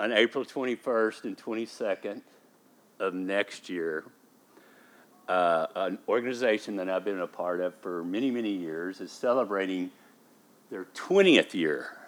on 0.00 0.12
April 0.12 0.46
21st 0.46 1.24
and 1.24 1.36
22nd 1.36 2.22
of 3.00 3.12
next 3.12 3.68
year, 3.68 4.04
uh, 5.28 5.66
an 5.76 5.98
organization 6.08 6.74
that 6.76 6.88
I've 6.88 7.04
been 7.04 7.20
a 7.20 7.26
part 7.26 7.60
of 7.60 7.74
for 7.74 8.02
many, 8.02 8.30
many 8.30 8.50
years 8.50 9.02
is 9.02 9.12
celebrating 9.12 9.90
their 10.70 10.86
20th 10.94 11.52
year. 11.52 11.98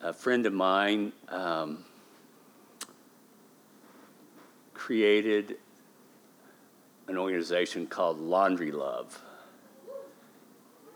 A 0.00 0.12
friend 0.12 0.44
of 0.44 0.52
mine 0.52 1.12
um, 1.28 1.84
created 4.74 5.56
an 7.06 7.16
organization 7.16 7.86
called 7.86 8.18
Laundry 8.18 8.72
Love. 8.72 9.22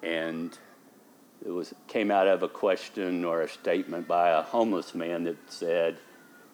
And 0.02 0.58
it 1.44 1.50
was 1.50 1.74
came 1.88 2.10
out 2.10 2.26
of 2.26 2.42
a 2.42 2.48
question 2.48 3.24
or 3.24 3.42
a 3.42 3.48
statement 3.48 4.08
by 4.08 4.30
a 4.30 4.42
homeless 4.42 4.94
man 4.94 5.24
that 5.24 5.36
said, 5.52 5.98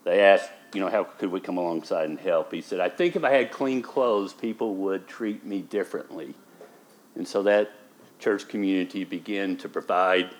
they 0.05 0.21
asked, 0.21 0.51
you 0.75 0.81
know, 0.81 0.89
how 0.89 1.05
could 1.05 1.31
we 1.31 1.41
come 1.41 1.59
alongside 1.59 2.09
and 2.09 2.19
help? 2.19 2.53
He 2.53 2.61
said, 2.61 2.81
I 2.81 2.89
think 2.89 3.17
if 3.17 3.25
I 3.25 3.31
had 3.31 3.53
clean 3.53 3.83
clothes, 3.83 4.33
people 4.33 4.75
would 4.77 5.07
treat 5.07 5.45
me 5.45 5.61
differently. 5.61 6.34
And 7.15 7.27
so 7.27 7.43
that 7.45 7.71
church 8.19 8.48
community 8.48 9.05
began 9.05 9.57
to 9.59 9.69
provide 9.69 10.31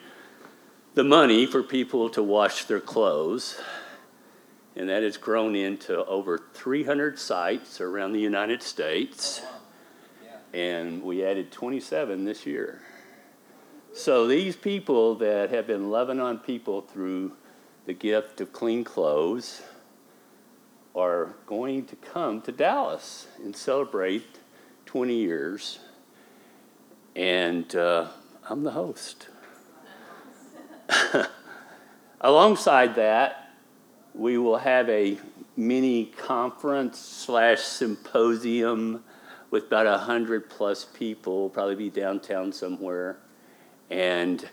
the 0.95 1.05
money 1.05 1.47
for 1.47 1.63
people 1.63 2.11
to 2.11 2.23
wash 2.23 2.65
their 2.65 2.81
clothes. 2.81 3.61
And 4.75 4.89
that 4.89 5.03
has 5.03 5.17
grown 5.17 5.55
into 5.55 6.05
over 6.07 6.39
300 6.55 7.19
sites 7.19 7.81
around 7.81 8.13
the 8.13 8.21
United 8.21 8.63
States. 8.63 9.43
Oh, 9.45 9.61
and 10.53 11.03
we 11.03 11.25
added 11.25 11.53
27 11.53 12.25
this 12.25 12.47
year. 12.47 12.81
So 13.93 14.29
these 14.29 14.55
people 14.55 15.17
that 15.17 15.51
have 15.51 15.67
been 15.67 15.91
loving 15.91 16.21
on 16.21 16.39
people 16.39 16.81
through 16.81 17.33
the 17.87 17.93
gift 17.93 18.41
of 18.41 18.53
clean 18.53 18.85
clothes 18.85 19.63
are 20.95 21.35
going 21.47 21.87
to 21.87 21.97
come 21.97 22.41
to 22.43 22.53
Dallas 22.53 23.27
and 23.43 23.55
celebrate 23.55 24.39
20 24.87 25.15
years. 25.15 25.81
And 27.17 27.75
uh, 27.75 28.09
I'm 28.49 28.63
the 28.63 28.71
host. 28.71 29.29
Alongside 32.21 32.95
that, 32.95 33.51
we 34.15 34.39
will 34.39 34.59
have 34.59 34.89
a 34.89 35.19
mini 35.57 36.07
conference 36.07 36.99
slash 36.99 37.61
symposium 37.61 39.03
with 39.51 39.67
about 39.67 39.87
100 39.87 40.49
plus 40.49 40.85
people, 40.85 41.51
probably 41.51 41.75
be 41.75 41.91
downtown 41.91 42.53
somewhere. 42.53 43.19
And 43.91 44.49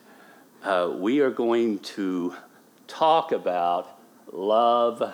uh, 0.63 0.91
we 0.95 1.19
are 1.19 1.29
going 1.29 1.79
to 1.79 2.35
talk 2.87 3.31
about 3.31 3.99
love 4.31 5.13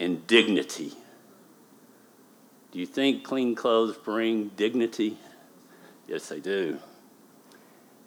and 0.00 0.26
dignity. 0.26 0.94
Do 2.72 2.78
you 2.78 2.86
think 2.86 3.22
clean 3.22 3.54
clothes 3.54 3.96
bring 3.96 4.48
dignity? 4.56 5.18
Yes, 6.08 6.28
they 6.28 6.40
do. 6.40 6.78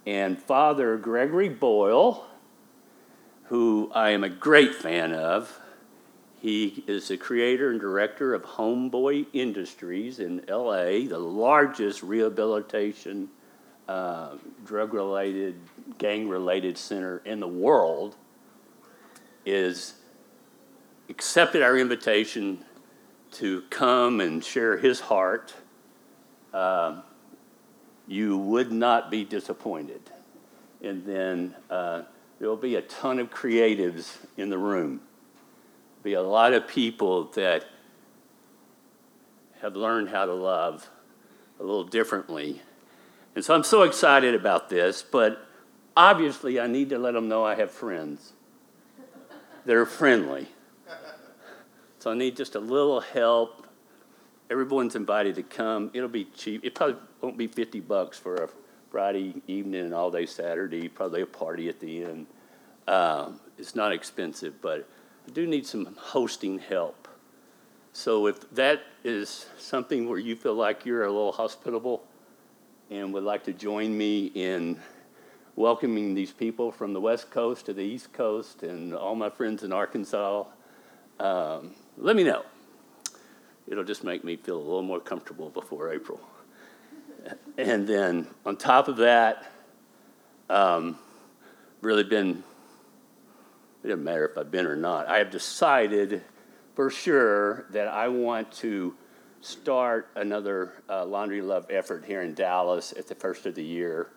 And 0.06 0.40
Father 0.40 0.98
Gregory 0.98 1.50
Boyle, 1.50 2.26
who 3.46 3.92
I 3.94 4.10
am 4.10 4.24
a 4.24 4.30
great 4.30 4.76
fan 4.76 5.14
of, 5.14 5.60
he 6.40 6.84
is 6.88 7.08
the 7.08 7.18
creator 7.18 7.72
and 7.72 7.80
director 7.80 8.34
of 8.34 8.44
Homeboy 8.44 9.28
Industries 9.34 10.20
in 10.20 10.44
LA, 10.48 11.08
the 11.08 11.18
largest 11.18 12.04
rehabilitation, 12.04 13.30
uh, 13.88 14.36
drug 14.66 14.94
related, 14.94 15.56
gang 15.98 16.28
related 16.28 16.78
center 16.78 17.22
in 17.26 17.40
the 17.40 17.48
world 17.48 18.16
is 19.46 19.94
accepted 21.10 21.62
our 21.62 21.78
invitation 21.78 22.64
to 23.32 23.62
come 23.70 24.20
and 24.20 24.44
share 24.44 24.78
his 24.78 25.00
heart, 25.00 25.54
uh, 26.54 27.02
you 28.08 28.38
would 28.38 28.72
not 28.72 29.12
be 29.12 29.24
disappointed. 29.24 30.02
And 30.82 31.06
then 31.06 31.56
uh, 31.70 32.04
there 32.40 32.50
will 32.50 32.56
be 32.56 32.76
a 32.76 32.82
ton 32.82 33.20
of 33.20 33.30
creatives 33.30 34.18
in 34.38 34.50
the 34.50 34.58
room. 34.58 35.02
Be 36.04 36.14
a 36.14 36.22
lot 36.22 36.54
of 36.54 36.68
people 36.68 37.26
that 37.36 37.66
have 39.62 39.76
learned 39.76 40.10
how 40.10 40.26
to 40.26 40.34
love 40.34 40.90
a 41.60 41.64
little 41.64 41.84
differently. 41.84 42.62
And 43.38 43.46
so 43.46 43.54
I'm 43.54 43.64
so 43.64 43.84
excited 43.84 44.34
about 44.34 44.68
this, 44.68 45.04
but 45.04 45.46
obviously 45.96 46.60
I 46.60 46.66
need 46.66 46.90
to 46.90 46.98
let 46.98 47.14
them 47.14 47.30
know 47.30 47.46
I 47.46 47.54
have 47.54 47.70
friends 47.70 48.34
that 49.64 49.76
are 49.76 49.86
friendly. 49.86 50.48
So 52.00 52.12
I 52.12 52.16
need 52.16 52.36
just 52.36 52.56
a 52.56 52.60
little 52.60 53.00
help. 53.00 53.68
Everyone's 54.50 54.96
invited 54.96 55.36
to 55.36 55.44
come. 55.44 55.92
It'll 55.94 56.10
be 56.10 56.26
cheap. 56.26 56.66
It 56.66 56.74
probably 56.74 56.96
won't 57.22 57.38
be 57.38 57.46
50 57.46 57.80
bucks 57.82 58.18
for 58.18 58.36
a 58.36 58.50
Friday 58.90 59.42
evening 59.46 59.82
and 59.82 59.94
all 59.94 60.10
day 60.10 60.26
Saturday, 60.26 60.88
probably 60.88 61.22
a 61.22 61.28
party 61.28 61.70
at 61.70 61.80
the 61.80 62.06
end. 62.06 62.26
Um, 62.88 63.40
it's 63.60 63.76
not 63.76 63.92
expensive, 63.92 64.62
but 64.64 64.88
I 65.28 65.32
do 65.32 65.46
need 65.46 65.68
some 65.68 65.96
hosting 66.00 66.58
help. 66.58 67.08
So 67.94 68.26
if 68.26 68.50
that 68.52 68.82
is 69.04 69.46
something 69.60 70.10
where 70.10 70.20
you 70.20 70.36
feel 70.36 70.56
like 70.56 70.88
you're 70.88 71.04
a 71.04 71.12
little 71.12 71.34
hospitable 71.34 72.04
and 72.90 73.14
would 73.14 73.24
like 73.24 73.44
to 73.44 73.54
join 73.54 73.98
me 73.98 74.32
in 74.34 74.80
welcoming 75.56 76.14
these 76.14 76.32
people 76.32 76.72
from 76.72 76.94
the 76.94 77.02
West 77.02 77.30
Coast 77.30 77.66
to 77.66 77.74
the 77.74 77.82
East 77.82 78.14
Coast 78.14 78.64
and 78.64 78.94
all 78.94 79.16
my 79.16 79.30
friends 79.30 79.64
in 79.64 79.74
Arkansas, 79.74 80.46
um, 81.20 81.76
let 81.98 82.16
me 82.16 82.24
know. 82.24 82.44
It'll 83.68 83.84
just 83.84 84.04
make 84.04 84.24
me 84.24 84.38
feel 84.38 84.56
a 84.56 84.60
little 84.60 84.84
more 84.84 85.02
comfortable 85.02 85.50
before 85.50 85.92
April. 85.92 86.20
and 87.58 87.86
then 87.86 88.28
on 88.46 88.56
top 88.56 88.88
of 88.88 88.98
that, 88.98 89.52
um, 90.50 90.98
really 91.82 92.06
been, 92.06 92.44
it 93.84 93.88
doesn't 93.88 94.04
matter 94.04 94.26
if 94.30 94.38
I've 94.38 94.52
been 94.52 94.66
or 94.66 94.78
not, 94.78 95.08
I 95.08 95.18
have 95.18 95.32
decided 95.32 96.22
for 96.76 96.90
sure 96.90 97.66
that 97.72 97.90
I 97.90 98.08
want 98.08 98.52
to 98.54 98.96
start 99.42 100.10
another 100.16 100.74
uh, 100.90 101.06
Laundry 101.06 101.42
Love 101.42 101.68
effort 101.70 102.06
here 102.06 102.22
in 102.22 102.34
Dallas 102.34 102.94
at 102.98 103.08
the 103.08 103.16
first 103.16 103.46
of 103.46 103.56
the 103.56 103.64
year. 103.64 104.10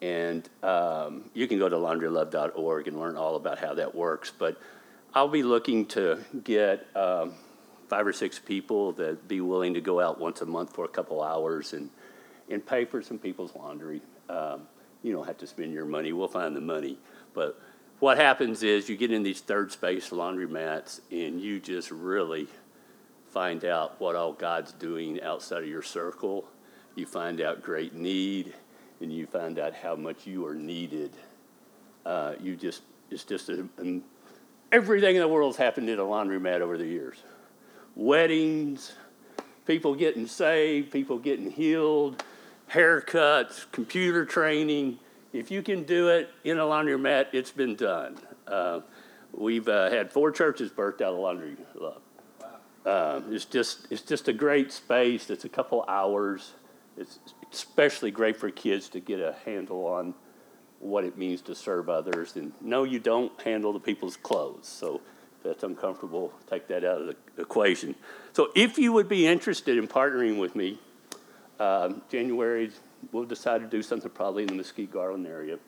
And 0.00 0.48
um, 0.62 1.30
you 1.32 1.46
can 1.46 1.58
go 1.58 1.68
to 1.68 1.76
laundrylove.org 1.76 2.88
and 2.88 2.98
learn 2.98 3.16
all 3.16 3.36
about 3.36 3.58
how 3.58 3.74
that 3.74 3.94
works. 3.94 4.32
But 4.36 4.60
I'll 5.14 5.28
be 5.28 5.42
looking 5.42 5.86
to 5.86 6.18
get 6.42 6.86
um, 6.96 7.34
five 7.88 8.06
or 8.06 8.12
six 8.12 8.38
people 8.38 8.92
that 8.92 9.28
be 9.28 9.40
willing 9.40 9.74
to 9.74 9.80
go 9.80 10.00
out 10.00 10.18
once 10.18 10.40
a 10.40 10.46
month 10.46 10.74
for 10.74 10.84
a 10.84 10.88
couple 10.88 11.22
hours 11.22 11.72
and, 11.72 11.90
and 12.50 12.64
pay 12.64 12.84
for 12.84 13.02
some 13.02 13.18
people's 13.18 13.54
laundry. 13.54 14.00
Um, 14.28 14.62
you 15.02 15.12
don't 15.12 15.26
have 15.26 15.38
to 15.38 15.46
spend 15.46 15.72
your 15.72 15.84
money, 15.84 16.12
we'll 16.12 16.28
find 16.28 16.56
the 16.56 16.60
money. 16.60 16.98
But 17.34 17.60
what 17.98 18.16
happens 18.16 18.62
is 18.62 18.88
you 18.88 18.96
get 18.96 19.12
in 19.12 19.22
these 19.22 19.40
third 19.40 19.70
space 19.70 20.10
laundry 20.10 20.48
mats 20.48 21.00
and 21.10 21.40
you 21.40 21.60
just 21.60 21.90
really 21.90 22.48
find 23.32 23.64
out 23.64 23.98
what 23.98 24.14
all 24.14 24.34
God's 24.34 24.72
doing 24.72 25.22
outside 25.22 25.62
of 25.62 25.68
your 25.68 25.82
circle. 25.82 26.46
You 26.94 27.06
find 27.06 27.40
out 27.40 27.62
great 27.62 27.94
need 27.94 28.52
and 29.00 29.12
you 29.12 29.26
find 29.26 29.58
out 29.58 29.74
how 29.74 29.96
much 29.96 30.26
you 30.26 30.46
are 30.46 30.54
needed. 30.54 31.12
Uh, 32.04 32.34
you 32.40 32.56
just, 32.56 32.82
it's 33.10 33.24
just 33.24 33.48
a, 33.48 33.66
everything 34.70 35.16
in 35.16 35.22
the 35.22 35.28
world's 35.28 35.56
happened 35.56 35.88
in 35.88 35.98
a 35.98 36.02
laundromat 36.02 36.60
over 36.60 36.76
the 36.76 36.86
years 36.86 37.16
weddings, 37.94 38.92
people 39.66 39.94
getting 39.94 40.26
saved, 40.26 40.90
people 40.90 41.18
getting 41.18 41.50
healed, 41.50 42.22
haircuts, 42.70 43.66
computer 43.70 44.24
training. 44.24 44.98
If 45.32 45.50
you 45.50 45.62
can 45.62 45.82
do 45.84 46.08
it 46.08 46.30
in 46.44 46.58
a 46.58 46.62
laundromat, 46.62 47.26
it's 47.32 47.50
been 47.50 47.76
done. 47.76 48.18
Uh, 48.46 48.80
we've 49.32 49.68
uh, 49.68 49.90
had 49.90 50.10
four 50.10 50.30
churches 50.30 50.70
birthed 50.70 51.02
out 51.02 51.12
of 51.12 51.18
laundry 51.18 51.56
love. 51.74 52.00
Uh, 52.84 53.20
it's 53.30 53.44
just 53.44 53.86
it's 53.90 54.02
just 54.02 54.28
a 54.28 54.32
great 54.32 54.72
space. 54.72 55.30
It's 55.30 55.44
a 55.44 55.48
couple 55.48 55.84
hours. 55.86 56.52
It's 56.96 57.18
especially 57.52 58.10
great 58.10 58.36
for 58.36 58.50
kids 58.50 58.88
to 58.90 59.00
get 59.00 59.20
a 59.20 59.36
handle 59.44 59.86
on 59.86 60.14
what 60.80 61.04
it 61.04 61.16
means 61.16 61.40
to 61.42 61.54
serve 61.54 61.88
others. 61.88 62.36
And 62.36 62.52
no, 62.60 62.84
you 62.84 62.98
don't 62.98 63.32
handle 63.40 63.72
the 63.72 63.80
people's 63.80 64.16
clothes. 64.16 64.66
So 64.66 65.00
if 65.36 65.44
that's 65.44 65.62
uncomfortable, 65.62 66.32
take 66.50 66.66
that 66.68 66.84
out 66.84 67.00
of 67.00 67.06
the 67.06 67.16
equation. 67.40 67.94
So 68.32 68.50
if 68.56 68.78
you 68.78 68.92
would 68.92 69.08
be 69.08 69.26
interested 69.26 69.78
in 69.78 69.86
partnering 69.86 70.38
with 70.38 70.56
me, 70.56 70.80
um, 71.60 72.02
January, 72.10 72.70
we'll 73.12 73.24
decide 73.24 73.60
to 73.60 73.68
do 73.68 73.82
something 73.82 74.10
probably 74.10 74.42
in 74.42 74.48
the 74.48 74.54
Mesquite 74.54 74.92
Garland 74.92 75.26
area 75.26 75.58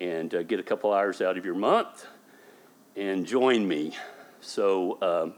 and 0.00 0.34
uh, 0.34 0.42
get 0.42 0.58
a 0.58 0.62
couple 0.62 0.92
hours 0.92 1.20
out 1.20 1.36
of 1.36 1.44
your 1.44 1.54
month 1.54 2.06
and 2.96 3.26
join 3.26 3.66
me. 3.66 3.92
So, 4.40 4.98
um, 5.02 5.34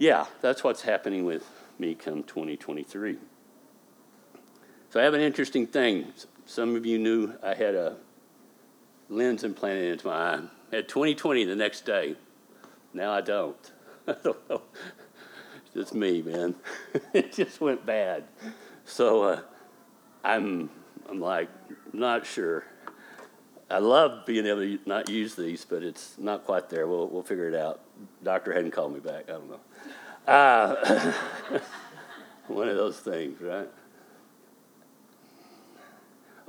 yeah, 0.00 0.24
that's 0.40 0.64
what's 0.64 0.80
happening 0.80 1.26
with 1.26 1.46
me 1.78 1.94
come 1.94 2.22
2023. 2.22 3.18
So 4.88 4.98
I 4.98 5.04
have 5.04 5.12
an 5.12 5.20
interesting 5.20 5.66
thing. 5.66 6.12
Some 6.46 6.74
of 6.74 6.86
you 6.86 6.98
knew 6.98 7.34
I 7.42 7.54
had 7.54 7.74
a 7.74 7.96
lens 9.10 9.44
implanted 9.44 9.92
into 9.92 10.06
my 10.06 10.14
eye. 10.14 10.40
I 10.72 10.76
had 10.76 10.88
2020 10.88 11.44
the 11.44 11.54
next 11.54 11.84
day. 11.84 12.16
Now 12.94 13.12
I 13.12 13.20
don't. 13.20 13.72
I 14.08 14.14
don't 14.24 14.48
know. 14.48 14.62
It's 15.66 15.74
just 15.74 15.94
me, 15.94 16.22
man. 16.22 16.54
it 17.12 17.34
just 17.34 17.60
went 17.60 17.84
bad. 17.84 18.24
So 18.86 19.22
uh, 19.24 19.40
I'm, 20.24 20.70
I'm 21.10 21.20
like, 21.20 21.50
not 21.92 22.24
sure. 22.24 22.64
I 23.70 23.78
love 23.78 24.26
being 24.26 24.46
able 24.46 24.62
to 24.62 24.78
not 24.84 25.08
use 25.08 25.36
these, 25.36 25.64
but 25.64 25.84
it's 25.84 26.18
not 26.18 26.44
quite 26.44 26.68
there. 26.68 26.88
We'll, 26.88 27.06
we'll 27.06 27.22
figure 27.22 27.48
it 27.48 27.54
out. 27.54 27.80
Doctor 28.24 28.52
hadn't 28.52 28.72
called 28.72 28.92
me 28.92 28.98
back. 28.98 29.28
I 29.28 29.32
don't 29.32 29.48
know. 29.48 29.60
Uh, 30.26 31.12
one 32.48 32.68
of 32.68 32.76
those 32.76 32.98
things, 32.98 33.40
right? 33.40 33.68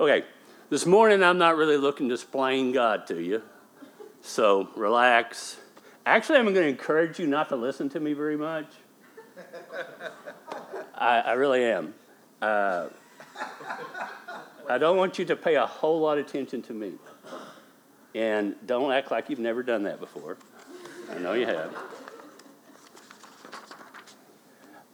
Okay, 0.00 0.24
this 0.68 0.84
morning 0.84 1.22
I'm 1.22 1.38
not 1.38 1.56
really 1.56 1.76
looking 1.76 2.08
to 2.08 2.14
explain 2.14 2.72
God 2.72 3.06
to 3.06 3.22
you, 3.22 3.42
so 4.20 4.68
relax. 4.74 5.58
Actually, 6.04 6.40
I'm 6.40 6.46
going 6.46 6.56
to 6.56 6.66
encourage 6.66 7.20
you 7.20 7.28
not 7.28 7.48
to 7.50 7.56
listen 7.56 7.88
to 7.90 8.00
me 8.00 8.14
very 8.14 8.36
much. 8.36 8.66
I, 10.96 11.20
I 11.20 11.32
really 11.34 11.62
am. 11.64 11.94
Uh, 12.40 12.88
I 14.68 14.78
don't 14.78 14.96
want 14.96 15.20
you 15.20 15.24
to 15.26 15.36
pay 15.36 15.54
a 15.54 15.66
whole 15.66 16.00
lot 16.00 16.18
of 16.18 16.26
attention 16.26 16.62
to 16.62 16.72
me. 16.72 16.94
And 18.14 18.54
don't 18.66 18.92
act 18.92 19.10
like 19.10 19.30
you've 19.30 19.38
never 19.38 19.62
done 19.62 19.84
that 19.84 20.00
before. 20.00 20.36
I 21.10 21.18
know 21.18 21.32
you 21.32 21.46
have. 21.46 21.74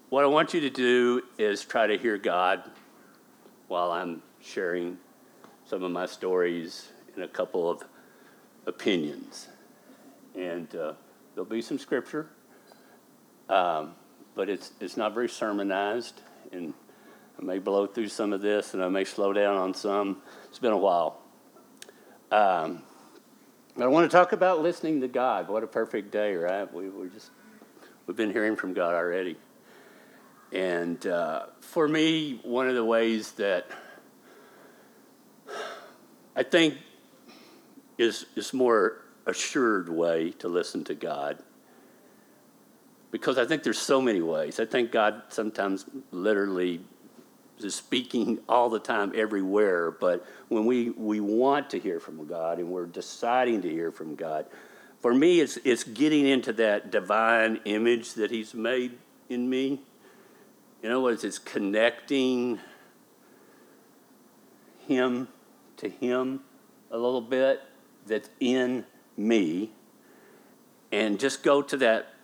What 0.09 0.25
I 0.25 0.27
want 0.29 0.55
you 0.55 0.61
to 0.61 0.71
do 0.71 1.23
is 1.37 1.65
try 1.65 1.87
to 1.87 1.99
hear 1.99 2.17
God 2.17 2.63
while 3.67 3.91
I'm 3.91 4.23
sharing 4.41 4.99
some 5.67 5.83
of 5.83 5.91
my 5.91 6.07
stories 6.07 6.89
and 7.15 7.25
a 7.25 7.29
couple 7.29 7.69
of 7.69 7.83
opinions. 8.67 9.49
And 10.35 10.75
uh, 10.75 10.95
there'll 11.35 11.51
be 11.51 11.61
some 11.61 11.79
scripture, 11.79 12.29
um, 13.49 13.95
but 14.35 14.49
it's, 14.49 14.71
it's 14.81 14.97
not 14.97 15.13
very 15.13 15.29
sermonized. 15.29 16.23
And 16.53 16.73
I 17.39 17.45
may 17.45 17.59
blow 17.59 17.87
through 17.87 18.09
some 18.09 18.33
of 18.33 18.41
this 18.41 18.75
and 18.75 18.83
I 18.83 18.89
may 18.89 19.05
slow 19.05 19.33
down 19.33 19.57
on 19.57 19.75
some. 19.75 20.23
It's 20.49 20.59
been 20.59 20.73
a 20.73 20.79
while. 20.79 21.21
Um, 22.31 22.83
I 23.81 23.87
want 23.87 24.11
to 24.11 24.17
talk 24.17 24.33
about 24.33 24.61
listening 24.61 25.01
to 25.03 25.09
God. 25.09 25.49
What 25.49 25.63
a 25.63 25.67
perfect 25.69 26.11
day, 26.11 26.35
right? 26.35 26.73
We, 26.75 26.89
we're 26.89 27.07
just, 27.07 27.31
we've 28.07 28.17
been 28.17 28.33
hearing 28.33 28.57
from 28.57 28.75
God 28.75 28.95
already. 28.95 29.37
And 30.53 31.07
uh, 31.07 31.47
for 31.61 31.87
me, 31.87 32.41
one 32.43 32.69
of 32.69 32.75
the 32.75 32.85
ways 32.85 33.33
that 33.33 33.67
I 36.35 36.43
think 36.43 36.75
is, 37.99 38.27
is 38.35 38.53
more 38.53 39.05
assured 39.27 39.89
way 39.89 40.33
to 40.33 40.49
listen 40.49 40.83
to 40.85 40.95
God 40.95 41.39
because 43.13 43.39
I 43.39 43.47
think 43.47 43.63
there's 43.63 43.79
so 43.79 44.01
many 44.01 44.21
ways. 44.21 44.59
I 44.59 44.65
think 44.65 44.91
God 44.91 45.23
sometimes 45.29 45.85
literally 46.11 46.81
speaking 47.71 48.39
all 48.49 48.69
the 48.69 48.79
time 48.79 49.13
everywhere, 49.15 49.91
but 49.91 50.27
when 50.49 50.65
we, 50.65 50.91
we 50.91 51.21
want 51.21 51.71
to 51.71 51.79
hear 51.79 52.01
from 52.01 52.27
God 52.27 52.59
and 52.59 52.69
we're 52.69 52.87
deciding 52.87 53.63
to 53.63 53.71
hear 53.71 53.91
from 53.91 54.15
God, 54.15 54.47
for 55.01 55.15
me, 55.15 55.41
it's, 55.41 55.59
it's 55.65 55.85
getting 55.85 56.27
into 56.27 56.53
that 56.55 56.91
divine 56.91 57.61
image 57.65 58.15
that 58.15 58.31
He's 58.31 58.55
made 58.55 58.99
in 59.29 59.49
me 59.49 59.81
in 60.83 60.93
other 60.93 61.01
words, 61.01 61.25
it's 61.25 61.39
connecting 61.39 62.61
Him 64.87 65.29
to 65.79 65.89
Him 65.89 66.41
a 66.91 66.97
little 66.97 67.21
bit 67.21 67.63
that's 68.07 68.31
in 68.41 68.87
me 69.17 69.73
and 70.91 71.19
just 71.19 71.43
go 71.43 71.61
to 71.63 71.77
that 71.79 72.15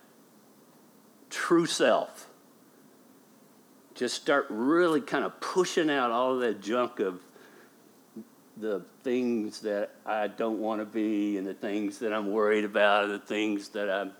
true 1.29 1.65
self. 1.65 2.27
Just 3.95 4.15
start 4.15 4.47
really 4.49 5.01
kind 5.01 5.25
of 5.25 5.39
pushing 5.39 5.89
out 5.89 6.11
all 6.11 6.35
of 6.35 6.41
that 6.41 6.61
junk 6.61 6.99
of 6.99 7.21
the 8.57 8.81
things 9.03 9.61
that 9.61 9.95
I 10.05 10.27
don't 10.27 10.59
want 10.59 10.81
to 10.81 10.85
be 10.85 11.37
and 11.37 11.47
the 11.47 11.53
things 11.53 11.99
that 11.99 12.13
I'm 12.13 12.31
worried 12.31 12.63
about 12.63 13.05
and 13.05 13.13
the 13.13 13.19
things 13.19 13.69
that 13.69 13.89
I'm 13.89 14.13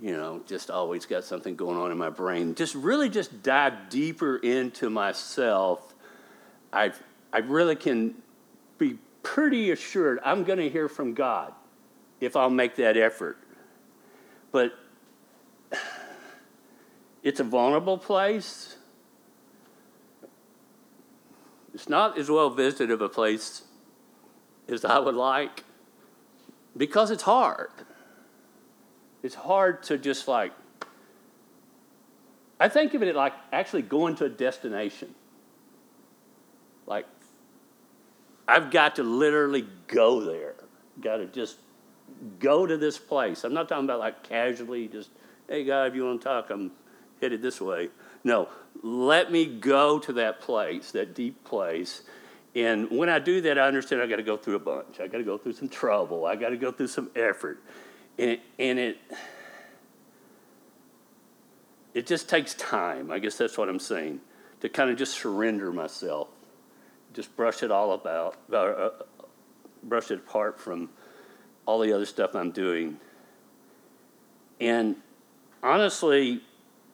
you 0.00 0.12
know, 0.12 0.40
just 0.46 0.70
always 0.70 1.06
got 1.06 1.24
something 1.24 1.56
going 1.56 1.78
on 1.78 1.90
in 1.90 1.98
my 1.98 2.10
brain. 2.10 2.54
Just 2.54 2.74
really 2.74 3.08
just 3.08 3.42
dive 3.42 3.88
deeper 3.90 4.36
into 4.36 4.90
myself. 4.90 5.94
I, 6.72 6.92
I 7.32 7.38
really 7.38 7.76
can 7.76 8.14
be 8.78 8.98
pretty 9.22 9.70
assured 9.70 10.18
I'm 10.24 10.44
going 10.44 10.58
to 10.58 10.68
hear 10.68 10.88
from 10.88 11.14
God 11.14 11.52
if 12.20 12.36
I'll 12.36 12.50
make 12.50 12.76
that 12.76 12.96
effort. 12.96 13.38
But 14.50 14.72
it's 17.22 17.40
a 17.40 17.44
vulnerable 17.44 17.98
place. 17.98 18.73
It's 21.74 21.88
not 21.88 22.16
as 22.16 22.30
well 22.30 22.50
visited 22.50 22.90
of 22.90 23.02
a 23.02 23.08
place 23.08 23.62
as 24.68 24.84
I 24.84 24.98
would 24.98 25.16
like 25.16 25.64
because 26.76 27.10
it's 27.10 27.24
hard 27.24 27.70
it's 29.24 29.34
hard 29.34 29.82
to 29.84 29.96
just 29.96 30.28
like, 30.28 30.52
I 32.60 32.68
think 32.68 32.92
of 32.92 33.02
it 33.02 33.16
like 33.16 33.32
actually 33.52 33.80
going 33.80 34.16
to 34.16 34.26
a 34.26 34.28
destination. 34.28 35.14
Like, 36.86 37.06
I've 38.46 38.70
got 38.70 38.96
to 38.96 39.02
literally 39.02 39.66
go 39.86 40.20
there. 40.20 40.56
Got 41.00 41.16
to 41.16 41.26
just 41.26 41.56
go 42.38 42.66
to 42.66 42.76
this 42.76 42.98
place. 42.98 43.44
I'm 43.44 43.54
not 43.54 43.66
talking 43.66 43.86
about 43.86 43.98
like 43.98 44.22
casually, 44.22 44.88
just, 44.88 45.08
hey, 45.48 45.64
God, 45.64 45.84
if 45.84 45.94
you 45.94 46.04
want 46.04 46.20
to 46.20 46.24
talk, 46.24 46.50
I'm 46.50 46.70
headed 47.22 47.40
this 47.40 47.62
way. 47.62 47.88
No, 48.24 48.48
let 48.82 49.30
me 49.30 49.44
go 49.44 49.98
to 49.98 50.12
that 50.14 50.40
place, 50.40 50.90
that 50.92 51.14
deep 51.14 51.44
place. 51.44 52.02
And 52.54 52.90
when 52.90 53.08
I 53.08 53.18
do 53.18 53.40
that, 53.42 53.58
I 53.58 53.66
understand 53.66 54.00
I 54.00 54.06
got 54.06 54.16
to 54.16 54.22
go 54.22 54.36
through 54.36 54.56
a 54.56 54.60
bunch. 54.60 55.00
I 55.00 55.08
got 55.08 55.18
to 55.18 55.24
go 55.24 55.36
through 55.36 55.54
some 55.54 55.68
trouble. 55.68 56.24
I 56.24 56.36
got 56.36 56.50
to 56.50 56.56
go 56.56 56.72
through 56.72 56.86
some 56.86 57.10
effort. 57.14 57.62
And 58.18 58.30
it, 58.30 58.40
and 58.58 58.78
it, 58.78 58.98
it 61.92 62.06
just 62.06 62.28
takes 62.28 62.54
time. 62.54 63.10
I 63.10 63.18
guess 63.18 63.36
that's 63.36 63.58
what 63.58 63.68
I'm 63.68 63.80
saying. 63.80 64.20
To 64.60 64.68
kind 64.68 64.90
of 64.90 64.96
just 64.96 65.14
surrender 65.14 65.72
myself, 65.72 66.28
just 67.12 67.36
brush 67.36 67.62
it 67.62 67.70
all 67.70 67.92
about, 67.92 68.36
uh, 68.52 68.56
uh, 68.56 68.90
brush 69.82 70.10
it 70.10 70.20
apart 70.20 70.58
from 70.58 70.88
all 71.66 71.80
the 71.80 71.92
other 71.92 72.06
stuff 72.06 72.34
I'm 72.34 72.50
doing. 72.50 72.98
And 74.60 74.96
honestly, 75.62 76.42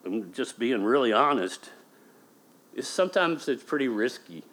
I'm 0.05 0.31
just 0.33 0.57
being 0.57 0.83
really 0.83 1.13
honest, 1.13 1.69
is 2.73 2.87
sometimes 2.87 3.47
it's 3.47 3.63
pretty 3.63 3.87
risky 3.87 4.43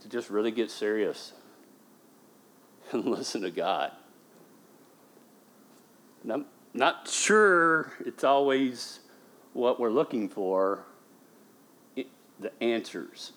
to 0.00 0.08
just 0.08 0.30
really 0.30 0.50
get 0.50 0.70
serious 0.70 1.32
and 2.92 3.04
listen 3.04 3.42
to 3.42 3.50
God. 3.50 3.92
And 6.22 6.32
I'm 6.32 6.46
not 6.74 7.08
sure 7.08 7.92
it's 8.04 8.24
always 8.24 9.00
what 9.52 9.78
we're 9.78 9.90
looking 9.90 10.28
for, 10.28 10.84
it, 11.96 12.06
the 12.40 12.52
answers 12.62 13.32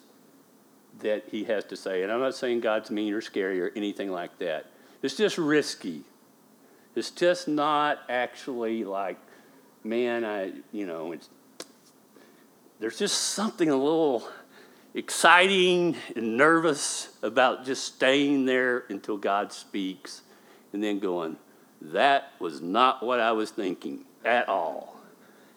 that 0.99 1.25
he 1.29 1.43
has 1.45 1.65
to 1.65 1.75
say. 1.75 2.03
And 2.03 2.11
I'm 2.11 2.19
not 2.19 2.35
saying 2.35 2.61
God's 2.61 2.89
mean 2.89 3.13
or 3.13 3.21
scary 3.21 3.59
or 3.61 3.71
anything 3.75 4.11
like 4.11 4.37
that. 4.39 4.67
It's 5.01 5.15
just 5.15 5.37
risky. 5.37 6.03
It's 6.95 7.11
just 7.11 7.47
not 7.47 7.99
actually 8.07 8.85
like, 8.85 9.17
man, 9.85 10.25
I, 10.25 10.51
you 10.71 10.85
know, 10.85 11.15
there's 12.79 12.97
just 12.97 13.17
something 13.21 13.69
a 13.69 13.75
little 13.75 14.27
exciting 14.93 15.95
and 16.15 16.37
nervous 16.37 17.09
about 17.21 17.65
just 17.65 17.83
staying 17.83 18.45
there 18.45 18.85
until 18.89 19.17
God 19.17 19.53
speaks 19.53 20.21
and 20.73 20.83
then 20.83 20.99
going, 20.99 21.37
that 21.81 22.31
was 22.39 22.61
not 22.61 23.03
what 23.05 23.19
I 23.19 23.31
was 23.31 23.51
thinking 23.51 24.05
at 24.23 24.49
all. 24.49 24.95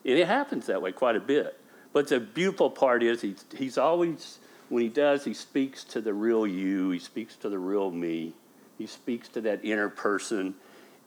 And 0.05 0.19
it 0.19 0.27
happens 0.27 0.67
that 0.67 0.83
way 0.83 0.93
quite 0.93 1.17
a 1.17 1.21
bit. 1.21 1.59
But 1.93 2.09
the 2.09 2.21
beautiful 2.21 2.71
part 2.71 3.03
is 3.03 3.23
he's, 3.23 3.45
he's 3.57 3.79
always, 3.79 4.39
when 4.69 4.83
he 4.83 4.89
does, 4.89 5.25
he 5.25 5.35
speaks 5.35 5.85
to 5.85 6.01
the 6.01 6.13
real 6.13 6.47
you, 6.47 6.91
he 6.91 6.99
speaks 6.99 7.35
to 7.37 7.49
the 7.49 7.59
real 7.59 7.91
me, 7.91 8.35
he 8.77 8.87
speaks 8.87 9.29
to 9.31 9.41
that 9.41 9.65
inner 9.65 9.89
person, 9.89 10.55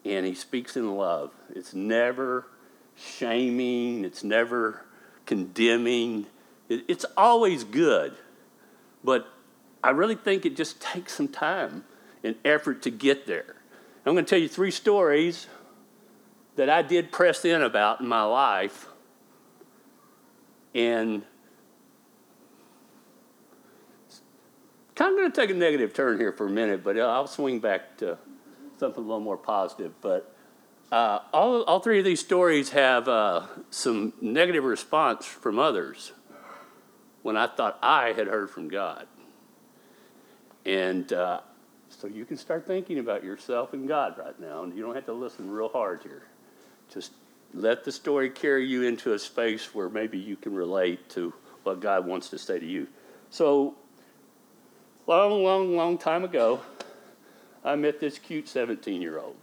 and 0.04 0.26
he 0.26 0.34
speaks 0.34 0.76
in 0.76 0.96
love. 0.96 1.32
It's 1.54 1.74
never 1.74 2.48
shaming, 2.96 4.06
it's 4.06 4.24
never 4.24 4.86
condemning, 5.26 6.26
it, 6.70 6.86
it's 6.88 7.06
always 7.18 7.64
good. 7.64 8.16
But 9.04 9.28
I 9.84 9.92
really 9.92 10.16
think 10.16 10.46
it 10.46 10.56
just 10.56 10.82
takes 10.82 11.14
some 11.14 11.28
time 11.28 11.84
and 12.24 12.36
effort 12.46 12.82
to 12.84 12.92
get 12.92 13.26
there. 13.26 13.56
I'm 14.06 14.14
going 14.14 14.26
to 14.26 14.30
tell 14.30 14.40
you 14.40 14.48
three 14.48 14.72
stories 14.72 15.48
that 16.56 16.70
I 16.70 16.82
did 16.82 17.12
press 17.12 17.46
in 17.46 17.62
about 17.62 18.02
in 18.02 18.08
my 18.08 18.24
life. 18.24 18.88
And 20.74 21.24
kind 24.96 25.14
of 25.14 25.20
going 25.20 25.32
to 25.32 25.42
take 25.42 25.50
a 25.50 25.54
negative 25.54 25.94
turn 25.94 26.20
here 26.20 26.32
for 26.32 26.48
a 26.48 26.50
minute, 26.50 26.84
but 26.84 27.00
I'll 27.00 27.28
swing 27.28 27.60
back 27.60 27.98
to 27.98 28.18
something 28.78 29.04
a 29.04 29.08
little 29.08 29.20
more 29.20 29.38
positive. 29.38 29.94
But 30.02 30.36
Uh, 30.92 31.20
all, 31.32 31.64
all 31.64 31.80
three 31.80 32.00
of 32.00 32.06
these 32.06 32.20
stories 32.20 32.72
have 32.72 33.08
uh, 33.08 33.44
some 33.70 34.12
negative 34.20 34.66
response 34.66 35.26
from 35.26 35.58
others 35.58 36.12
when 37.22 37.38
I 37.38 37.48
thought 37.48 37.80
I 37.82 38.12
had 38.12 38.28
heard 38.28 38.50
from 38.50 38.68
God. 38.68 39.08
And 40.66 41.12
uh, 41.14 41.40
so 41.88 42.08
you 42.08 42.26
can 42.26 42.36
start 42.36 42.68
thinking 42.68 43.00
about 43.00 43.24
yourself 43.24 43.72
and 43.72 43.88
God 43.88 44.18
right 44.18 44.38
now, 44.40 44.64
and 44.64 44.76
you 44.76 44.84
don't 44.84 44.94
have 44.94 45.06
to 45.06 45.14
listen 45.14 45.50
real 45.50 45.70
hard 45.70 46.04
here. 46.04 46.24
Just 46.94 47.14
let 47.54 47.86
the 47.86 47.92
story 47.92 48.30
carry 48.30 48.68
you 48.68 48.84
into 48.84 49.14
a 49.14 49.20
space 49.20 49.74
where 49.74 49.88
maybe 49.88 50.18
you 50.18 50.36
can 50.36 50.54
relate 50.54 51.10
to 51.12 51.34
what 51.64 51.80
God 51.80 52.06
wants 52.06 52.30
to 52.30 52.38
say 52.38 52.60
to 52.60 52.66
you. 52.66 52.88
So, 53.30 53.76
long, 55.08 55.42
long, 55.44 55.78
long 55.78 55.98
time 55.98 56.26
ago, 56.26 56.60
I 57.64 57.76
met 57.76 58.02
this 58.02 58.20
cute 58.20 58.50
17 58.50 59.02
year 59.02 59.20
old. 59.20 59.36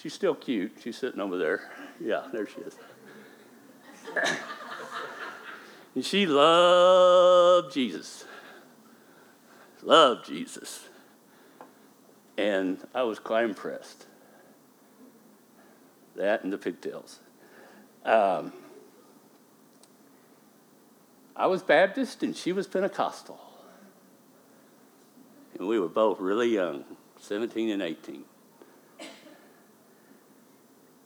She's 0.00 0.14
still 0.14 0.34
cute. 0.34 0.72
She's 0.80 0.96
sitting 0.96 1.20
over 1.20 1.36
there. 1.36 1.70
Yeah, 2.00 2.28
there 2.32 2.46
she 2.46 2.60
is. 2.60 2.76
and 5.94 6.04
she 6.04 6.24
loved 6.24 7.74
Jesus. 7.74 8.24
Loved 9.82 10.26
Jesus. 10.26 10.88
And 12.36 12.78
I 12.94 13.02
was 13.02 13.18
quite 13.18 13.44
impressed. 13.44 14.06
That 16.14 16.44
and 16.44 16.52
the 16.52 16.58
pigtails. 16.58 17.18
Um, 18.04 18.52
I 21.34 21.46
was 21.46 21.62
Baptist 21.62 22.22
and 22.22 22.36
she 22.36 22.52
was 22.52 22.68
Pentecostal. 22.68 23.40
And 25.58 25.66
we 25.66 25.80
were 25.80 25.88
both 25.88 26.20
really 26.20 26.54
young, 26.54 26.84
17 27.20 27.70
and 27.70 27.82
18. 27.82 28.24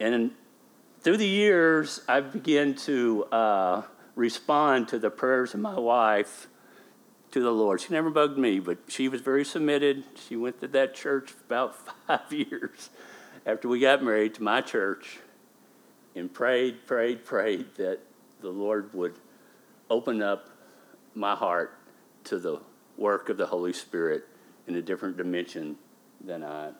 And 0.02 0.32
through 1.00 1.18
the 1.18 1.28
years, 1.28 2.00
I 2.08 2.20
began 2.22 2.74
to 2.74 3.24
uh, 3.30 3.82
respond 4.16 4.88
to 4.88 4.98
the 4.98 5.10
prayers 5.10 5.54
of 5.54 5.60
my 5.60 5.78
wife 5.78 6.48
to 7.30 7.40
the 7.40 7.52
Lord. 7.52 7.80
She 7.80 7.94
never 7.94 8.10
bugged 8.10 8.36
me, 8.36 8.58
but 8.58 8.78
she 8.88 9.06
was 9.06 9.20
very 9.20 9.44
submitted. 9.44 10.02
She 10.26 10.34
went 10.34 10.60
to 10.60 10.66
that 10.68 10.96
church 10.96 11.34
about 11.46 11.76
five 12.08 12.32
years 12.32 12.90
after 13.46 13.68
we 13.68 13.78
got 13.78 14.02
married 14.02 14.34
to 14.34 14.42
my 14.42 14.60
church 14.60 15.20
and 16.16 16.34
prayed, 16.34 16.84
prayed, 16.84 17.24
prayed 17.24 17.76
that 17.76 18.00
the 18.40 18.50
Lord 18.50 18.92
would 18.94 19.14
open 19.88 20.20
up 20.20 20.48
my 21.14 21.36
heart 21.36 21.78
to 22.24 22.40
the 22.40 22.58
work 22.96 23.28
of 23.28 23.36
the 23.36 23.46
Holy 23.46 23.72
Spirit 23.72 24.24
in 24.66 24.74
a 24.74 24.82
different 24.82 25.16
dimension 25.16 25.76
than 26.20 26.42
I 26.42 26.72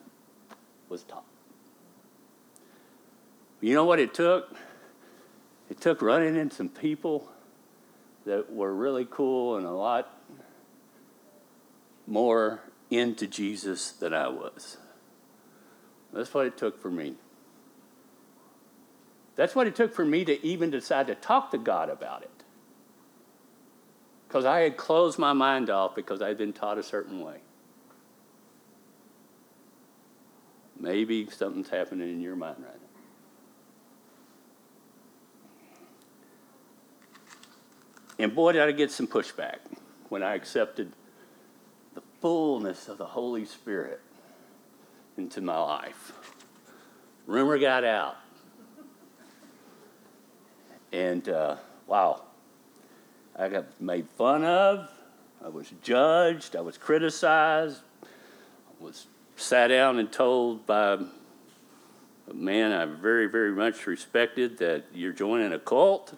was 0.89 1.05
taught. 1.05 1.32
You 3.63 3.75
know 3.75 3.85
what 3.85 4.01
it 4.01 4.13
took? 4.13 4.55
It 5.71 5.81
took 5.81 6.03
running 6.03 6.35
into 6.37 6.55
some 6.55 6.69
people 6.69 7.31
that 8.27 8.53
were 8.53 8.75
really 8.75 9.07
cool 9.09 9.57
and 9.57 9.65
a 9.65 9.71
lot 9.71 10.11
more 12.07 12.61
into 12.91 13.29
Jesus 13.29 13.93
than 13.93 14.13
I 14.13 14.29
was. 14.29 14.79
That's 16.13 16.35
what 16.35 16.45
it 16.45 16.59
took 16.59 16.83
for 16.83 16.91
me. 16.91 17.15
That's 19.37 19.55
what 19.55 19.69
it 19.69 19.77
took 19.77 19.95
for 19.95 20.05
me 20.05 20.25
to 20.25 20.45
even 20.45 20.71
decide 20.71 21.07
to 21.07 21.15
talk 21.15 21.53
to 21.53 21.59
God 21.59 21.89
about 21.89 22.23
it. 22.23 22.31
Because 24.27 24.45
I 24.45 24.61
had 24.61 24.77
closed 24.77 25.21
my 25.21 25.33
mind 25.33 25.71
off 25.71 25.95
because 25.95 26.21
I 26.21 26.29
had 26.29 26.37
been 26.37 26.53
taught 26.53 26.79
a 26.79 26.83
certain 26.83 27.21
way. 27.21 27.39
Maybe 30.79 31.29
something's 31.31 31.69
happening 31.69 32.11
in 32.11 32.21
your 32.21 32.35
mind 32.35 32.57
right 32.59 32.75
now. 32.75 32.92
And 38.23 38.33
boy, 38.33 38.53
did 38.53 38.63
I 38.63 38.71
get 38.71 38.93
some 38.93 39.09
pushback 39.09 39.57
when 40.09 40.23
I 40.23 40.37
accepted 40.37 40.93
the 41.93 42.03
fullness 42.21 42.87
of 42.87 42.97
the 42.97 43.05
Holy 43.05 43.45
Spirit 43.45 44.01
into 45.17 45.41
my 45.41 45.59
life. 45.59 46.13
Rumor 47.27 47.59
got 47.59 47.83
out. 47.83 48.19
And 50.93 51.29
uh, 51.29 51.57
wow, 51.89 52.23
I 53.37 53.49
got 53.49 53.81
made 53.81 54.07
fun 54.17 54.45
of. 54.45 54.89
I 55.45 55.49
was 55.49 55.73
judged. 55.83 56.55
I 56.55 56.61
was 56.61 56.79
criticized. 56.79 57.81
I 58.05 58.85
was 58.85 59.09
sat 59.35 59.67
down 59.67 59.99
and 59.99 60.13
told 60.13 60.65
by 60.65 60.93
a 62.31 62.35
man 62.35 62.71
I 62.71 62.85
very, 62.85 63.27
very 63.27 63.51
much 63.51 63.85
respected 63.89 64.59
that 64.59 64.85
you're 64.95 65.13
joining 65.13 65.53
a 65.53 65.59
cult. 65.59 66.15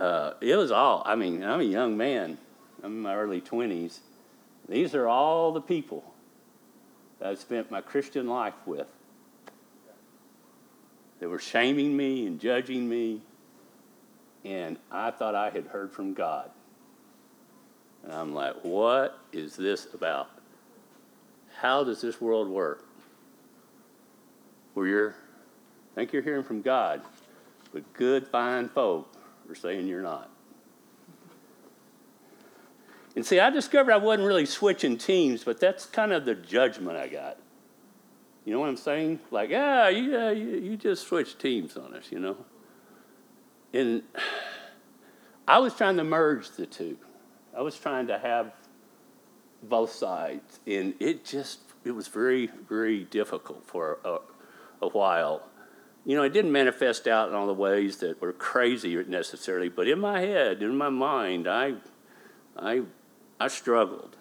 Uh, 0.00 0.32
it 0.40 0.56
was 0.56 0.70
all, 0.70 1.02
I 1.04 1.14
mean, 1.14 1.44
I'm 1.44 1.60
a 1.60 1.64
young 1.64 1.94
man. 1.94 2.38
I'm 2.82 2.92
in 2.92 3.00
my 3.02 3.14
early 3.14 3.42
20s. 3.42 3.98
These 4.66 4.94
are 4.94 5.06
all 5.06 5.52
the 5.52 5.60
people 5.60 6.02
that 7.18 7.28
I 7.28 7.34
spent 7.34 7.70
my 7.70 7.82
Christian 7.82 8.26
life 8.26 8.54
with. 8.64 8.86
They 11.18 11.26
were 11.26 11.38
shaming 11.38 11.94
me 11.94 12.26
and 12.26 12.40
judging 12.40 12.88
me, 12.88 13.20
and 14.42 14.78
I 14.90 15.10
thought 15.10 15.34
I 15.34 15.50
had 15.50 15.66
heard 15.66 15.92
from 15.92 16.14
God. 16.14 16.50
And 18.02 18.12
I'm 18.14 18.34
like, 18.34 18.54
what 18.62 19.18
is 19.32 19.54
this 19.54 19.86
about? 19.92 20.30
How 21.58 21.84
does 21.84 22.00
this 22.00 22.22
world 22.22 22.48
work? 22.48 22.86
Where 24.72 24.86
you're, 24.86 25.10
I 25.10 25.94
think 25.94 26.14
you're 26.14 26.22
hearing 26.22 26.44
from 26.44 26.62
God, 26.62 27.02
but 27.74 27.92
good, 27.92 28.26
fine 28.26 28.70
folk 28.70 29.14
saying 29.54 29.86
you're 29.86 30.02
not. 30.02 30.30
And 33.16 33.26
see, 33.26 33.40
I 33.40 33.50
discovered 33.50 33.92
I 33.92 33.96
wasn't 33.96 34.26
really 34.26 34.46
switching 34.46 34.96
teams, 34.96 35.42
but 35.42 35.60
that's 35.60 35.84
kind 35.84 36.12
of 36.12 36.24
the 36.24 36.34
judgment 36.34 36.96
I 36.96 37.08
got. 37.08 37.38
You 38.44 38.54
know 38.54 38.60
what 38.60 38.68
I'm 38.68 38.76
saying? 38.76 39.20
Like, 39.30 39.50
yeah, 39.50 39.88
you, 39.88 40.16
you, 40.30 40.58
you 40.58 40.76
just 40.76 41.06
switched 41.06 41.38
teams 41.38 41.76
on 41.76 41.94
us, 41.94 42.10
you 42.10 42.18
know? 42.18 42.36
And 43.72 44.02
I 45.46 45.58
was 45.58 45.74
trying 45.74 45.96
to 45.96 46.04
merge 46.04 46.50
the 46.52 46.66
two. 46.66 46.96
I 47.56 47.62
was 47.62 47.76
trying 47.76 48.06
to 48.06 48.18
have 48.18 48.52
both 49.64 49.92
sides. 49.92 50.60
And 50.66 50.94
it 51.00 51.24
just, 51.24 51.60
it 51.84 51.90
was 51.90 52.08
very, 52.08 52.48
very 52.68 53.04
difficult 53.04 53.66
for 53.66 53.98
a, 54.04 54.18
a 54.82 54.88
while. 54.88 55.42
You 56.04 56.16
know, 56.16 56.22
it 56.22 56.32
didn't 56.32 56.52
manifest 56.52 57.06
out 57.06 57.28
in 57.28 57.34
all 57.34 57.46
the 57.46 57.54
ways 57.54 57.98
that 57.98 58.20
were 58.20 58.32
crazy 58.32 58.94
necessarily, 59.04 59.68
but 59.68 59.86
in 59.86 60.00
my 60.00 60.20
head, 60.20 60.62
in 60.62 60.76
my 60.76 60.88
mind, 60.88 61.46
I, 61.46 61.74
I 62.56 62.82
I 63.38 63.48
struggled. 63.48 64.16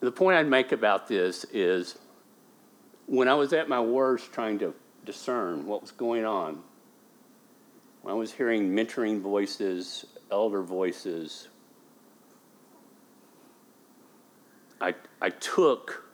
The 0.00 0.12
point 0.12 0.38
I'd 0.38 0.46
make 0.46 0.70
about 0.70 1.08
this 1.08 1.44
is 1.52 1.98
when 3.06 3.26
I 3.26 3.34
was 3.34 3.52
at 3.52 3.68
my 3.68 3.80
worst 3.80 4.32
trying 4.32 4.60
to 4.60 4.74
discern 5.04 5.66
what 5.66 5.80
was 5.80 5.90
going 5.90 6.24
on, 6.24 6.62
when 8.02 8.14
I 8.14 8.16
was 8.16 8.32
hearing 8.32 8.70
mentoring 8.70 9.20
voices, 9.20 10.06
elder 10.30 10.62
voices, 10.62 11.48
I, 14.80 14.94
I 15.20 15.30
took 15.30 16.04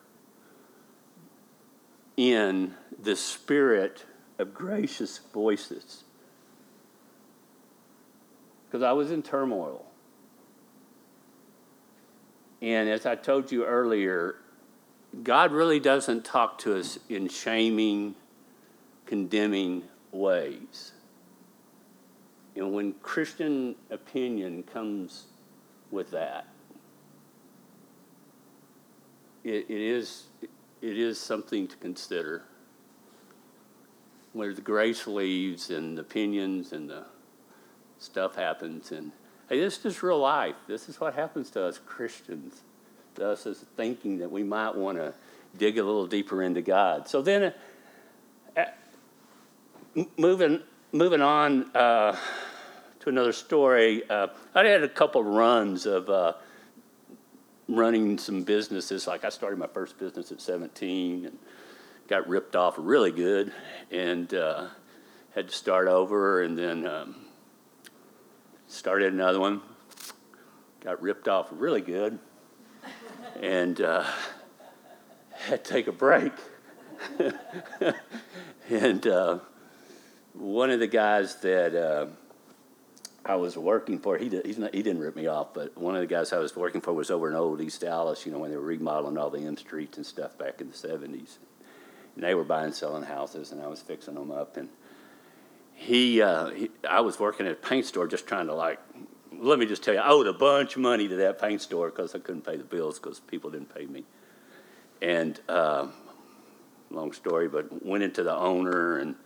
in 2.16 2.75
the 3.02 3.16
spirit 3.16 4.04
of 4.38 4.54
gracious 4.54 5.18
voices 5.33 6.04
because 8.66 8.83
I 8.83 8.92
was 8.92 9.11
in 9.11 9.23
turmoil. 9.23 9.85
And 12.62 12.88
as 12.88 13.04
I 13.04 13.14
told 13.14 13.52
you 13.52 13.64
earlier, 13.64 14.37
God 15.23 15.52
really 15.52 15.78
doesn't 15.78 16.25
talk 16.25 16.59
to 16.59 16.76
us 16.76 16.99
in 17.09 17.28
shaming, 17.28 18.14
condemning 19.06 19.85
ways. 20.11 20.92
And 22.56 22.73
when 22.73 22.94
Christian 22.94 23.75
opinion 23.90 24.62
comes 24.62 25.25
with 25.90 26.11
that, 26.12 26.47
it, 29.44 29.66
it 29.68 29.80
is 29.80 30.24
it 30.82 30.98
is 30.98 31.18
something 31.18 31.68
to 31.68 31.76
consider. 31.76 32.42
Where 34.32 34.52
the 34.52 34.60
grace 34.60 35.06
leaves 35.06 35.70
and 35.70 35.96
the 35.96 36.02
opinions 36.02 36.72
and 36.72 36.90
the 36.90 37.04
stuff 37.98 38.34
happens. 38.34 38.90
And 38.90 39.12
hey, 39.48 39.60
this 39.60 39.76
is 39.76 39.82
just 39.82 40.02
real 40.02 40.18
life. 40.18 40.56
This 40.66 40.88
is 40.88 41.00
what 41.00 41.14
happens 41.14 41.50
to 41.50 41.64
us 41.64 41.78
Christians, 41.86 42.62
to 43.14 43.30
us 43.30 43.46
as 43.46 43.58
thinking 43.76 44.18
that 44.18 44.30
we 44.30 44.42
might 44.42 44.74
want 44.74 44.98
to 44.98 45.14
dig 45.56 45.78
a 45.78 45.84
little 45.84 46.06
deeper 46.06 46.42
into 46.42 46.62
God. 46.62 47.08
So 47.08 47.22
then, 47.22 47.54
uh, 48.56 48.64
moving 50.16 50.60
moving 50.92 51.22
on 51.22 51.74
uh, 51.74 52.16
to 53.00 53.08
another 53.08 53.32
story, 53.32 54.08
uh, 54.10 54.28
I 54.54 54.64
had 54.64 54.82
a 54.82 54.88
couple 54.88 55.22
runs 55.22 55.86
of 55.86 56.10
uh, 56.10 56.34
running 57.68 58.18
some 58.18 58.42
businesses. 58.42 59.06
Like 59.06 59.25
I 59.25 59.28
started 59.28 59.59
my 59.59 59.66
first 59.66 59.99
business 59.99 60.33
at 60.33 60.40
17 60.40 61.26
and 61.26 61.38
got 62.09 62.28
ripped 62.28 62.56
off 62.56 62.75
really 62.76 63.11
good 63.11 63.52
and 63.90 64.33
uh, 64.35 64.68
had 65.35 65.49
to 65.49 65.54
start 65.54 65.88
over 65.88 66.42
and 66.42 66.59
then 66.59 66.87
um, 66.87 67.16
started 68.66 69.12
another 69.12 69.40
one. 69.40 69.61
Got 70.80 71.00
ripped 71.00 71.28
off 71.28 71.49
really 71.50 71.80
good 71.80 72.18
and 73.40 73.80
uh, 73.80 74.04
had 75.33 75.64
to 75.64 75.73
take 75.73 75.87
a 75.87 75.92
break. 75.92 76.33
and 78.68 79.06
uh, 79.06 79.38
one 80.33 80.71
of 80.71 80.80
the 80.80 80.87
guys 80.87 81.37
that 81.37 81.75
uh, 81.75 82.06
I 83.26 83.37
was 83.37 83.57
working 83.57 83.99
for, 83.99 84.19
he, 84.19 84.28
did, 84.28 84.59
not, 84.59 84.75
he 84.75 84.83
didn't 84.83 85.00
rip 85.00 85.16
me 85.16 85.26
off, 85.26 85.54
but 85.54 85.76
one 85.78 85.95
of 85.95 86.02
the 86.02 86.07
guys 86.07 86.33
I 86.33 86.38
was 86.38 86.54
working 86.54 86.83
for 86.83 86.93
was 86.93 87.11
over 87.11 87.28
in 87.28 87.35
old 87.35 87.61
East 87.61 87.81
Dallas, 87.81 88.26
you 88.26 88.33
know, 88.33 88.38
when 88.38 88.50
they 88.50 88.57
were 88.57 88.62
remodeling 88.62 89.16
all 89.16 89.31
the 89.31 89.38
M 89.38 89.57
streets 89.57 89.97
and 89.97 90.04
stuff 90.04 90.37
back 90.37 90.61
in 90.61 90.69
the 90.69 90.76
70s. 90.76 91.38
And 92.14 92.23
they 92.23 92.35
were 92.35 92.45
buying, 92.45 92.73
selling 92.73 93.02
houses, 93.02 93.50
and 93.50 93.62
I 93.62 93.66
was 93.66 93.81
fixing 93.81 94.14
them 94.14 94.31
up. 94.31 94.57
And 94.57 94.69
he, 95.73 96.21
uh, 96.21 96.50
he 96.50 96.71
I 96.88 97.00
was 97.00 97.19
working 97.19 97.47
at 97.47 97.52
a 97.52 97.57
paint 97.57 97.87
store 97.87 98.07
just 98.07 98.26
trying 98.26 98.47
to, 98.49 98.54
like, 98.54 98.78
let 99.33 99.59
me 99.59 99.66
just 99.66 99.83
tell 99.83 99.95
you, 99.95 100.00
I 100.00 100.11
owed 100.11 100.26
a 100.26 100.33
bunch 100.33 100.76
of 100.76 100.83
money 100.83 101.09
to 101.09 101.16
that 101.16 101.40
paint 101.40 101.62
store 101.62 101.90
because 101.90 102.14
I 102.14 102.19
couldn't 102.19 102.43
pay 102.47 102.57
the 102.57 102.64
bills 102.64 102.99
because 102.99 103.21
people 103.21 103.50
didn't 103.50 103.75
pay 103.75 103.87
me. 103.87 104.04
And 105.00 105.40
uh, 105.49 105.88
long 106.90 107.12
story, 107.12 107.49
but 107.49 107.85
went 107.85 108.04
into 108.04 108.23
the 108.23 108.35
owner 108.35 108.99
and 108.99 109.16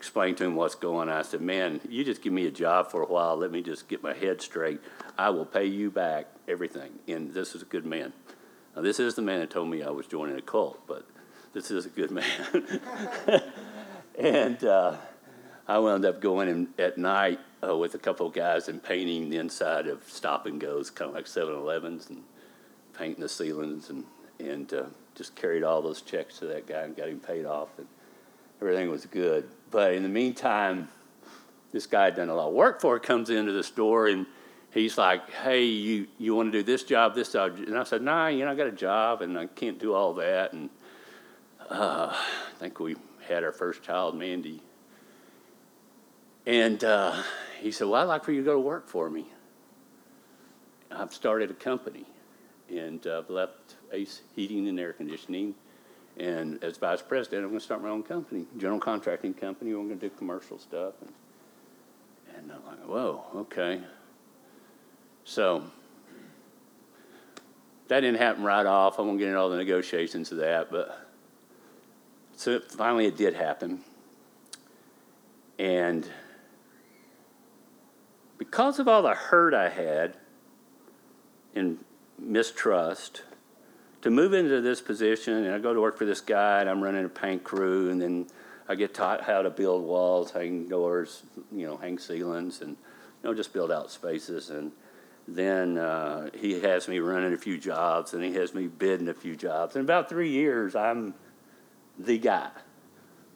explained 0.00 0.38
to 0.38 0.44
him 0.44 0.54
what's 0.54 0.74
going 0.74 1.10
on. 1.10 1.14
I 1.14 1.20
said, 1.20 1.42
Man, 1.42 1.78
you 1.86 2.04
just 2.04 2.22
give 2.22 2.32
me 2.32 2.46
a 2.46 2.50
job 2.50 2.90
for 2.90 3.02
a 3.02 3.06
while. 3.06 3.36
Let 3.36 3.52
me 3.52 3.60
just 3.60 3.86
get 3.86 4.02
my 4.02 4.14
head 4.14 4.40
straight. 4.40 4.80
I 5.18 5.28
will 5.28 5.44
pay 5.44 5.66
you 5.66 5.90
back 5.90 6.24
everything. 6.48 6.90
And 7.06 7.34
this 7.34 7.54
is 7.54 7.60
a 7.60 7.66
good 7.66 7.84
man. 7.84 8.14
Now, 8.74 8.80
this 8.80 8.98
is 8.98 9.14
the 9.14 9.20
man 9.20 9.40
that 9.40 9.50
told 9.50 9.68
me 9.68 9.82
I 9.82 9.90
was 9.90 10.06
joining 10.06 10.38
a 10.38 10.40
cult, 10.40 10.80
but 10.86 11.06
this 11.52 11.70
is 11.70 11.84
a 11.84 11.90
good 11.90 12.10
man. 12.10 12.80
and 14.18 14.64
uh, 14.64 14.96
I 15.68 15.78
wound 15.78 16.06
up 16.06 16.22
going 16.22 16.48
in 16.48 16.68
at 16.78 16.96
night 16.96 17.40
uh, 17.62 17.76
with 17.76 17.94
a 17.94 17.98
couple 17.98 18.26
of 18.26 18.32
guys 18.32 18.68
and 18.68 18.82
painting 18.82 19.28
the 19.28 19.36
inside 19.36 19.86
of 19.86 20.02
stop 20.08 20.46
and 20.46 20.58
goes, 20.58 20.88
kind 20.88 21.10
of 21.10 21.14
like 21.14 21.26
7 21.26 21.54
Elevens, 21.54 22.08
and 22.08 22.22
painting 22.96 23.20
the 23.20 23.28
ceilings 23.28 23.90
and, 23.90 24.04
and 24.38 24.72
uh, 24.72 24.84
just 25.14 25.36
carried 25.36 25.62
all 25.62 25.82
those 25.82 26.00
checks 26.00 26.38
to 26.38 26.46
that 26.46 26.66
guy 26.66 26.84
and 26.84 26.96
got 26.96 27.10
him 27.10 27.20
paid 27.20 27.44
off, 27.44 27.68
and 27.76 27.86
everything 28.60 28.90
was 28.90 29.06
good. 29.06 29.48
But 29.70 29.94
in 29.94 30.02
the 30.02 30.08
meantime, 30.08 30.88
this 31.72 31.86
guy 31.86 32.06
had 32.06 32.16
done 32.16 32.28
a 32.28 32.34
lot 32.34 32.48
of 32.48 32.54
work 32.54 32.80
for 32.80 32.98
comes 32.98 33.30
into 33.30 33.52
the 33.52 33.62
store 33.62 34.08
and 34.08 34.26
he's 34.70 34.98
like, 34.98 35.30
"Hey, 35.30 35.64
you 35.64 36.06
you 36.18 36.34
want 36.34 36.52
to 36.52 36.58
do 36.58 36.62
this 36.62 36.82
job, 36.82 37.14
this 37.14 37.32
job?" 37.32 37.56
And 37.56 37.76
I 37.78 37.84
said, 37.84 38.02
"Nah, 38.02 38.28
you 38.28 38.44
know, 38.44 38.50
I 38.50 38.54
got 38.54 38.66
a 38.66 38.72
job 38.72 39.22
and 39.22 39.38
I 39.38 39.46
can't 39.46 39.78
do 39.78 39.94
all 39.94 40.14
that." 40.14 40.52
And 40.52 40.70
uh, 41.68 42.12
I 42.12 42.58
think 42.58 42.80
we 42.80 42.96
had 43.28 43.44
our 43.44 43.52
first 43.52 43.82
child, 43.82 44.16
Mandy. 44.16 44.62
And 46.46 46.82
uh, 46.82 47.22
he 47.60 47.70
said, 47.70 47.86
"Well, 47.86 48.00
I'd 48.00 48.04
like 48.04 48.24
for 48.24 48.32
you 48.32 48.40
to 48.40 48.44
go 48.44 48.54
to 48.54 48.60
work 48.60 48.88
for 48.88 49.08
me." 49.08 49.26
I've 50.90 51.14
started 51.14 51.50
a 51.52 51.54
company, 51.54 52.04
and 52.68 53.06
I've 53.06 53.30
left 53.30 53.76
Ace 53.92 54.22
Heating 54.34 54.66
and 54.66 54.80
Air 54.80 54.92
Conditioning. 54.92 55.54
And 56.16 56.62
as 56.62 56.76
vice 56.76 57.02
president, 57.02 57.44
I'm 57.44 57.50
going 57.50 57.60
to 57.60 57.64
start 57.64 57.82
my 57.82 57.88
own 57.88 58.02
company, 58.02 58.46
general 58.58 58.80
contracting 58.80 59.32
company. 59.32 59.72
We're 59.72 59.84
going 59.84 59.98
to 59.98 60.08
do 60.08 60.14
commercial 60.16 60.58
stuff. 60.58 60.94
And, 61.00 61.12
and 62.36 62.52
I'm 62.52 62.66
like, 62.66 62.86
whoa, 62.86 63.24
okay. 63.36 63.80
So 65.24 65.64
that 67.88 68.00
didn't 68.00 68.18
happen 68.18 68.42
right 68.42 68.66
off. 68.66 68.98
I 68.98 69.02
won't 69.02 69.18
get 69.18 69.28
into 69.28 69.38
all 69.38 69.50
the 69.50 69.56
negotiations 69.56 70.30
of 70.32 70.38
that, 70.38 70.70
but 70.70 71.08
so 72.36 72.60
finally 72.60 73.06
it 73.06 73.16
did 73.16 73.34
happen. 73.34 73.80
And 75.58 76.08
because 78.38 78.78
of 78.78 78.88
all 78.88 79.02
the 79.02 79.14
hurt 79.14 79.52
I 79.52 79.68
had 79.68 80.16
and 81.54 81.84
mistrust, 82.18 83.22
to 84.02 84.10
move 84.10 84.32
into 84.32 84.60
this 84.60 84.80
position, 84.80 85.44
and 85.44 85.54
I 85.54 85.58
go 85.58 85.74
to 85.74 85.80
work 85.80 85.98
for 85.98 86.04
this 86.04 86.20
guy, 86.20 86.60
and 86.60 86.70
I'm 86.70 86.82
running 86.82 87.04
a 87.04 87.08
paint 87.08 87.44
crew, 87.44 87.90
and 87.90 88.00
then 88.00 88.26
I 88.68 88.74
get 88.74 88.94
taught 88.94 89.22
how 89.22 89.42
to 89.42 89.50
build 89.50 89.84
walls, 89.84 90.30
hang 90.30 90.68
doors, 90.68 91.22
you 91.52 91.66
know, 91.66 91.76
hang 91.76 91.98
ceilings, 91.98 92.60
and 92.62 92.70
you 92.70 92.76
know, 93.28 93.34
just 93.34 93.52
build 93.52 93.70
out 93.70 93.90
spaces. 93.90 94.50
And 94.50 94.72
then 95.28 95.76
uh, 95.76 96.30
he 96.34 96.60
has 96.60 96.88
me 96.88 96.98
running 97.00 97.34
a 97.34 97.38
few 97.38 97.58
jobs, 97.58 98.14
and 98.14 98.22
he 98.24 98.32
has 98.34 98.54
me 98.54 98.68
bidding 98.68 99.08
a 99.08 99.14
few 99.14 99.36
jobs. 99.36 99.76
In 99.76 99.82
about 99.82 100.08
three 100.08 100.30
years, 100.30 100.74
I'm 100.74 101.14
the 101.98 102.18
guy. 102.18 102.48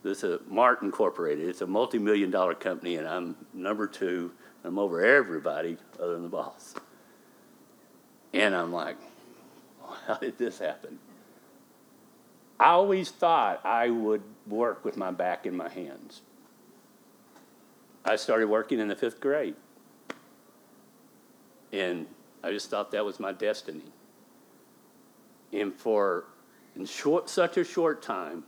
This 0.03 0.23
is 0.23 0.41
Mart 0.49 0.83
Incorporated. 0.83 1.49
It's 1.49 1.63
a 1.63 1.67
multi-million 1.67 2.31
dollar 2.31 2.55
company, 2.55 2.97
and 2.97 3.07
I'm 3.07 3.37
number 3.53 3.87
two. 3.87 4.33
I'm 4.63 4.79
over 4.79 5.05
everybody 5.05 5.77
other 6.01 6.15
than 6.15 6.23
the 6.23 6.29
boss. 6.29 6.75
And 8.33 8.55
I'm 8.55 8.73
like, 8.73 8.97
how 10.07 10.15
did 10.15 10.39
this 10.39 10.59
happen? 10.59 10.99
I 12.59 12.71
always 12.71 13.11
thought 13.11 13.65
I 13.65 13.91
would 13.91 14.23
work 14.47 14.85
with 14.85 14.97
my 14.97 15.11
back 15.11 15.47
in 15.47 15.57
my 15.57 15.69
hands. 15.69 16.23
I 18.05 18.17
started 18.17 18.49
working 18.49 18.79
in 18.79 18.89
the 18.89 18.97
fifth 18.97 19.21
grade. 19.21 19.57
And 21.73 22.07
I 22.43 22.51
just 22.51 22.71
thought 22.71 22.93
that 22.93 23.05
was 23.05 23.19
my 23.19 23.33
destiny. 23.33 23.93
And 25.53 25.75
for 25.75 26.25
in 26.77 26.85
short, 26.87 27.29
such 27.29 27.57
a 27.57 27.65
short 27.65 28.03
time, 28.03 28.45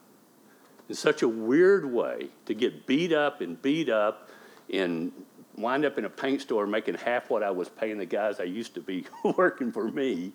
in 0.88 0.94
such 0.94 1.22
a 1.22 1.28
weird 1.28 1.90
way, 1.90 2.28
to 2.44 2.54
get 2.54 2.86
beat 2.86 3.12
up 3.12 3.40
and 3.40 3.60
beat 3.60 3.88
up 3.88 4.28
and 4.72 5.12
wind 5.56 5.84
up 5.84 5.98
in 5.98 6.04
a 6.04 6.10
paint 6.10 6.42
store 6.42 6.66
making 6.66 6.94
half 6.94 7.30
what 7.30 7.42
I 7.42 7.50
was 7.50 7.68
paying 7.68 7.98
the 7.98 8.06
guys 8.06 8.38
I 8.38 8.44
used 8.44 8.74
to 8.74 8.80
be 8.80 9.06
working 9.36 9.72
for 9.72 9.88
me 9.90 10.32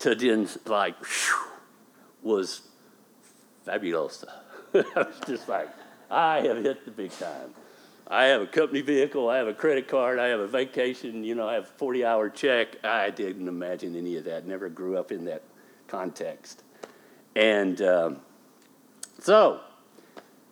to 0.00 0.14
then 0.14 0.48
like 0.66 0.96
whew, 1.04 1.50
was 2.22 2.62
fabulous. 3.64 4.24
I 4.74 4.82
was 4.94 5.20
just 5.26 5.48
like, 5.48 5.68
I 6.10 6.40
have 6.40 6.62
hit 6.62 6.84
the 6.84 6.90
big 6.90 7.10
time. 7.12 7.54
I 8.08 8.26
have 8.26 8.40
a 8.40 8.46
company 8.46 8.82
vehicle, 8.82 9.28
I 9.28 9.38
have 9.38 9.48
a 9.48 9.54
credit 9.54 9.88
card, 9.88 10.20
I 10.20 10.26
have 10.28 10.38
a 10.38 10.46
vacation, 10.46 11.24
you 11.24 11.34
know, 11.34 11.48
I 11.48 11.54
have 11.54 11.64
a 11.64 11.78
40 11.78 12.04
hour 12.04 12.30
check. 12.30 12.84
I 12.84 13.10
didn't 13.10 13.48
imagine 13.48 13.96
any 13.96 14.16
of 14.16 14.24
that, 14.24 14.46
never 14.46 14.68
grew 14.68 14.96
up 14.96 15.10
in 15.10 15.24
that 15.24 15.42
context. 15.88 16.62
And 17.34 17.82
um, 17.82 18.20
so, 19.18 19.60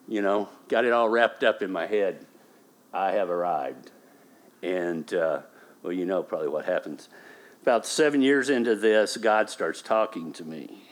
you 0.09 0.21
know, 0.21 0.49
got 0.69 0.85
it 0.85 0.93
all 0.93 1.09
wrapped 1.09 1.45
up 1.45 1.63
in 1.63 1.71
my 1.71 1.87
head. 1.87 2.27
I 2.93 3.13
have 3.13 3.31
arrived. 3.31 3.93
And, 4.63 5.13
uh, 5.15 5.43
well, 5.83 5.93
you 5.93 6.07
know 6.07 6.23
probably 6.25 6.49
what 6.49 6.65
happens. 6.65 7.09
About 7.65 7.87
seven 7.87 8.21
years 8.21 8.51
into 8.51 8.77
this, 8.77 9.17
God 9.17 9.49
starts 9.49 9.81
talking 9.81 10.35
to 10.35 10.45
me. 10.45 10.83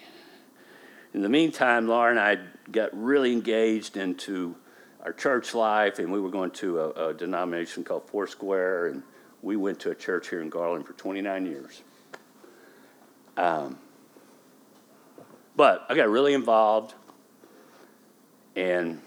In 1.13 1.21
the 1.21 1.29
meantime, 1.29 1.87
Laura 1.87 2.09
and 2.09 2.19
I 2.19 2.39
got 2.71 2.89
really 2.99 3.31
engaged 3.31 3.99
into 3.99 4.57
our 5.05 5.13
church 5.13 5.53
life, 5.53 5.99
and 5.99 6.11
we 6.11 6.19
were 6.19 6.31
going 6.31 6.51
to 6.53 6.81
a, 6.81 7.09
a 7.09 7.13
denomination 7.13 7.85
called 7.85 8.09
Foursquare, 8.09 8.87
and 8.87 9.03
we 9.43 9.55
went 9.55 9.81
to 9.81 9.91
a 9.91 9.95
church 9.95 10.31
here 10.31 10.41
in 10.41 10.49
Garland 10.49 10.87
for 10.87 10.95
29 10.95 11.45
years. 11.45 11.83
Um, 13.37 13.79
but 15.55 15.85
I 15.91 15.95
got 15.95 16.09
really 16.09 16.33
involved, 16.33 16.95
and 18.57 19.03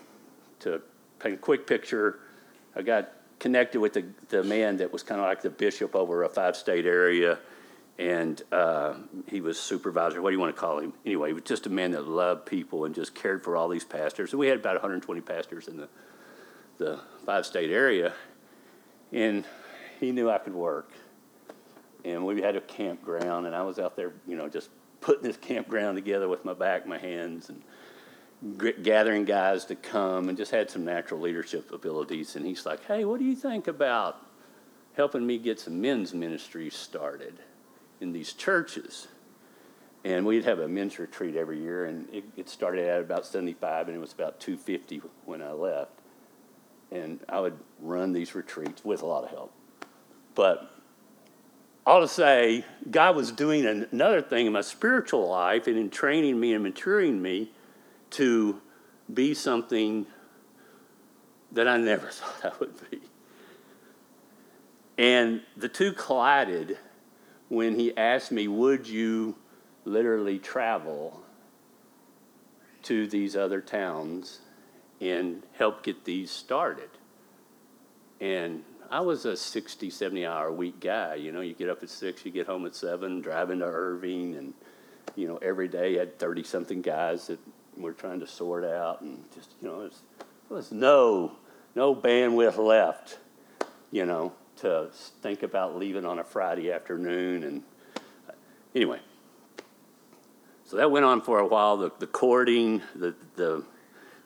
to 0.60 0.84
paint 1.18 1.34
a 1.34 1.38
quick 1.40 1.66
picture, 1.66 2.20
I 2.76 2.84
got 2.84 3.12
connected 3.40 3.80
with 3.80 3.94
the, 3.94 4.06
the 4.30 4.44
man 4.44 4.78
that 4.78 4.94
was 4.94 5.02
kind 5.02 5.20
of 5.20 5.26
like 5.26 5.42
the 5.42 5.50
bishop 5.50 5.96
over 5.96 6.22
a 6.22 6.30
five 6.30 6.56
state 6.56 6.86
area 6.86 7.40
and 7.98 8.42
uh, 8.52 8.96
he 9.28 9.42
was 9.42 9.60
supervisor. 9.60 10.22
What 10.22 10.32
do 10.32 10.36
you 10.36 10.40
want 10.40 10.56
to 10.56 10.60
call 10.60 10.80
him? 10.80 10.94
Anyway, 11.06 11.30
he 11.30 11.34
was 11.34 11.44
just 11.44 11.66
a 11.66 11.70
man 11.70 11.92
that 11.92 12.08
loved 12.08 12.46
people 12.46 12.86
and 12.86 12.94
just 12.94 13.16
cared 13.16 13.44
for 13.44 13.56
all 13.56 13.70
these 13.70 13.86
pastors. 13.86 14.32
So 14.32 14.38
we 14.38 14.48
had 14.48 14.60
about 14.60 14.74
120 14.74 15.22
pastors 15.22 15.68
in 15.68 15.78
the 15.78 15.88
the 16.78 17.00
five 17.26 17.46
state 17.46 17.70
area, 17.70 18.14
and 19.12 19.46
he 20.00 20.12
knew 20.12 20.30
I 20.30 20.38
could 20.38 20.54
work. 20.54 20.92
And 22.04 22.26
we 22.26 22.42
had 22.42 22.56
a 22.56 22.62
campground, 22.62 23.48
and 23.48 23.56
I 23.56 23.64
was 23.64 23.80
out 23.80 23.96
there, 23.96 24.14
you 24.28 24.36
know, 24.36 24.48
just 24.48 24.70
putting 25.02 25.24
this 25.24 25.38
campground 25.38 25.96
together 25.96 26.28
with 26.28 26.46
my 26.46 26.54
back, 26.54 26.86
my 26.86 26.98
hands, 26.98 27.50
and 27.50 27.64
gathering 28.84 29.26
guys 29.26 29.66
to 29.66 29.76
come, 29.76 30.30
and 30.30 30.38
just 30.38 30.52
had 30.52 30.70
some 30.70 30.86
natural 30.86 31.20
leadership 31.20 31.72
abilities. 31.72 32.36
And 32.36 32.46
he's 32.46 32.66
like, 32.66 32.84
"Hey, 32.86 33.06
what 33.06 33.20
do 33.20 33.26
you 33.26 33.36
think 33.36 33.68
about 33.68 34.22
helping 34.96 35.26
me 35.26 35.38
get 35.38 35.60
some 35.60 35.82
men's 35.82 36.14
ministry 36.14 36.70
started?" 36.70 37.40
In 38.02 38.12
these 38.12 38.34
churches. 38.34 39.08
And 40.04 40.26
we'd 40.26 40.46
have 40.46 40.60
a 40.60 40.68
men's 40.68 41.00
retreat 41.00 41.36
every 41.36 41.60
year, 41.60 41.86
and 41.86 42.08
it, 42.14 42.24
it 42.38 42.50
started 42.50 42.88
at 42.88 43.02
about 43.02 43.26
75, 43.26 43.88
and 43.88 43.98
it 43.98 44.00
was 44.00 44.14
about 44.14 44.40
250 44.40 45.02
when 45.26 45.42
I 45.42 45.52
left. 45.52 45.92
And 46.92 47.20
I 47.28 47.40
would 47.40 47.58
run 47.80 48.14
these 48.14 48.36
retreats 48.36 48.86
with 48.86 49.02
a 49.02 49.06
lot 49.06 49.24
of 49.24 49.32
help. 49.32 49.52
But 50.36 50.72
all 51.86 52.02
to 52.02 52.08
say, 52.08 52.66
God 52.90 53.16
was 53.16 53.32
doing 53.32 53.66
another 53.66 54.22
thing 54.22 54.46
in 54.46 54.54
my 54.54 54.62
spiritual 54.62 55.28
life 55.28 55.68
and 55.68 55.78
in 55.78 55.90
training 55.90 56.40
me 56.40 56.54
and 56.54 56.64
maturing 56.64 57.22
me 57.22 57.52
to 58.12 58.62
be 59.12 59.34
something 59.34 60.06
that 61.52 61.68
I 61.68 61.78
never 61.78 62.08
thought 62.12 62.54
I 62.54 62.58
would 62.60 62.92
be. 62.92 63.02
And 64.98 65.42
the 65.58 65.68
two 65.68 65.94
collided 65.94 66.78
when 67.50 67.78
he 67.78 67.96
asked 67.96 68.32
me, 68.32 68.48
Would 68.48 68.88
you 68.88 69.36
literally 69.84 70.40
travel 70.40 71.22
to 72.84 73.08
these 73.08 73.36
other 73.36 73.62
towns 73.62 74.40
and 75.02 75.44
help 75.54 75.84
get 75.84 76.06
these 76.06 76.32
started? 76.32 76.90
And 78.22 78.64
I 78.90 79.02
was 79.02 79.26
a 79.26 79.36
60, 79.36 79.90
70 79.90 80.26
hour 80.26 80.48
a 80.48 80.54
week 80.54 80.80
guy. 80.80 81.16
You 81.16 81.32
know, 81.32 81.42
you 81.42 81.54
get 81.54 81.70
up 81.70 81.84
at 81.84 81.90
six, 81.90 82.26
you 82.26 82.32
get 82.32 82.48
home 82.48 82.66
at 82.66 82.76
seven, 82.76 83.22
driving 83.22 83.60
to 83.60 83.66
Irving, 83.66 84.36
and, 84.36 84.54
you 85.16 85.28
know, 85.28 85.38
every 85.38 85.68
day 85.68 85.98
had 85.98 86.18
30 86.20 86.44
something 86.44 86.82
guys 86.82 87.28
that 87.28 87.40
we're 87.78 87.94
trying 87.94 88.20
to 88.20 88.28
sort 88.28 88.64
out. 88.64 89.02
And 89.02 89.24
just, 89.34 89.52
you 89.62 89.68
know, 89.68 89.82
there's, 89.82 90.02
there 90.48 90.58
was 90.58 90.72
no, 90.72 91.34
no 91.74 91.96
bandwidth 91.96 92.58
left, 92.58 93.18
you 93.92 94.06
know, 94.06 94.34
to 94.58 94.90
think 95.22 95.44
about 95.44 95.78
leaving 95.78 96.06
on 96.06 96.20
a 96.20 96.24
Friday 96.24 96.72
afternoon. 96.72 97.44
And 97.44 97.64
anyway, 98.74 99.00
so 100.64 100.78
that 100.78 100.90
went 100.92 101.06
on 101.06 101.22
for 101.22 101.40
a 101.40 101.48
while. 101.48 101.78
The, 101.78 101.92
the 102.00 102.08
courting, 102.08 102.82
the, 102.96 103.16
the, 103.36 103.64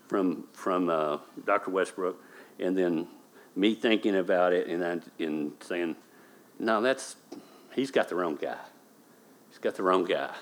from, 0.07 0.47
from 0.53 0.89
uh, 0.89 1.17
Dr. 1.45 1.71
Westbrook, 1.71 2.21
and 2.59 2.77
then 2.77 3.07
me 3.55 3.75
thinking 3.75 4.15
about 4.15 4.53
it 4.53 4.67
and, 4.67 4.83
I, 4.83 4.99
and 5.23 5.53
saying, 5.61 5.95
no, 6.57 6.81
that's, 6.81 7.15
he's 7.73 7.91
got 7.91 8.09
the 8.09 8.15
wrong 8.15 8.35
guy. 8.35 8.57
He's 9.49 9.59
got 9.59 9.75
the 9.75 9.83
wrong 9.83 10.05
guy. 10.05 10.33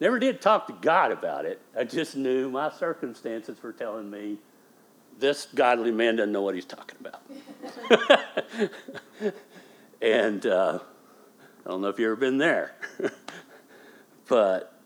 Never 0.00 0.18
did 0.18 0.40
talk 0.40 0.66
to 0.66 0.72
God 0.80 1.12
about 1.12 1.44
it. 1.44 1.60
I 1.76 1.84
just 1.84 2.16
knew 2.16 2.50
my 2.50 2.70
circumstances 2.70 3.62
were 3.62 3.72
telling 3.72 4.10
me 4.10 4.38
this 5.22 5.46
godly 5.54 5.92
man 5.92 6.16
doesn't 6.16 6.32
know 6.32 6.42
what 6.42 6.54
he's 6.54 6.66
talking 6.66 6.98
about. 7.00 7.22
and 10.02 10.44
uh, 10.44 10.80
I 11.64 11.70
don't 11.70 11.80
know 11.80 11.88
if 11.88 11.98
you've 11.98 12.08
ever 12.08 12.16
been 12.16 12.38
there, 12.38 12.74
but 14.28 14.78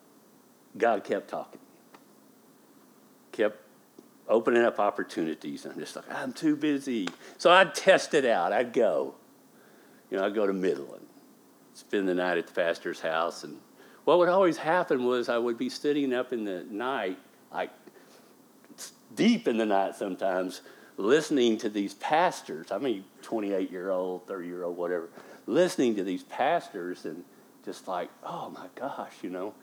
God 0.77 1.03
kept 1.05 1.29
talking, 1.29 1.59
kept 3.33 3.59
opening 4.29 4.63
up 4.63 4.79
opportunities. 4.79 5.65
And 5.65 5.73
I'm 5.73 5.81
just 5.81 5.97
like, 5.97 6.05
I'm 6.13 6.35
too 6.35 6.55
busy. 6.55 7.09
So 7.39 7.51
I'd 7.51 7.75
test 7.75 8.13
it 8.13 8.27
out. 8.27 8.53
I'd 8.53 8.75
go. 8.75 9.15
You 10.11 10.19
know, 10.19 10.27
I'd 10.27 10.35
go 10.35 10.47
to 10.47 10.53
Midland, 10.53 11.07
spend 11.73 12.07
the 12.07 12.15
night 12.15 12.37
at 12.37 12.47
the 12.47 12.53
pastor's 12.53 13.01
house. 13.01 13.43
And 13.43 13.59
what 14.05 14.19
would 14.19 14.29
always 14.29 14.59
happen 14.59 15.07
was 15.07 15.31
I 15.31 15.39
would 15.39 15.57
be 15.57 15.71
sitting 15.71 16.13
up 16.13 16.35
in 16.35 16.45
the 16.45 16.65
night, 16.71 17.19
like 17.51 17.71
deep 19.17 19.49
in 19.49 19.57
the 19.57 19.67
night 19.67 19.97
sometimes, 19.97 20.61
listening 20.97 21.59
to 21.59 21.69
these 21.69 21.95
pastors. 21.95 22.71
I 22.71 22.79
mean, 22.79 23.05
28 23.23 23.71
year 23.71 23.91
old, 23.91 24.27
30 24.29 24.47
year 24.47 24.65
old, 24.65 24.77
whatever, 24.77 25.09
listening 25.47 25.97
to 25.97 26.05
these 26.05 26.23
pastors 26.23 27.05
and 27.05 27.25
just 27.65 27.89
like, 27.89 28.11
oh 28.23 28.51
my 28.51 28.67
gosh, 28.77 29.13
you 29.23 29.31
know 29.31 29.55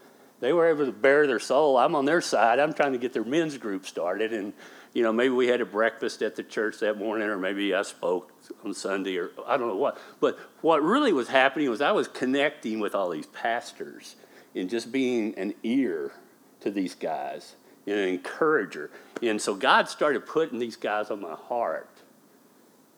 they 0.44 0.52
were 0.52 0.68
able 0.68 0.86
to 0.86 0.92
bare 0.92 1.26
their 1.26 1.39
soul. 1.39 1.78
I'm 1.78 1.96
on 1.96 2.04
their 2.04 2.20
side. 2.20 2.60
I'm 2.60 2.74
trying 2.74 2.92
to 2.92 2.98
get 2.98 3.13
their 3.13 3.24
men's 3.24 3.58
group 3.58 3.86
started. 3.86 4.34
And, 4.34 4.52
you 4.92 5.02
know, 5.02 5.13
maybe 5.13 5.30
we 5.30 5.48
had 5.48 5.62
a 5.62 5.66
breakfast 5.66 6.22
at 6.22 6.36
the 6.36 6.44
church 6.44 6.80
that 6.80 6.98
morning, 6.98 7.30
or 7.30 7.38
maybe 7.38 7.74
I 7.74 7.84
spoke 7.84 8.34
on 8.66 8.74
Sunday, 8.74 9.16
or 9.16 9.32
I 9.48 9.56
don't 9.56 9.70
know 9.70 9.78
what. 9.78 9.98
But 10.20 10.38
what 10.60 10.84
really 10.84 11.13
was 11.13 11.30
happening 11.30 11.70
was 11.70 11.80
I 11.80 11.94
was 11.94 12.10
connecting 12.10 12.82
with 12.82 12.94
all 12.94 13.10
these 13.10 13.28
pastors 13.28 14.18
and 14.54 14.70
just 14.70 14.92
being 14.92 15.34
an 15.36 15.54
ear 15.63 16.12
to 16.60 16.72
these 16.72 16.94
guys, 16.94 17.56
an 17.86 17.93
encourager. 17.93 18.89
And 19.22 19.41
so 19.41 19.56
God 19.56 19.89
started 19.89 20.26
putting 20.26 20.60
these 20.60 20.76
guys 20.76 21.12
on 21.12 21.22
my 21.22 21.36
heart. 21.36 21.89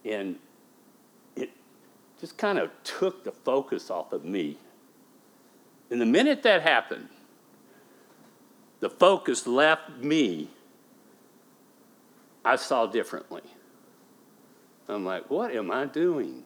And 0.03 0.37
it 1.35 1.49
just 2.19 2.37
kind 2.37 2.59
of 2.59 2.69
took 2.83 3.23
the 3.23 3.31
focus 3.31 3.89
off 3.89 4.13
of 4.13 4.23
me. 4.23 4.57
And 5.89 5.99
the 6.01 6.05
minute 6.05 6.43
that 6.43 6.61
happened, 6.61 7.09
the 8.79 8.89
focus 8.89 9.47
left 9.47 9.89
me, 9.97 10.49
I 12.43 12.55
saw 12.55 12.85
differently. 12.85 13.41
I'm 14.87 15.05
like, 15.05 15.29
what 15.31 15.51
am 15.55 15.71
I 15.71 15.85
doing? 15.85 16.43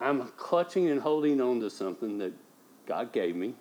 I'm 0.00 0.28
clutching 0.36 0.88
and 0.88 1.00
holding 1.00 1.40
on 1.40 1.60
to 1.60 1.68
something 1.68 2.18
that 2.18 2.32
God 2.86 3.12
gave 3.12 3.36
me. 3.36 3.54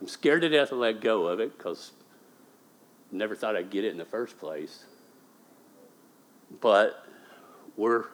I'm 0.00 0.08
scared 0.08 0.42
to 0.42 0.48
death 0.48 0.68
to 0.68 0.76
let 0.76 1.00
go 1.00 1.26
of 1.26 1.40
it 1.40 1.56
because 1.56 1.92
never 3.10 3.34
thought 3.34 3.56
I'd 3.56 3.70
get 3.70 3.84
it 3.84 3.92
in 3.92 3.98
the 3.98 4.04
first 4.04 4.38
place. 4.38 4.84
But 6.60 7.04
we're, 7.76 8.04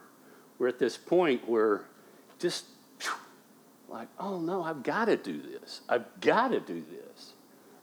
we're 0.59 0.69
at 0.69 0.79
this 0.79 0.97
point 0.97 1.49
where 1.49 1.83
just 2.39 2.67
like, 3.89 4.09
oh 4.19 4.41
no, 4.41 4.63
I've 4.63 4.83
got 4.83 5.07
to 5.07 5.17
do 5.17 5.41
this. 5.41 5.83
I've 5.89 6.21
got 6.21 6.49
to 6.49 6.61
do 6.61 6.83
this, 6.91 7.33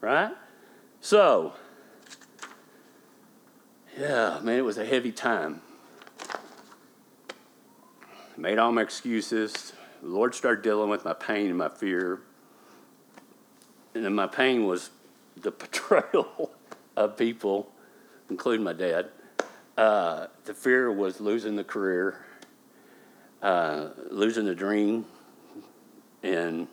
right? 0.01 0.33
So, 0.99 1.53
yeah, 3.97 4.39
man, 4.41 4.57
it 4.57 4.65
was 4.65 4.77
a 4.77 4.85
heavy 4.85 5.11
time. 5.11 5.61
Made 8.37 8.57
all 8.57 8.71
my 8.71 8.81
excuses. 8.81 9.73
The 10.01 10.07
Lord 10.09 10.33
started 10.33 10.63
dealing 10.63 10.89
with 10.89 11.05
my 11.05 11.13
pain 11.13 11.47
and 11.47 11.57
my 11.57 11.69
fear. 11.69 12.21
And 13.93 14.15
my 14.15 14.27
pain 14.27 14.65
was 14.65 14.89
the 15.35 15.51
betrayal 15.63 16.51
of 16.95 17.17
people, 17.17 17.71
including 18.29 18.63
my 18.63 18.73
dad. 18.73 19.09
Uh, 19.77 20.27
the 20.45 20.53
fear 20.53 20.91
was 20.91 21.21
losing 21.21 21.55
the 21.55 21.63
career, 21.63 22.25
uh, 23.41 23.89
losing 24.09 24.45
the 24.45 24.55
dream, 24.55 25.05
and 26.21 26.67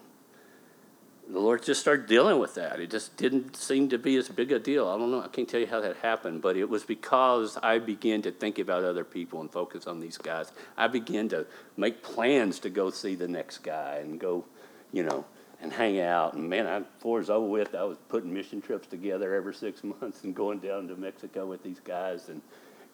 the 1.30 1.38
Lord 1.38 1.62
just 1.62 1.80
started 1.80 2.06
dealing 2.06 2.38
with 2.38 2.54
that. 2.54 2.80
It 2.80 2.90
just 2.90 3.16
didn't 3.16 3.54
seem 3.54 3.90
to 3.90 3.98
be 3.98 4.16
as 4.16 4.28
big 4.28 4.50
a 4.50 4.58
deal. 4.58 4.88
I 4.88 4.96
don't 4.96 5.10
know. 5.10 5.22
I 5.22 5.28
can't 5.28 5.48
tell 5.48 5.60
you 5.60 5.66
how 5.66 5.80
that 5.80 5.96
happened, 5.98 6.40
but 6.40 6.56
it 6.56 6.68
was 6.68 6.84
because 6.84 7.58
I 7.62 7.78
began 7.78 8.22
to 8.22 8.30
think 8.30 8.58
about 8.58 8.82
other 8.82 9.04
people 9.04 9.40
and 9.42 9.50
focus 9.50 9.86
on 9.86 10.00
these 10.00 10.16
guys. 10.16 10.52
I 10.76 10.88
began 10.88 11.28
to 11.30 11.46
make 11.76 12.02
plans 12.02 12.58
to 12.60 12.70
go 12.70 12.90
see 12.90 13.14
the 13.14 13.28
next 13.28 13.58
guy 13.58 13.98
and 14.02 14.18
go, 14.18 14.46
you 14.90 15.02
know, 15.02 15.26
and 15.60 15.72
hang 15.72 16.00
out. 16.00 16.34
And 16.34 16.48
man, 16.48 16.66
I, 16.66 16.80
before 16.80 17.20
it 17.20 17.30
over 17.30 17.46
with, 17.46 17.74
I 17.74 17.84
was 17.84 17.98
putting 18.08 18.32
mission 18.32 18.60
trips 18.60 18.86
together 18.86 19.34
every 19.34 19.54
six 19.54 19.82
months 20.00 20.24
and 20.24 20.34
going 20.34 20.58
down 20.58 20.88
to 20.88 20.96
Mexico 20.96 21.46
with 21.46 21.62
these 21.62 21.80
guys, 21.80 22.28
and 22.28 22.40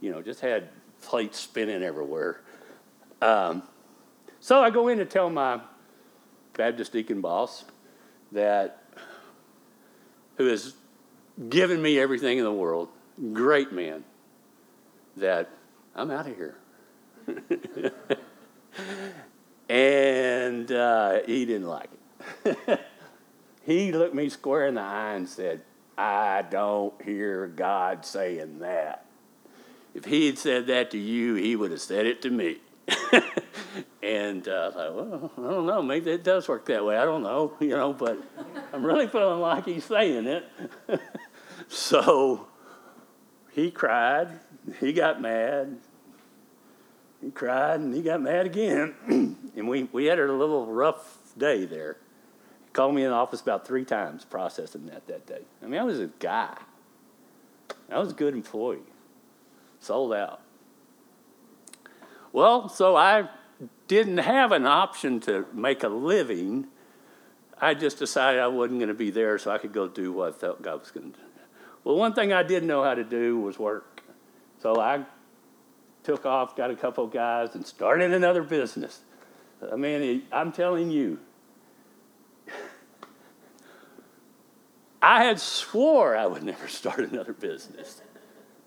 you 0.01 0.11
know, 0.11 0.23
just 0.23 0.41
had 0.41 0.69
plates 1.03 1.41
spinning 1.41 1.83
everywhere. 1.83 2.41
Um, 3.21 3.63
so 4.41 4.61
I 4.61 4.71
go 4.71 4.89
in 4.89 5.01
and 5.01 5.09
tell 5.09 5.31
my 5.31 5.61
Baptist 6.55 6.93
deacon 6.93 7.21
boss 7.21 7.65
that 8.33 8.85
who 10.37 10.47
has 10.47 10.75
given 11.49 11.81
me 11.81 11.99
everything 11.99 12.39
in 12.39 12.45
the 12.45 12.53
world, 12.53 12.89
great 13.33 13.73
man, 13.73 14.05
that 15.17 15.49
I'm 15.95 16.11
out 16.11 16.29
of 16.29 16.37
here. 16.37 16.57
and 19.69 20.71
uh, 20.71 21.21
he 21.27 21.45
didn't 21.45 21.69
like. 21.69 21.91
he 23.67 23.93
looked 23.93 24.15
me 24.15 24.29
square 24.29 24.67
in 24.67 24.75
the 24.75 24.81
eye 24.81 25.15
and 25.15 25.29
said, 25.29 25.63
I 25.97 26.43
don't 26.43 27.01
hear 27.03 27.47
God 27.47 28.05
saying 28.05 28.59
that. 28.61 29.07
If 29.95 30.05
he 30.05 30.27
had 30.27 30.39
said 30.39 30.67
that 30.67 30.91
to 30.91 30.99
you, 30.99 31.37
he 31.37 31.55
would 31.55 31.71
have 31.71 31.81
said 31.81 32.07
it 32.07 32.21
to 32.23 32.31
me. 32.31 32.59
and 34.03 34.47
uh, 34.49 34.71
I 34.71 34.75
thought, 34.75 34.95
well, 34.95 35.33
I 35.39 35.41
don't 35.41 35.67
know, 35.67 35.83
maybe 35.83 36.11
it 36.11 36.25
does 36.25 36.49
work 36.49 36.67
that 36.67 36.85
way. 36.85 36.97
I 36.97 37.05
don't 37.05 37.23
know, 37.23 37.55
you 37.61 37.69
know, 37.69 37.93
but 37.93 38.19
I'm 38.73 38.85
really 38.85 39.07
feeling 39.07 39.41
like 39.41 39.65
he's 39.65 39.85
saying 39.85 40.27
it. 40.27 40.45
so 41.69 42.49
he 43.53 43.71
cried, 43.71 44.41
he 44.81 44.93
got 44.93 45.23
mad, 45.23 45.79
he 47.23 47.31
cried, 47.31 47.81
and 47.81 47.95
he 47.95 48.03
got 48.03 48.21
mad 48.21 48.47
again. 48.47 48.95
and 49.57 49.69
we, 49.69 49.85
we 49.85 50.07
had 50.07 50.19
a 50.19 50.33
little 50.33 50.67
rough 50.67 51.19
day 51.39 51.65
there. 51.65 51.97
Called 52.75 52.95
me 52.95 53.05
in 53.05 53.11
the 53.11 53.15
office 53.15 53.41
about 53.41 53.67
three 53.67 53.85
times 53.85 54.25
processing 54.25 54.87
that 54.87 55.07
that 55.07 55.27
day. 55.27 55.43
I 55.63 55.67
mean, 55.67 55.81
I 55.81 55.85
was 55.85 56.01
a 56.01 56.11
guy, 56.19 56.59
I 57.91 57.99
was 58.01 58.11
a 58.11 58.15
good 58.15 58.35
employee, 58.35 58.81
sold 59.79 60.13
out. 60.13 60.43
Well, 62.33 62.69
so 62.69 62.97
I 62.97 63.29
didn't 63.87 64.19
have 64.19 64.51
an 64.51 64.67
option 64.67 65.21
to 65.21 65.47
make 65.55 65.85
a 65.85 65.89
living. 65.89 66.67
I 67.61 67.75
just 67.75 68.01
decided 68.01 68.41
I 68.41 68.49
wasn't 68.49 68.81
going 68.81 68.89
to 68.89 68.95
be 68.95 69.11
there 69.11 69.39
so 69.39 69.53
I 69.53 69.59
could 69.59 69.73
go 69.73 69.87
do 69.87 70.13
what 70.13 70.35
I 70.35 70.37
felt 70.37 70.61
God 70.61 70.81
was 70.81 70.91
going 70.91 71.13
to 71.13 71.19
do. 71.19 71.25
Well, 71.85 71.95
one 71.95 72.13
thing 72.13 72.33
I 72.33 72.43
didn't 72.43 72.67
know 72.67 72.83
how 72.83 72.95
to 72.95 73.05
do 73.05 73.39
was 73.39 73.57
work. 73.57 74.03
So 74.61 74.81
I 74.81 75.05
took 76.03 76.27
off, 76.27 76.57
got 76.57 76.73
a 76.73 76.77
couple 76.77 77.07
guys, 77.07 77.55
and 77.55 77.65
started 77.65 78.13
another 78.13 78.43
business. 78.43 79.01
I 79.73 79.77
mean, 79.77 80.25
I'm 80.33 80.51
telling 80.51 80.91
you, 80.91 81.21
I 85.05 85.25
had 85.25 85.39
swore 85.39 86.17
I 86.17 86.27
would 86.27 86.43
never 86.43 86.67
start 86.81 87.01
another 87.01 87.35
business. 87.35 88.01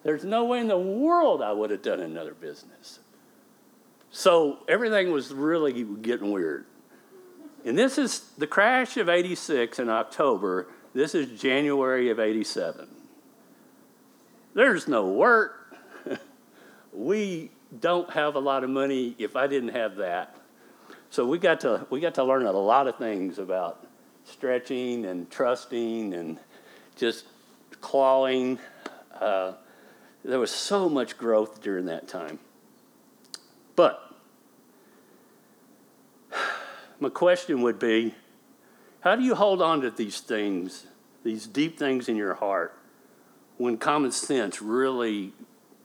There's 0.04 0.23
no 0.23 0.45
way 0.45 0.60
in 0.60 0.67
the 0.67 0.78
world 0.78 1.41
I 1.41 1.52
would 1.52 1.71
have 1.71 1.82
done 1.82 2.00
another 2.00 2.34
business. 2.34 3.00
So 4.12 4.60
everything 4.67 5.12
was 5.12 5.34
really 5.34 5.84
getting 5.84 6.32
weird. 6.32 6.65
And 7.65 7.78
this 7.78 7.97
is 7.97 8.19
the 8.38 8.47
crash 8.47 8.95
of 8.97 9.10
86 9.10 9.80
in 9.80 9.89
October. 9.89 10.67
This 10.93 11.13
is 11.13 11.39
January 11.39 12.10
of 12.10 12.19
87. 12.19 12.88
There's 14.54 14.88
no 14.88 15.08
work. 15.08 15.76
we 16.93 17.52
don't 17.80 18.10
have 18.12 18.36
a 18.36 18.39
lot 18.39 18.63
of 18.63 18.69
money 18.69 19.15
if 19.17 19.36
I 19.36 19.47
didn't 19.47 19.69
have 19.69 19.97
that. 19.97 20.38
So 21.10 21.26
we 21.26 21.39
got 21.39 21.62
to 21.62 21.86
we 21.89 22.00
got 22.00 22.15
to 22.15 22.23
learn 22.23 22.45
a 22.45 22.52
lot 22.52 22.88
of 22.88 22.97
things 22.97 23.39
about 23.39 23.87
stretching 24.28 25.06
and 25.06 25.30
trusting 25.30 26.13
and 26.13 26.40
just 26.96 27.26
clawing. 27.82 28.60
Uh, 29.20 29.54
there 30.24 30.40
was 30.40 30.52
so 30.52 30.90
much 30.90 31.18
growth 31.18 31.62
during 31.62 31.86
that 31.86 32.08
time. 32.08 32.40
But 33.76 34.13
my 37.00 37.10
question 37.10 37.62
would 37.62 37.80
be 37.80 38.16
how 39.02 39.16
do 39.16 39.24
you 39.24 39.36
hold 39.36 39.62
on 39.62 39.82
to 39.82 39.92
these 39.92 40.20
things, 40.20 40.88
these 41.24 41.48
deep 41.48 41.80
things 41.80 42.10
in 42.10 42.16
your 42.16 42.34
heart, 42.34 42.78
when 43.58 43.78
common 43.78 44.12
sense 44.12 44.62
really 44.62 45.34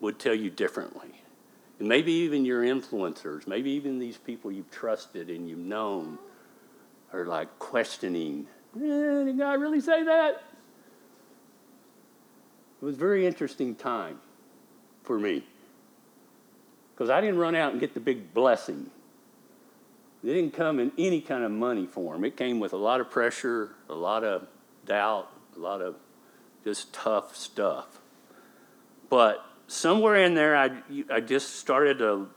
would 0.00 0.18
tell 0.18 0.34
you 0.34 0.50
differently? 0.50 1.22
And 1.78 1.88
maybe 1.88 2.12
even 2.12 2.44
your 2.44 2.62
influencers, 2.62 3.46
maybe 3.46 3.70
even 3.70 3.98
these 3.98 4.16
people 4.16 4.50
you've 4.50 4.70
trusted 4.70 5.30
and 5.30 5.48
you've 5.48 5.58
known 5.58 6.18
are 7.12 7.26
like 7.26 7.58
questioning, 7.58 8.46
eh, 8.76 9.24
did 9.24 9.38
God 9.38 9.60
really 9.60 9.80
say 9.80 10.02
that? 10.04 10.42
It 12.80 12.84
was 12.84 12.96
a 12.96 12.98
very 12.98 13.26
interesting 13.26 13.74
time 13.74 14.20
for 15.04 15.18
me 15.18 15.44
because 16.94 17.10
I 17.10 17.20
didn't 17.20 17.38
run 17.38 17.54
out 17.54 17.72
and 17.72 17.80
get 17.80 17.94
the 17.94 18.00
big 18.00 18.34
blessing. 18.34 18.90
It 20.24 20.28
didn't 20.28 20.52
come 20.52 20.78
in 20.78 20.92
any 20.98 21.20
kind 21.20 21.44
of 21.44 21.50
money 21.50 21.86
form. 21.86 22.24
It 22.24 22.36
came 22.36 22.60
with 22.60 22.72
a 22.72 22.76
lot 22.76 23.00
of 23.00 23.10
pressure, 23.10 23.70
a 23.88 23.94
lot 23.94 24.24
of 24.24 24.46
doubt, 24.86 25.28
a 25.56 25.58
lot 25.58 25.80
of 25.80 25.96
just 26.64 26.92
tough 26.92 27.36
stuff. 27.36 27.98
But 29.10 29.44
somewhere 29.66 30.16
in 30.16 30.34
there, 30.34 30.56
I, 30.56 30.70
I 31.10 31.20
just 31.20 31.56
started 31.56 31.98
to 31.98 32.28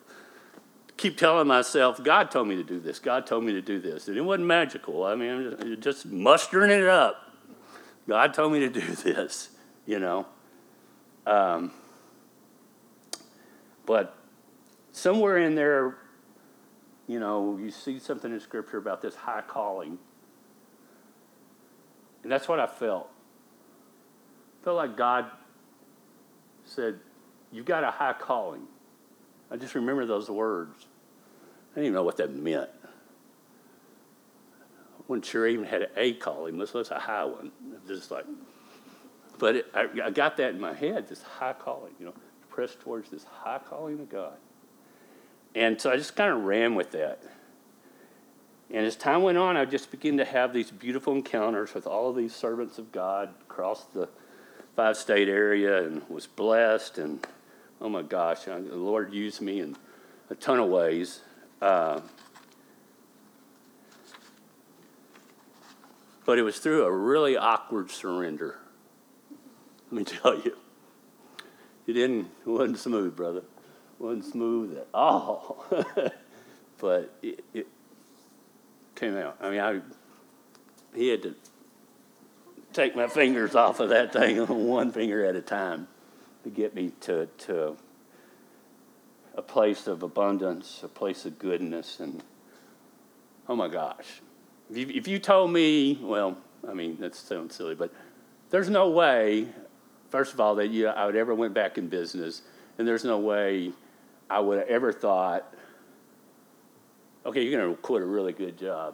keep 0.98 1.18
telling 1.18 1.48
myself, 1.48 2.02
God 2.04 2.32
told 2.32 2.48
me 2.48 2.56
to 2.56 2.64
do 2.64 2.80
this. 2.80 3.00
God 3.00 3.26
told 3.26 3.44
me 3.44 3.54
to 3.54 3.62
do 3.62 3.80
this. 3.80 4.08
And 4.08 4.18
it 4.18 4.22
wasn't 4.22 4.48
magical. 4.48 5.04
I 5.04 5.16
mean, 5.16 5.56
I'm 5.60 5.82
just 5.82 6.06
mustering 6.06 6.72
it 6.72 6.88
up. 6.88 7.22
God 8.08 8.34
told 8.34 8.54
me 8.54 8.60
to 8.60 8.70
do 8.70 8.82
this, 9.04 9.50
you 9.86 10.00
know. 10.00 10.26
Um, 11.26 11.72
but 13.86 14.16
somewhere 14.92 15.38
in 15.38 15.56
there, 15.56 15.98
you 17.08 17.20
know, 17.20 17.58
you 17.62 17.72
see 17.72 18.00
something 18.00 18.32
in 18.32 18.40
Scripture 18.40 18.78
about 18.78 19.02
this 19.02 19.16
high 19.16 19.44
calling. 19.46 19.98
And 22.24 22.32
that's 22.32 22.48
what 22.48 22.60
I 22.60 22.68
felt. 22.68 23.10
I 24.62 24.64
felt 24.64 24.78
like 24.78 24.98
God 24.98 25.26
said, 26.64 27.00
You've 27.52 27.66
got 27.66 27.84
a 27.84 27.92
high 27.92 28.14
calling. 28.14 28.64
I 29.56 29.58
just 29.58 29.74
remember 29.74 30.06
those 30.06 30.30
words. 30.30 30.86
I 31.72 31.76
didn't 31.76 31.86
even 31.86 31.94
know 31.94 32.04
what 32.04 32.18
that 32.18 32.36
meant. 32.36 32.70
I 34.54 35.02
wasn't 35.08 35.26
sure 35.26 35.48
I 35.48 35.52
even 35.52 35.63
had 35.63 35.88
a 35.96 36.12
calling, 36.15 36.58
much 36.58 36.76
less 36.76 36.91
a 36.91 37.00
high 37.00 37.24
one. 37.24 37.54
Just 37.88 38.12
like, 38.12 38.26
but 39.39 39.56
it, 39.56 39.68
I, 39.74 39.88
I 40.04 40.10
got 40.10 40.36
that 40.38 40.50
in 40.50 40.60
my 40.60 40.74
head, 40.74 41.08
this 41.08 41.24
high 41.24 41.54
calling, 41.54 41.94
you 42.02 42.06
know, 42.06 42.13
pressed 42.50 42.82
towards 42.82 43.10
this 43.10 43.24
high 43.24 43.62
calling 43.65 43.98
of 44.02 44.10
God. 44.10 44.34
And 45.56 45.80
so 45.80 45.89
I 45.89 45.96
just 45.96 46.18
kind 46.18 46.34
of 46.34 46.44
ran 46.44 46.76
with 46.76 46.91
that. 46.91 47.24
And 48.70 48.86
as 48.86 48.98
time 48.98 49.24
went 49.24 49.38
on, 49.38 49.56
I 49.56 49.63
just 49.63 49.89
began 49.89 50.18
to 50.18 50.26
have 50.26 50.52
these 50.52 50.70
beautiful 50.70 51.13
encounters 51.13 51.74
with 51.74 51.88
all 51.88 52.10
of 52.10 52.18
these 52.18 52.36
servants 52.36 52.78
of 52.78 52.91
God 52.91 53.30
across 53.44 53.86
the 53.86 54.10
five 54.76 54.98
state 54.98 55.30
area 55.30 55.88
and 55.88 56.02
was 56.10 56.28
blessed 56.28 56.98
and 56.98 57.26
oh 57.82 57.90
my 57.90 58.02
gosh, 58.02 58.46
the 58.46 58.58
Lord 58.58 59.14
used 59.14 59.42
me 59.42 59.60
in 59.60 59.76
a 60.30 60.36
ton 60.36 60.60
of 60.60 60.70
ways. 60.70 61.22
Uh, 61.62 62.02
but 66.26 66.40
it 66.40 66.42
was 66.42 66.60
through 66.60 66.86
a 66.86 66.92
really 66.92 67.38
awkward 67.38 67.92
surrender. 67.92 68.60
Let 69.92 69.98
me 69.98 70.04
tell 70.22 70.36
you, 70.40 70.58
it 71.88 71.94
didn't. 71.94 72.28
It 72.46 72.50
wasn't 72.50 72.80
smooth, 72.80 73.16
brother. 73.16 73.40
It 73.40 74.04
wasn't 74.04 74.26
smooth 74.26 74.78
at 74.78 74.88
all. 74.94 75.66
but 76.80 77.14
it, 77.22 77.44
it, 77.54 77.68
came 78.96 79.18
out. 79.18 79.38
I 79.42 79.50
mean, 79.50 79.60
I 79.60 79.82
he 80.96 81.10
had 81.10 81.22
to 81.24 81.36
take 82.72 82.96
my 82.96 83.08
fingers 83.08 83.56
off 83.56 83.82
of 83.82 83.90
that 83.90 84.14
thing 84.14 84.38
one 84.68 84.92
finger 84.92 85.26
at 85.26 85.36
a 85.36 85.42
time 85.42 85.90
to 86.46 86.52
get 86.52 86.76
me 86.76 86.92
to, 87.02 87.26
to 87.40 87.76
a 89.34 89.42
place 89.42 89.88
of 89.88 90.04
abundance, 90.04 90.82
a 90.84 90.88
place 90.88 91.26
of 91.26 91.40
goodness. 91.40 92.00
And 92.00 92.24
oh 93.50 93.56
my 93.56 93.68
gosh, 93.68 94.22
if 94.70 95.08
you, 95.08 95.18
told 95.18 95.52
me, 95.52 95.98
well, 96.00 96.38
I 96.70 96.76
mean, 96.76 96.98
that 97.00 97.16
sounds 97.16 97.56
silly, 97.56 97.74
but 97.74 97.92
there's 98.52 98.70
no 98.70 98.92
way, 98.92 99.48
first 100.12 100.34
of 100.34 100.40
all, 100.40 100.54
that 100.56 100.68
you, 100.68 100.88
I 100.88 101.08
would 101.08 101.16
ever 101.16 101.34
went 101.34 101.56
back 101.56 101.80
in 101.80 101.88
business, 101.88 102.44
and 102.78 102.88
there's 102.88 103.04
no 103.04 103.18
way 103.18 103.72
I 104.30 104.40
would 104.40 104.60
have 104.60 104.68
ever 104.68 104.94
thought, 104.94 105.52
okay, 107.26 107.42
you're 107.42 107.60
going 107.60 107.76
to 107.76 107.82
quit 107.82 108.04
a 108.04 108.06
really 108.06 108.34
good 108.34 108.56
job. 108.56 108.94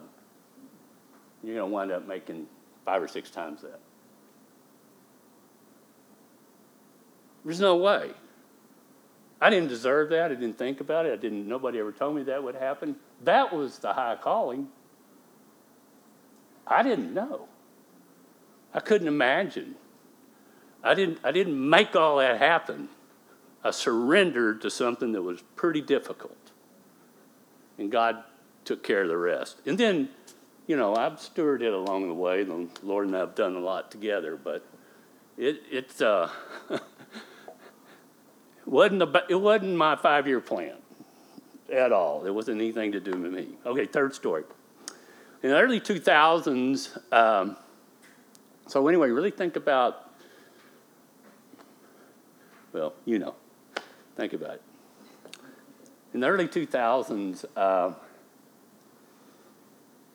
You're 1.44 1.56
going 1.56 1.68
to 1.68 1.74
wind 1.74 1.92
up 1.92 2.08
making 2.08 2.46
five 2.86 3.02
or 3.02 3.08
six 3.08 3.28
times 3.28 3.60
that. 3.60 3.78
There's 7.44 7.60
no 7.60 7.76
way. 7.76 8.10
I 9.40 9.50
didn't 9.50 9.68
deserve 9.68 10.10
that. 10.10 10.30
I 10.30 10.34
didn't 10.34 10.56
think 10.56 10.80
about 10.80 11.04
it. 11.04 11.12
I 11.12 11.16
didn't. 11.16 11.48
Nobody 11.48 11.80
ever 11.80 11.90
told 11.90 12.14
me 12.14 12.22
that 12.24 12.42
would 12.42 12.54
happen. 12.54 12.94
That 13.24 13.52
was 13.52 13.78
the 13.78 13.92
high 13.92 14.16
calling. 14.20 14.68
I 16.64 16.84
didn't 16.84 17.12
know. 17.12 17.48
I 18.72 18.78
couldn't 18.78 19.08
imagine. 19.08 19.74
I 20.84 20.94
didn't. 20.94 21.18
I 21.24 21.32
didn't 21.32 21.68
make 21.68 21.96
all 21.96 22.18
that 22.18 22.38
happen. 22.38 22.88
I 23.64 23.72
surrendered 23.72 24.60
to 24.62 24.70
something 24.70 25.10
that 25.12 25.22
was 25.22 25.42
pretty 25.56 25.80
difficult, 25.80 26.52
and 27.78 27.90
God 27.90 28.22
took 28.64 28.84
care 28.84 29.02
of 29.02 29.08
the 29.08 29.16
rest. 29.16 29.58
And 29.66 29.76
then, 29.76 30.08
you 30.68 30.76
know, 30.76 30.94
I've 30.94 31.14
stewarded 31.14 31.62
it 31.62 31.72
along 31.72 32.06
the 32.06 32.14
way. 32.14 32.44
The 32.44 32.68
Lord 32.84 33.08
and 33.08 33.16
I've 33.16 33.34
done 33.34 33.56
a 33.56 33.60
lot 33.60 33.90
together, 33.90 34.36
but 34.36 34.64
it 35.36 35.62
it's. 35.68 36.00
Uh, 36.00 36.30
wasn't 38.66 39.02
a, 39.02 39.24
it 39.28 39.34
wasn't 39.34 39.76
my 39.76 39.96
five 39.96 40.26
year 40.26 40.40
plan 40.40 40.74
at 41.72 41.92
all. 41.92 42.24
It 42.26 42.30
wasn't 42.30 42.60
anything 42.60 42.92
to 42.92 43.00
do 43.00 43.12
with 43.12 43.32
me. 43.32 43.48
Okay, 43.64 43.86
third 43.86 44.14
story. 44.14 44.44
In 45.42 45.50
the 45.50 45.60
early 45.60 45.80
2000s, 45.80 47.12
um, 47.12 47.56
so 48.68 48.86
anyway, 48.86 49.10
really 49.10 49.30
think 49.30 49.56
about, 49.56 50.10
well, 52.72 52.94
you 53.04 53.18
know, 53.18 53.34
think 54.16 54.32
about 54.32 54.54
it. 54.54 54.62
In 56.14 56.20
the 56.20 56.28
early 56.28 56.46
2000s, 56.46 57.44
uh, 57.56 57.92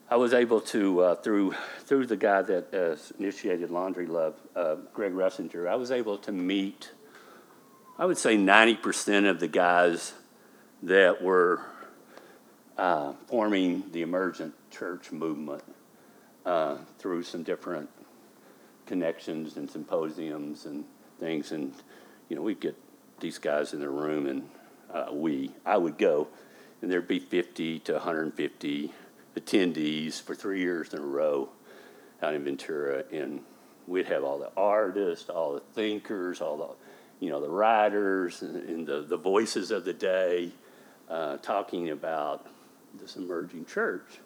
I 0.09 0.15
was 0.15 0.33
able 0.33 0.61
to, 0.61 1.01
uh, 1.01 1.15
through, 1.15 1.53
through 1.81 2.05
the 2.05 2.15
guy 2.15 2.41
that 2.43 2.73
uh, 2.73 2.95
initiated 3.19 3.69
Laundry 3.71 4.05
Love, 4.05 4.35
uh, 4.55 4.75
Greg 4.93 5.11
Russinger, 5.11 5.67
I 5.67 5.75
was 5.75 5.91
able 5.91 6.17
to 6.19 6.31
meet 6.31 6.91
I 7.99 8.05
would 8.05 8.19
say 8.19 8.37
90% 8.37 9.27
of 9.27 9.39
the 9.39 9.47
guys 9.47 10.13
that 10.83 11.19
were 11.19 11.61
uh, 12.77 13.13
forming 13.25 13.85
the 13.91 14.03
emergent 14.03 14.53
church 14.69 15.11
movement 15.11 15.63
uh, 16.45 16.77
through 16.99 17.23
some 17.23 17.41
different 17.41 17.89
connections 18.85 19.57
and 19.57 19.67
symposiums 19.67 20.67
and 20.67 20.85
things. 21.19 21.51
And, 21.51 21.73
you 22.29 22.35
know, 22.35 22.43
we'd 22.43 22.59
get 22.59 22.77
these 23.19 23.39
guys 23.39 23.73
in 23.73 23.79
the 23.79 23.89
room, 23.89 24.27
and 24.27 24.47
uh, 24.93 25.07
we, 25.11 25.49
I 25.65 25.77
would 25.77 25.97
go, 25.97 26.27
and 26.83 26.91
there'd 26.91 27.07
be 27.07 27.17
50 27.17 27.79
to 27.79 27.93
150 27.93 28.93
attendees 29.35 30.21
for 30.21 30.35
three 30.35 30.59
years 30.59 30.93
in 30.93 30.99
a 30.99 31.05
row 31.05 31.49
out 32.21 32.35
in 32.35 32.43
Ventura. 32.43 33.05
And 33.11 33.41
we'd 33.87 34.05
have 34.05 34.23
all 34.23 34.37
the 34.37 34.51
artists, 34.55 35.31
all 35.31 35.55
the 35.55 35.61
thinkers, 35.61 36.41
all 36.41 36.57
the 36.57 36.86
you 37.19 37.29
know, 37.29 37.41
the 37.41 37.49
writers 37.49 38.41
and 38.41 38.85
the, 38.85 39.01
the 39.01 39.17
voices 39.17 39.71
of 39.71 39.85
the 39.85 39.93
day 39.93 40.51
uh, 41.09 41.37
talking 41.37 41.89
about 41.89 42.47
this 42.99 43.15
emerging 43.15 43.65
church. 43.65 44.19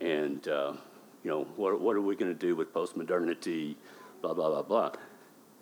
And, 0.00 0.46
uh, 0.48 0.72
you 1.22 1.30
know, 1.30 1.44
what, 1.56 1.80
what 1.80 1.96
are 1.96 2.00
we 2.00 2.16
going 2.16 2.32
to 2.32 2.38
do 2.38 2.56
with 2.56 2.72
postmodernity, 2.74 3.76
blah, 4.20 4.34
blah, 4.34 4.50
blah, 4.50 4.62
blah. 4.62 4.92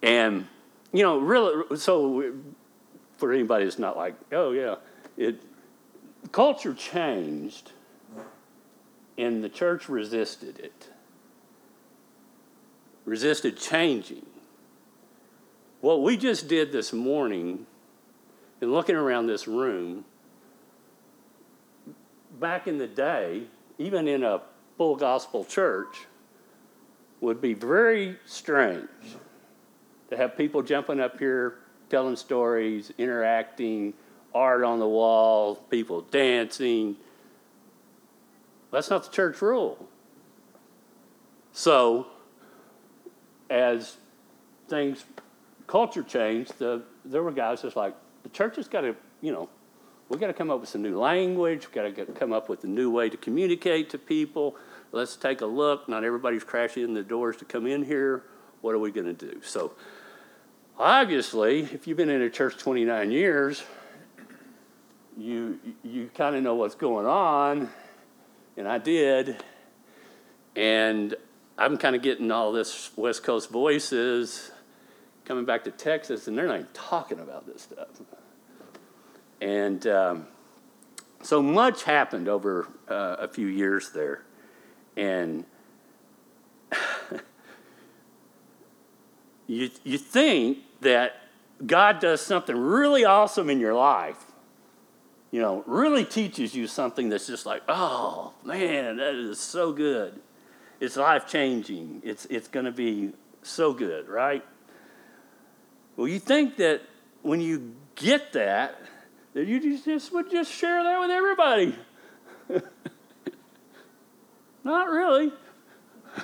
And, 0.02 0.46
you 0.92 1.02
know, 1.02 1.18
really, 1.18 1.76
so 1.76 2.32
for 3.18 3.32
anybody 3.32 3.64
that's 3.64 3.78
not 3.78 3.96
like, 3.96 4.14
oh, 4.32 4.52
yeah, 4.52 4.76
it, 5.16 5.42
culture 6.32 6.74
changed 6.74 7.72
and 9.18 9.44
the 9.44 9.48
church 9.48 9.88
resisted 9.88 10.58
it, 10.58 10.88
resisted 13.04 13.56
changing. 13.58 14.26
What 15.82 16.00
we 16.00 16.16
just 16.16 16.46
did 16.46 16.70
this 16.70 16.92
morning, 16.92 17.66
in 18.60 18.70
looking 18.70 18.94
around 18.94 19.26
this 19.26 19.48
room, 19.48 20.04
back 22.38 22.68
in 22.68 22.78
the 22.78 22.86
day, 22.86 23.42
even 23.78 24.06
in 24.06 24.22
a 24.22 24.42
full 24.78 24.94
gospel 24.94 25.44
church, 25.44 26.06
would 27.20 27.40
be 27.40 27.52
very 27.52 28.16
strange 28.24 28.86
to 30.08 30.16
have 30.16 30.36
people 30.36 30.62
jumping 30.62 31.00
up 31.00 31.18
here, 31.18 31.58
telling 31.90 32.14
stories, 32.14 32.92
interacting, 32.96 33.92
art 34.32 34.62
on 34.62 34.78
the 34.78 34.88
wall, 34.88 35.56
people 35.68 36.02
dancing. 36.02 36.94
That's 38.70 38.88
not 38.88 39.02
the 39.02 39.10
church 39.10 39.42
rule. 39.42 39.88
So, 41.50 42.06
as 43.50 43.96
things, 44.68 45.04
culture 45.66 46.02
changed, 46.02 46.58
the, 46.58 46.82
there 47.04 47.22
were 47.22 47.32
guys 47.32 47.62
just 47.62 47.76
like, 47.76 47.94
the 48.22 48.28
church 48.28 48.56
has 48.56 48.68
got 48.68 48.82
to, 48.82 48.94
you 49.20 49.32
know, 49.32 49.48
we 50.08 50.18
got 50.18 50.26
to 50.26 50.34
come 50.34 50.50
up 50.50 50.60
with 50.60 50.68
some 50.68 50.82
new 50.82 50.98
language. 50.98 51.66
We've 51.66 51.96
got 51.96 51.96
to 51.96 52.12
come 52.12 52.32
up 52.32 52.48
with 52.48 52.64
a 52.64 52.66
new 52.66 52.90
way 52.90 53.08
to 53.08 53.16
communicate 53.16 53.88
to 53.90 53.98
people. 53.98 54.56
Let's 54.92 55.16
take 55.16 55.40
a 55.40 55.46
look. 55.46 55.88
Not 55.88 56.04
everybody's 56.04 56.44
crashing 56.44 56.84
in 56.84 56.92
the 56.92 57.02
doors 57.02 57.38
to 57.38 57.46
come 57.46 57.66
in 57.66 57.82
here. 57.82 58.24
What 58.60 58.74
are 58.74 58.78
we 58.78 58.90
going 58.90 59.06
to 59.06 59.14
do? 59.14 59.40
So, 59.42 59.72
obviously, 60.78 61.60
if 61.60 61.86
you've 61.86 61.96
been 61.96 62.10
in 62.10 62.20
a 62.20 62.28
church 62.28 62.58
29 62.58 63.10
years, 63.10 63.62
you 65.16 65.58
you 65.82 66.10
kind 66.14 66.36
of 66.36 66.42
know 66.42 66.54
what's 66.54 66.74
going 66.74 67.06
on, 67.06 67.70
and 68.56 68.68
I 68.68 68.78
did, 68.78 69.42
and 70.54 71.14
I'm 71.58 71.76
kind 71.76 71.96
of 71.96 72.02
getting 72.02 72.30
all 72.30 72.52
this 72.52 72.90
West 72.96 73.22
Coast 73.22 73.50
voices 73.50 74.51
coming 75.24 75.44
back 75.44 75.64
to 75.64 75.70
Texas, 75.70 76.28
and 76.28 76.36
they're 76.36 76.46
not 76.46 76.56
even 76.56 76.68
talking 76.72 77.20
about 77.20 77.46
this 77.46 77.62
stuff. 77.62 77.88
And 79.40 79.86
um, 79.86 80.26
so 81.22 81.42
much 81.42 81.84
happened 81.84 82.28
over 82.28 82.68
uh, 82.88 83.16
a 83.18 83.28
few 83.28 83.46
years 83.46 83.90
there. 83.90 84.22
And 84.96 85.44
you, 89.46 89.70
you 89.84 89.98
think 89.98 90.58
that 90.80 91.22
God 91.64 92.00
does 92.00 92.20
something 92.20 92.56
really 92.56 93.04
awesome 93.04 93.48
in 93.48 93.60
your 93.60 93.74
life, 93.74 94.24
you 95.30 95.40
know, 95.40 95.62
really 95.66 96.04
teaches 96.04 96.54
you 96.54 96.66
something 96.66 97.08
that's 97.08 97.26
just 97.26 97.46
like, 97.46 97.62
oh 97.68 98.34
man, 98.44 98.96
that 98.96 99.14
is 99.14 99.38
so 99.38 99.72
good. 99.72 100.20
It's 100.80 100.96
life 100.96 101.26
changing. 101.28 102.02
It's, 102.04 102.26
it's 102.26 102.48
going 102.48 102.66
to 102.66 102.72
be 102.72 103.12
so 103.42 103.72
good, 103.72 104.08
right? 104.08 104.44
Well, 105.96 106.08
you 106.08 106.18
think 106.18 106.56
that 106.56 106.82
when 107.22 107.40
you 107.40 107.74
get 107.94 108.32
that, 108.32 108.80
that 109.34 109.46
you 109.46 109.78
just 109.78 110.12
would 110.12 110.30
just 110.30 110.50
share 110.52 110.82
that 110.82 111.00
with 111.00 111.10
everybody. 111.10 111.76
Not 114.64 114.88
really. 114.88 115.32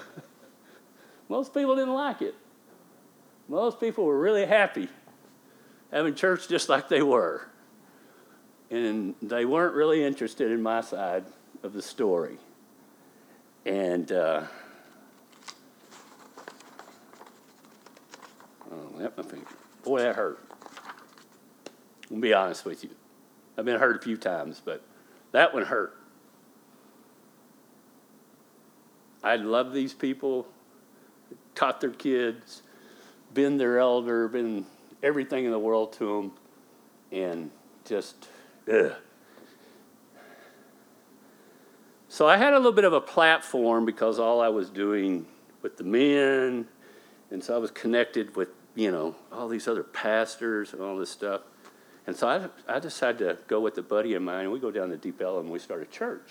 Most 1.28 1.54
people 1.54 1.74
didn't 1.76 1.94
like 1.94 2.22
it. 2.22 2.34
Most 3.48 3.80
people 3.80 4.04
were 4.04 4.18
really 4.18 4.44
happy 4.44 4.88
having 5.90 6.14
church 6.14 6.48
just 6.48 6.68
like 6.68 6.88
they 6.88 7.02
were. 7.02 7.46
And 8.70 9.14
they 9.22 9.44
weren't 9.44 9.74
really 9.74 10.04
interested 10.04 10.50
in 10.50 10.62
my 10.62 10.82
side 10.82 11.24
of 11.62 11.72
the 11.72 11.80
story. 11.80 12.38
And 13.64 14.12
uh, 14.12 14.42
oh, 18.70 19.10
my 19.16 19.22
finger. 19.22 19.46
Boy, 19.88 20.00
that 20.00 20.16
hurt. 20.16 20.38
I'll 22.10 22.20
be 22.20 22.34
honest 22.34 22.66
with 22.66 22.84
you. 22.84 22.90
I've 23.56 23.64
been 23.64 23.80
hurt 23.80 23.96
a 23.96 24.04
few 24.04 24.18
times, 24.18 24.60
but 24.62 24.82
that 25.32 25.54
one 25.54 25.64
hurt. 25.64 25.96
I 29.24 29.36
love 29.36 29.72
these 29.72 29.94
people, 29.94 30.46
taught 31.54 31.80
their 31.80 31.88
kids, 31.88 32.62
been 33.32 33.56
their 33.56 33.78
elder, 33.78 34.28
been 34.28 34.66
everything 35.02 35.46
in 35.46 35.52
the 35.52 35.58
world 35.58 35.94
to 35.94 36.16
them, 36.16 36.32
and 37.10 37.50
just, 37.86 38.28
ugh. 38.70 38.92
So 42.10 42.28
I 42.28 42.36
had 42.36 42.52
a 42.52 42.58
little 42.58 42.72
bit 42.72 42.84
of 42.84 42.92
a 42.92 43.00
platform 43.00 43.86
because 43.86 44.18
all 44.18 44.42
I 44.42 44.48
was 44.48 44.68
doing 44.68 45.24
with 45.62 45.78
the 45.78 45.84
men, 45.84 46.68
and 47.30 47.42
so 47.42 47.54
I 47.54 47.58
was 47.58 47.70
connected 47.70 48.36
with, 48.36 48.48
you 48.78 48.92
know, 48.92 49.12
all 49.32 49.48
these 49.48 49.66
other 49.66 49.82
pastors 49.82 50.72
and 50.72 50.80
all 50.80 50.96
this 50.96 51.10
stuff. 51.10 51.40
And 52.06 52.14
so 52.14 52.28
I, 52.28 52.76
I 52.76 52.78
decided 52.78 53.18
to 53.18 53.38
go 53.48 53.58
with 53.58 53.76
a 53.76 53.82
buddy 53.82 54.14
of 54.14 54.22
mine, 54.22 54.44
and 54.44 54.52
we 54.52 54.60
go 54.60 54.70
down 54.70 54.90
to 54.90 54.96
Deep 54.96 55.20
Ellum 55.20 55.46
and 55.46 55.52
we 55.52 55.58
start 55.58 55.82
a 55.82 55.86
church. 55.86 56.30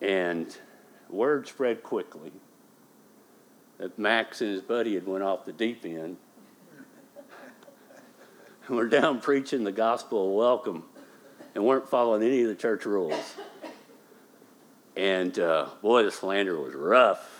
And 0.00 0.56
word 1.10 1.48
spread 1.48 1.82
quickly 1.82 2.30
that 3.78 3.98
Max 3.98 4.40
and 4.40 4.52
his 4.52 4.62
buddy 4.62 4.94
had 4.94 5.04
went 5.04 5.24
off 5.24 5.44
the 5.44 5.52
deep 5.52 5.84
end. 5.84 6.16
and 8.68 8.68
we're 8.68 8.88
down 8.88 9.20
preaching 9.20 9.64
the 9.64 9.72
gospel 9.72 10.28
of 10.28 10.36
welcome 10.36 10.84
and 11.56 11.64
weren't 11.64 11.88
following 11.88 12.22
any 12.22 12.42
of 12.42 12.48
the 12.48 12.54
church 12.54 12.86
rules. 12.86 13.34
And 14.96 15.36
uh, 15.40 15.70
boy, 15.82 16.04
the 16.04 16.12
slander 16.12 16.56
was 16.56 16.72
rough 16.72 17.37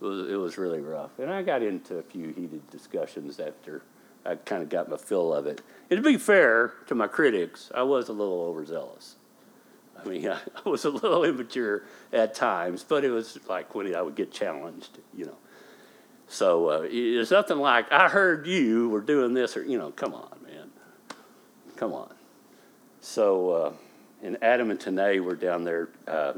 it 0.00 0.04
was, 0.04 0.28
it 0.30 0.36
was 0.36 0.58
really 0.58 0.80
rough. 0.80 1.18
And 1.18 1.30
I 1.30 1.42
got 1.42 1.62
into 1.62 1.98
a 1.98 2.02
few 2.02 2.28
heated 2.28 2.68
discussions 2.70 3.40
after 3.40 3.82
I 4.24 4.36
kind 4.36 4.62
of 4.62 4.68
got 4.68 4.88
my 4.88 4.96
fill 4.96 5.32
of 5.32 5.46
it. 5.46 5.60
And 5.90 6.02
to 6.02 6.08
be 6.08 6.18
fair 6.18 6.74
to 6.86 6.94
my 6.94 7.06
critics, 7.06 7.70
I 7.74 7.82
was 7.82 8.08
a 8.08 8.12
little 8.12 8.42
overzealous. 8.42 9.16
I 9.98 10.08
mean, 10.08 10.28
I, 10.30 10.38
I 10.64 10.68
was 10.68 10.84
a 10.84 10.90
little 10.90 11.24
immature 11.24 11.84
at 12.12 12.34
times, 12.34 12.84
but 12.84 13.04
it 13.04 13.10
was 13.10 13.38
like 13.48 13.74
when 13.74 13.94
I 13.94 14.02
would 14.02 14.14
get 14.14 14.30
challenged, 14.30 14.98
you 15.14 15.26
know. 15.26 15.36
So 16.28 16.68
uh, 16.68 16.86
it's 16.90 17.30
nothing 17.30 17.58
like, 17.58 17.90
I 17.90 18.08
heard 18.08 18.46
you 18.46 18.90
were 18.90 19.00
doing 19.00 19.32
this, 19.32 19.56
or, 19.56 19.64
you 19.64 19.78
know, 19.78 19.90
come 19.90 20.14
on, 20.14 20.36
man. 20.44 20.70
Come 21.76 21.94
on. 21.94 22.12
So, 23.00 23.50
uh, 23.50 23.72
and 24.22 24.36
Adam 24.42 24.70
and 24.70 24.78
Tanae 24.78 25.20
were 25.20 25.36
down 25.36 25.64
there 25.64 25.88
uh, 26.06 26.34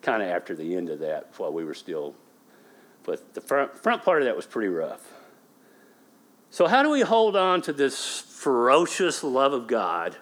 kind 0.00 0.22
of 0.22 0.28
after 0.28 0.54
the 0.54 0.76
end 0.76 0.90
of 0.90 1.00
that 1.00 1.32
while 1.38 1.52
we 1.52 1.64
were 1.64 1.74
still 1.74 2.14
but 3.04 3.34
the 3.34 3.40
front, 3.40 3.76
front 3.76 4.02
part 4.04 4.22
of 4.22 4.26
that 4.26 4.36
was 4.36 4.46
pretty 4.46 4.68
rough. 4.68 5.12
So, 6.50 6.66
how 6.66 6.82
do 6.82 6.90
we 6.90 7.00
hold 7.00 7.34
on 7.34 7.62
to 7.62 7.72
this 7.72 8.20
ferocious 8.20 9.24
love 9.24 9.52
of 9.52 9.66
God 9.66 10.16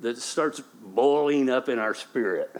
that 0.00 0.18
starts 0.18 0.62
boiling 0.80 1.50
up 1.50 1.68
in 1.68 1.78
our 1.78 1.94
spirit 1.94 2.54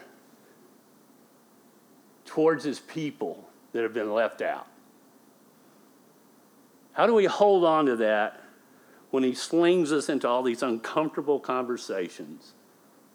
towards 2.24 2.64
His 2.64 2.80
people 2.80 3.48
that 3.72 3.82
have 3.82 3.94
been 3.94 4.12
left 4.12 4.42
out? 4.42 4.66
How 6.92 7.06
do 7.06 7.14
we 7.14 7.24
hold 7.24 7.64
on 7.64 7.86
to 7.86 7.96
that 7.96 8.40
when 9.10 9.22
He 9.22 9.34
slings 9.34 9.92
us 9.92 10.08
into 10.08 10.28
all 10.28 10.42
these 10.42 10.62
uncomfortable 10.62 11.38
conversations, 11.38 12.52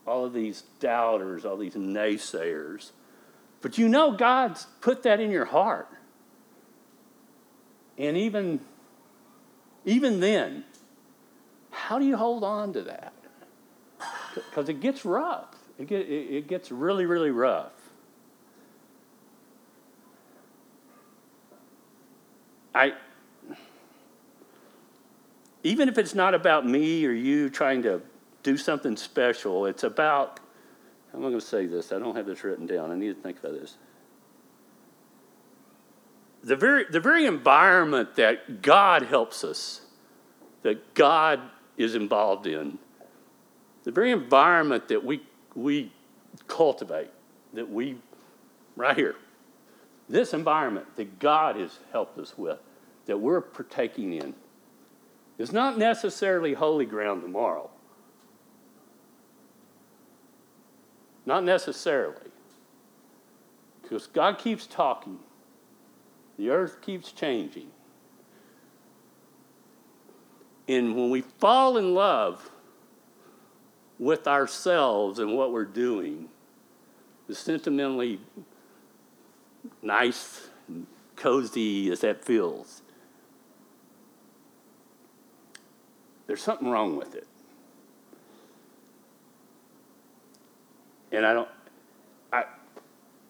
all 0.06 0.24
of 0.24 0.34
these 0.34 0.64
doubters, 0.80 1.46
all 1.46 1.58
these 1.58 1.76
naysayers? 1.76 2.92
But 3.62 3.78
you 3.78 3.88
know 3.90 4.12
God's 4.12 4.68
put 4.82 5.04
that 5.04 5.20
in 5.20 5.32
your 5.32 5.46
heart. 5.46 5.90
And 7.98 8.16
even, 8.16 8.60
even 9.86 10.20
then, 10.20 10.64
how 11.72 11.98
do 11.98 12.06
you 12.06 12.18
hold 12.18 12.44
on 12.44 12.74
to 12.74 12.84
that? 12.84 13.14
Because 14.36 14.70
it 14.70 14.80
gets 14.80 15.04
rough. 15.04 15.56
It, 15.80 15.88
get, 15.88 16.02
it 16.02 16.48
gets 16.48 16.72
really, 16.72 17.06
really 17.06 17.32
rough. 17.32 17.72
I, 22.76 22.94
even 25.64 25.90
if 25.90 25.98
it's 25.98 26.14
not 26.14 26.36
about 26.36 26.66
me 26.66 27.06
or 27.06 27.12
you 27.12 27.50
trying 27.50 27.82
to 27.84 28.02
do 28.44 28.56
something 28.56 28.96
special, 28.96 29.66
it's 29.66 29.84
about 29.84 30.40
I'm 31.18 31.24
not 31.24 31.30
going 31.30 31.40
to 31.40 31.48
say 31.48 31.66
this. 31.66 31.92
I 31.92 31.98
don't 31.98 32.16
have 32.16 32.28
this 32.28 32.44
written 32.44 32.68
down. 32.68 32.92
I 32.92 32.96
need 32.96 33.16
to 33.16 33.20
think 33.20 33.40
about 33.40 33.60
this. 33.60 33.76
the 36.44 36.56
very, 36.56 36.86
the 36.92 37.00
very 37.00 37.26
environment 37.26 38.16
that 38.18 38.62
God 38.62 39.02
helps 39.02 39.44
us, 39.44 39.82
that 40.62 40.94
God 40.94 41.42
is 41.76 41.96
involved 41.96 42.46
in, 42.46 42.78
the 43.84 43.92
very 43.92 44.12
environment 44.12 44.90
that 44.90 45.04
we, 45.04 45.24
we 45.56 45.92
cultivate, 46.48 47.10
that 47.54 47.68
we, 47.68 47.98
right 48.76 48.96
here, 48.96 49.16
this 50.08 50.36
environment 50.36 50.86
that 50.98 51.18
God 51.18 51.56
has 51.56 51.80
helped 51.92 52.20
us 52.20 52.38
with, 52.38 52.60
that 53.08 53.18
we're 53.18 53.42
partaking 53.42 54.14
in, 54.14 54.36
is 55.40 55.52
not 55.52 55.80
necessarily 55.80 56.54
holy 56.54 56.86
ground 56.86 57.24
tomorrow. 57.24 57.72
Not 61.28 61.44
necessarily. 61.44 62.32
Because 63.84 64.08
God 64.08 64.38
keeps 64.38 64.66
talking, 64.66 65.20
the 66.40 66.50
earth 66.50 66.82
keeps 66.82 67.12
changing. 67.12 67.68
And 70.70 70.96
when 70.96 71.10
we 71.10 71.20
fall 71.20 71.76
in 71.76 71.94
love 71.94 72.50
with 74.00 74.26
ourselves 74.26 75.20
and 75.20 75.36
what 75.36 75.52
we're 75.52 75.66
doing, 75.66 76.30
the 77.28 77.36
sentimentally 77.36 78.22
nice 79.82 80.48
cozy 81.18 81.92
as 81.92 82.00
that 82.00 82.24
feels, 82.24 82.84
there's 86.26 86.42
something 86.42 86.70
wrong 86.70 86.96
with 86.96 87.16
it. 87.16 87.28
And 91.18 91.26
I 91.26 91.34
don't, 91.34 91.50
I, 92.32 92.44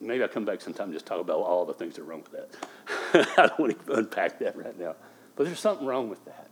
maybe 0.01 0.21
I'll 0.21 0.27
come 0.27 0.43
back 0.43 0.59
sometime 0.59 0.87
and 0.87 0.93
just 0.93 1.05
talk 1.05 1.21
about 1.21 1.37
all 1.37 1.65
the 1.65 1.73
things 1.73 1.95
that 1.95 2.01
are 2.01 2.03
wrong 2.03 2.21
with 2.21 2.33
that. 2.33 3.29
I 3.37 3.47
don't 3.47 3.59
want 3.59 3.85
to 3.85 3.93
unpack 3.93 4.39
that 4.39 4.57
right 4.57 4.77
now. 4.77 4.97
But 5.37 5.45
there's 5.45 5.61
something 5.61 5.87
wrong 5.87 6.09
with 6.09 6.25
that. 6.25 6.49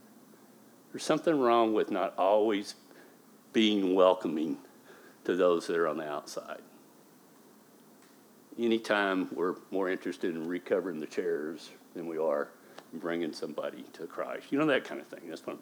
There's 0.90 1.04
something 1.04 1.38
wrong 1.38 1.74
with 1.74 1.90
not 1.90 2.14
always 2.16 2.74
being 3.52 3.94
welcoming 3.94 4.56
to 5.24 5.36
those 5.36 5.66
that 5.66 5.76
are 5.76 5.86
on 5.86 5.98
the 5.98 6.08
outside. 6.08 6.62
Anytime 8.58 9.28
we're 9.34 9.56
more 9.70 9.90
interested 9.90 10.34
in 10.34 10.48
recovering 10.48 11.00
the 11.00 11.06
chairs 11.06 11.68
than 11.94 12.06
we 12.06 12.16
are 12.16 12.48
in 12.94 12.98
bringing 12.98 13.34
somebody 13.34 13.84
to 13.92 14.06
Christ. 14.06 14.46
You 14.48 14.58
know, 14.58 14.64
that 14.64 14.84
kind 14.84 15.02
of 15.02 15.06
thing. 15.06 15.28
That's 15.28 15.46
what, 15.46 15.58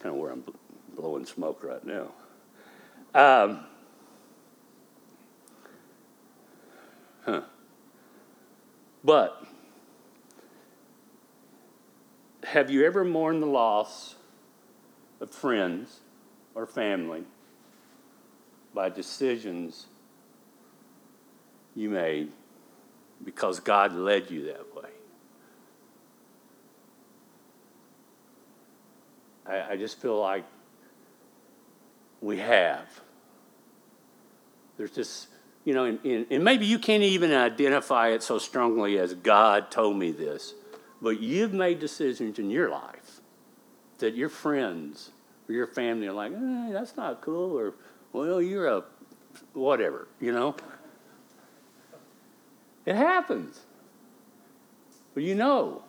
kind 0.00 0.16
of 0.16 0.20
where 0.20 0.32
I'm 0.32 0.42
blowing 0.96 1.26
smoke 1.26 1.62
right 1.62 1.84
now. 1.86 2.08
Um, 3.14 3.66
huh. 7.24 7.42
But 9.04 9.44
have 12.44 12.70
you 12.70 12.84
ever 12.84 13.04
mourned 13.04 13.42
the 13.42 13.46
loss 13.46 14.16
of 15.20 15.30
friends 15.30 16.00
or 16.54 16.66
family 16.66 17.24
by 18.74 18.88
decisions 18.88 19.86
you 21.74 21.90
made 21.90 22.30
because 23.24 23.60
God 23.60 23.94
led 23.94 24.30
you 24.30 24.46
that 24.46 24.74
way? 24.74 24.90
I, 29.46 29.72
I 29.72 29.76
just 29.76 30.00
feel 30.00 30.18
like 30.20 30.44
we 32.20 32.38
have. 32.38 32.86
There's 34.76 34.92
this, 34.92 35.26
you 35.64 35.74
know, 35.74 35.84
and, 35.84 36.26
and, 36.30 36.42
maybe 36.42 36.66
you 36.66 36.78
can't 36.78 37.02
even 37.02 37.32
identify 37.32 38.08
it 38.08 38.22
so 38.22 38.38
strongly 38.38 38.98
as 38.98 39.14
God 39.14 39.70
told 39.70 39.96
me 39.96 40.10
this, 40.10 40.54
but 41.00 41.20
you've 41.20 41.52
made 41.52 41.78
decisions 41.78 42.38
in 42.38 42.50
your 42.50 42.68
life 42.68 43.20
that 43.98 44.16
your 44.16 44.28
friends 44.28 45.12
or 45.48 45.54
your 45.54 45.68
family 45.68 46.08
are 46.08 46.12
like, 46.12 46.32
eh, 46.32 46.70
that's 46.72 46.96
not 46.96 47.20
cool, 47.20 47.56
or, 47.56 47.74
well, 48.12 48.42
you're 48.42 48.66
a 48.66 48.84
whatever, 49.52 50.08
you 50.20 50.32
know? 50.32 50.56
It 52.84 52.96
happens. 52.96 53.60
But 55.14 55.22
you 55.22 55.34
know, 55.34 55.84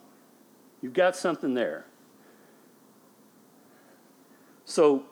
you've 0.82 0.94
got 0.94 1.16
something 1.16 1.54
there. 1.54 1.86
So 4.66 5.04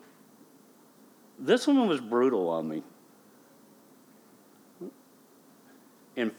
this 1.39 1.65
woman 1.67 1.87
was 1.87 2.01
brutal 2.01 2.49
on 2.49 2.67
me. 2.67 2.83
And, 6.15 6.31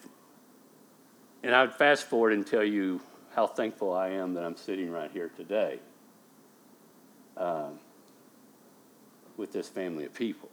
and 1.43 1.55
I 1.55 1.63
would 1.63 1.75
fast 1.75 2.05
forward 2.05 2.33
and 2.33 2.47
tell 2.47 2.65
you 2.65 3.01
how 3.35 3.47
thankful 3.47 3.93
I 3.93 4.11
am 4.11 4.35
that 4.35 4.45
I'm 4.45 4.57
sitting 4.57 4.91
right 4.91 5.11
here 5.11 5.31
today 5.37 5.79
um, 7.37 7.79
with 9.37 9.53
this 9.53 9.69
family 9.69 10.05
of 10.05 10.15
people. 10.15 10.51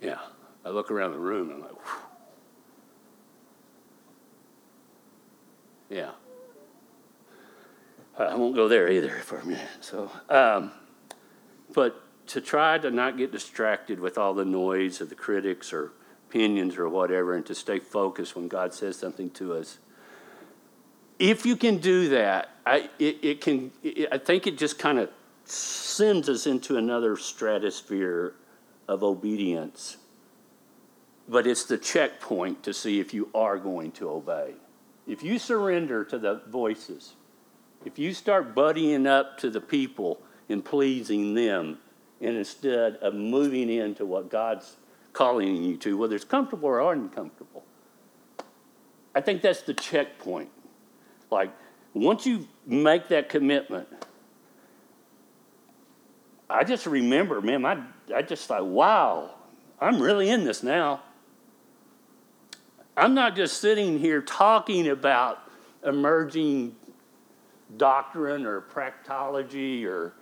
Yeah, 0.00 0.18
I 0.64 0.68
look 0.68 0.90
around 0.90 1.12
the 1.12 1.18
room 1.18 1.50
and 1.50 1.56
I'm 1.56 1.60
like, 1.62 1.72
Whew. 1.72 2.08
Yeah. 5.96 6.10
I 8.18 8.34
won't 8.34 8.54
go 8.54 8.66
there 8.68 8.90
either 8.90 9.10
for 9.10 9.38
a 9.38 9.44
minute. 9.44 9.68
So, 9.80 10.10
um, 10.28 10.72
but 11.72 12.02
to 12.28 12.40
try 12.40 12.78
to 12.78 12.90
not 12.90 13.16
get 13.16 13.32
distracted 13.32 14.00
with 14.00 14.18
all 14.18 14.34
the 14.34 14.44
noise 14.44 15.00
of 15.00 15.08
the 15.08 15.14
critics 15.14 15.72
or 15.72 15.92
opinions 16.28 16.76
or 16.76 16.88
whatever, 16.88 17.34
and 17.34 17.46
to 17.46 17.54
stay 17.54 17.78
focused 17.78 18.36
when 18.36 18.48
God 18.48 18.74
says 18.74 18.98
something 18.98 19.30
to 19.30 19.54
us. 19.54 19.78
If 21.18 21.46
you 21.46 21.56
can 21.56 21.78
do 21.78 22.10
that, 22.10 22.50
I, 22.66 22.90
it, 22.98 23.18
it 23.22 23.40
can. 23.40 23.72
It, 23.82 24.08
I 24.12 24.18
think 24.18 24.46
it 24.46 24.58
just 24.58 24.78
kind 24.78 24.98
of 24.98 25.10
sends 25.44 26.28
us 26.28 26.46
into 26.46 26.76
another 26.76 27.16
stratosphere 27.16 28.34
of 28.86 29.02
obedience. 29.02 29.96
But 31.28 31.46
it's 31.46 31.64
the 31.64 31.78
checkpoint 31.78 32.62
to 32.64 32.72
see 32.72 33.00
if 33.00 33.12
you 33.12 33.28
are 33.34 33.58
going 33.58 33.92
to 33.92 34.10
obey. 34.10 34.54
If 35.06 35.22
you 35.22 35.38
surrender 35.38 36.04
to 36.04 36.18
the 36.18 36.42
voices, 36.48 37.14
if 37.84 37.98
you 37.98 38.12
start 38.12 38.54
buddying 38.54 39.06
up 39.06 39.38
to 39.38 39.50
the 39.50 39.60
people 39.60 40.20
and 40.48 40.64
pleasing 40.64 41.34
them, 41.34 41.78
and 42.20 42.36
instead 42.36 42.96
of 42.96 43.14
moving 43.14 43.70
into 43.70 44.04
what 44.04 44.28
God's 44.28 44.76
calling 45.12 45.62
you 45.62 45.76
to, 45.78 45.96
whether 45.96 46.16
it's 46.16 46.24
comfortable 46.24 46.68
or 46.68 46.92
uncomfortable, 46.92 47.64
I 49.14 49.20
think 49.20 49.42
that's 49.42 49.62
the 49.62 49.74
checkpoint. 49.74 50.50
Like, 51.30 51.50
once 51.94 52.26
you 52.26 52.46
make 52.66 53.08
that 53.08 53.28
commitment, 53.28 53.88
I 56.50 56.64
just 56.64 56.86
remember, 56.86 57.40
man, 57.40 57.64
I, 57.64 57.82
I 58.14 58.22
just 58.22 58.46
thought, 58.46 58.66
wow, 58.66 59.34
I'm 59.80 60.00
really 60.00 60.30
in 60.30 60.44
this 60.44 60.62
now. 60.62 61.02
I'm 62.96 63.14
not 63.14 63.36
just 63.36 63.60
sitting 63.60 63.98
here 63.98 64.20
talking 64.20 64.88
about 64.88 65.40
emerging 65.84 66.74
doctrine 67.76 68.46
or 68.46 68.60
practology 68.60 69.84
or 69.84 70.14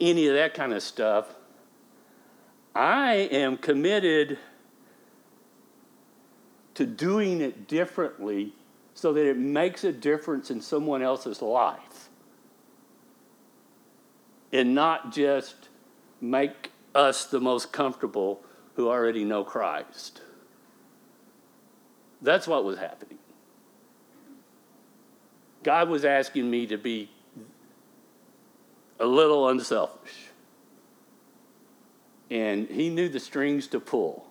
any 0.00 0.26
of 0.26 0.34
that 0.34 0.54
kind 0.54 0.72
of 0.72 0.82
stuff. 0.82 1.34
I 2.74 3.14
am 3.14 3.56
committed 3.56 4.38
to 6.74 6.86
doing 6.86 7.40
it 7.40 7.68
differently 7.68 8.54
so 8.94 9.12
that 9.12 9.26
it 9.28 9.36
makes 9.36 9.84
a 9.84 9.92
difference 9.92 10.50
in 10.50 10.60
someone 10.60 11.02
else's 11.02 11.42
life 11.42 12.08
and 14.52 14.74
not 14.74 15.12
just 15.12 15.68
make 16.20 16.70
us 16.94 17.26
the 17.26 17.40
most 17.40 17.72
comfortable 17.72 18.42
who 18.74 18.88
already 18.88 19.24
know 19.24 19.44
Christ. 19.44 20.22
That's 22.22 22.46
what 22.46 22.64
was 22.64 22.78
happening. 22.78 23.09
God 25.62 25.88
was 25.88 26.04
asking 26.04 26.50
me 26.50 26.66
to 26.66 26.78
be 26.78 27.10
a 28.98 29.06
little 29.06 29.48
unselfish. 29.48 30.14
And 32.30 32.68
he 32.68 32.88
knew 32.88 33.08
the 33.08 33.20
strings 33.20 33.66
to 33.68 33.80
pull. 33.80 34.26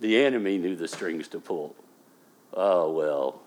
The 0.00 0.24
enemy 0.24 0.58
knew 0.58 0.76
the 0.76 0.88
strings 0.88 1.28
to 1.28 1.40
pull. 1.40 1.74
Oh, 2.54 2.90
well, 2.90 3.40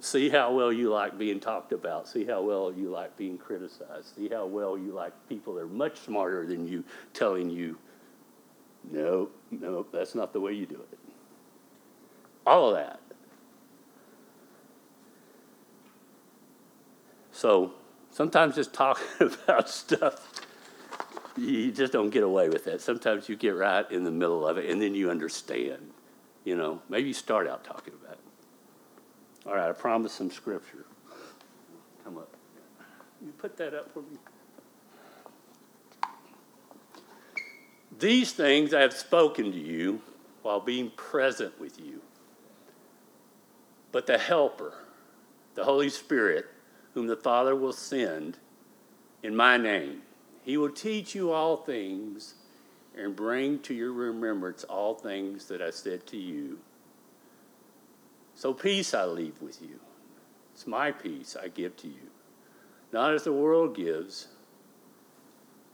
see 0.00 0.28
how 0.28 0.52
well 0.52 0.72
you 0.72 0.90
like 0.90 1.16
being 1.16 1.40
talked 1.40 1.72
about. 1.72 2.06
See 2.08 2.24
how 2.24 2.42
well 2.42 2.72
you 2.72 2.90
like 2.90 3.16
being 3.16 3.38
criticized. 3.38 4.14
See 4.16 4.28
how 4.28 4.46
well 4.46 4.76
you 4.76 4.92
like 4.92 5.12
people 5.28 5.54
that 5.54 5.62
are 5.62 5.66
much 5.66 6.00
smarter 6.00 6.46
than 6.46 6.68
you 6.68 6.84
telling 7.14 7.48
you, 7.48 7.78
no, 8.90 9.30
no, 9.50 9.86
that's 9.90 10.14
not 10.14 10.32
the 10.32 10.40
way 10.40 10.52
you 10.52 10.66
do 10.66 10.74
it. 10.74 10.98
All 12.46 12.68
of 12.68 12.74
that. 12.74 13.00
So 17.44 17.74
sometimes 18.10 18.54
just 18.54 18.72
talking 18.72 19.04
about 19.20 19.68
stuff 19.68 20.46
you 21.36 21.70
just 21.72 21.92
don't 21.92 22.08
get 22.08 22.22
away 22.22 22.48
with 22.48 22.64
that. 22.64 22.80
Sometimes 22.80 23.28
you 23.28 23.36
get 23.36 23.50
right 23.50 23.84
in 23.90 24.02
the 24.02 24.10
middle 24.10 24.46
of 24.46 24.56
it 24.56 24.70
and 24.70 24.80
then 24.80 24.94
you 24.94 25.10
understand. 25.10 25.90
You 26.44 26.56
know, 26.56 26.80
maybe 26.88 27.08
you 27.08 27.12
start 27.12 27.46
out 27.46 27.62
talking 27.62 27.92
about 28.02 28.14
it. 28.14 29.46
All 29.46 29.54
right, 29.54 29.68
I 29.68 29.72
promise 29.72 30.14
some 30.14 30.30
scripture. 30.30 30.86
Come 32.02 32.16
up. 32.16 32.34
You 33.22 33.30
put 33.32 33.58
that 33.58 33.74
up 33.74 33.92
for 33.92 34.00
me. 34.00 34.16
These 37.98 38.32
things 38.32 38.72
I 38.72 38.80
have 38.80 38.94
spoken 38.94 39.52
to 39.52 39.58
you 39.58 40.00
while 40.40 40.60
being 40.60 40.92
present 40.96 41.60
with 41.60 41.78
you. 41.78 42.00
But 43.92 44.06
the 44.06 44.16
Helper, 44.16 44.72
the 45.56 45.64
Holy 45.64 45.90
Spirit, 45.90 46.46
whom 46.94 47.06
the 47.06 47.16
Father 47.16 47.54
will 47.54 47.72
send 47.72 48.38
in 49.22 49.34
my 49.34 49.56
name, 49.56 50.02
he 50.42 50.56
will 50.56 50.70
teach 50.70 51.14
you 51.14 51.32
all 51.32 51.56
things 51.56 52.34
and 52.96 53.16
bring 53.16 53.58
to 53.60 53.74
your 53.74 53.92
remembrance 53.92 54.64
all 54.64 54.94
things 54.94 55.46
that 55.46 55.60
I 55.60 55.70
said 55.70 56.06
to 56.08 56.16
you. 56.16 56.58
So 58.34 58.52
peace 58.52 58.94
I 58.94 59.04
leave 59.04 59.40
with 59.40 59.60
you. 59.62 59.80
It's 60.52 60.66
my 60.66 60.92
peace 60.92 61.36
I 61.40 61.48
give 61.48 61.76
to 61.78 61.88
you. 61.88 62.10
Not 62.92 63.14
as 63.14 63.24
the 63.24 63.32
world 63.32 63.74
gives, 63.74 64.28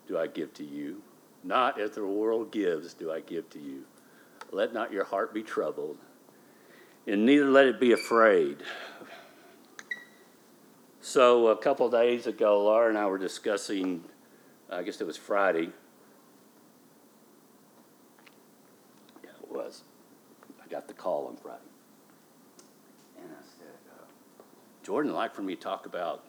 do 0.08 0.16
I 0.16 0.26
give 0.26 0.54
to 0.54 0.64
you. 0.64 1.02
Not 1.42 1.80
as 1.80 1.92
the 1.92 2.06
world 2.06 2.52
gives, 2.52 2.94
do 2.94 3.10
I 3.10 3.20
give 3.20 3.50
to 3.50 3.58
you. 3.58 3.84
Let 4.52 4.72
not 4.72 4.92
your 4.92 5.04
heart 5.04 5.34
be 5.34 5.42
troubled, 5.42 5.98
and 7.06 7.26
neither 7.26 7.50
let 7.50 7.66
it 7.66 7.80
be 7.80 7.92
afraid. 7.92 8.58
So, 11.03 11.48
a 11.48 11.57
couple 11.57 11.88
days 11.88 12.26
ago, 12.26 12.62
Laura 12.62 12.90
and 12.90 12.98
I 12.98 13.07
were 13.07 13.16
discussing, 13.16 14.05
I 14.68 14.82
guess 14.82 15.01
it 15.01 15.07
was 15.07 15.16
Friday. 15.16 15.70
Yeah, 19.24 19.30
it 19.42 19.51
was. 19.51 19.82
I 20.62 20.68
got 20.68 20.88
the 20.88 20.92
call 20.94 21.28
on 21.28 21.36
Friday. 21.36 21.59
And 23.18 23.30
I 23.30 23.42
said, 23.59 23.92
uh, 23.98 24.42
Jordan 24.82 25.14
like 25.14 25.34
for 25.34 25.40
me 25.40 25.57
to 25.57 25.61
talk 25.61 25.86
about 25.86 26.22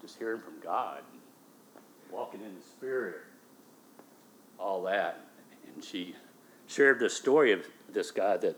just 0.00 0.18
hearing 0.18 0.40
from 0.40 0.54
God, 0.62 1.02
walking 2.10 2.40
in 2.40 2.54
the 2.54 2.62
Spirit, 2.62 3.20
all 4.58 4.82
that. 4.84 5.20
And 5.74 5.84
she 5.84 6.14
shared 6.68 7.00
the 7.00 7.10
story 7.10 7.52
of 7.52 7.66
this 7.92 8.10
guy 8.10 8.38
that 8.38 8.56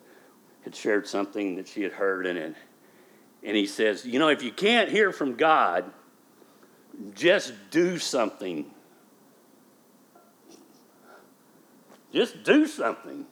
had 0.62 0.74
shared 0.74 1.08
something 1.08 1.56
that 1.56 1.66
she 1.66 1.82
had 1.82 1.92
heard 1.92 2.26
in 2.26 2.36
it. 2.36 2.54
And 3.46 3.56
he 3.56 3.66
says, 3.66 4.04
You 4.04 4.18
know, 4.18 4.28
if 4.28 4.42
you 4.42 4.50
can't 4.50 4.90
hear 4.90 5.12
from 5.12 5.36
God, 5.36 5.84
just 7.14 7.54
do 7.70 7.96
something. 7.96 8.66
Just 12.12 12.42
do 12.42 12.66
something. 12.66 13.24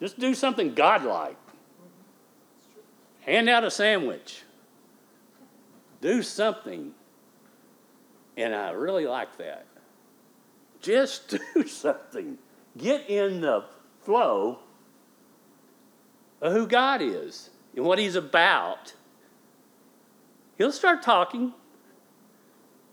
Just 0.00 0.18
do 0.18 0.34
something 0.34 0.74
godlike. 0.74 1.36
Hand 3.20 3.48
out 3.48 3.62
a 3.62 3.70
sandwich. 3.70 4.42
Do 6.00 6.22
something. 6.24 6.92
And 8.36 8.52
I 8.52 8.70
really 8.70 9.06
like 9.06 9.38
that. 9.38 9.66
Just 10.80 11.36
do 11.54 11.66
something. 11.68 12.36
Get 12.76 13.08
in 13.08 13.42
the 13.42 13.64
flow 14.02 14.58
of 16.40 16.52
who 16.52 16.66
God 16.66 17.00
is 17.00 17.50
and 17.76 17.84
what 17.84 18.00
He's 18.00 18.16
about. 18.16 18.92
He'll 20.56 20.72
start 20.72 21.02
talking 21.02 21.52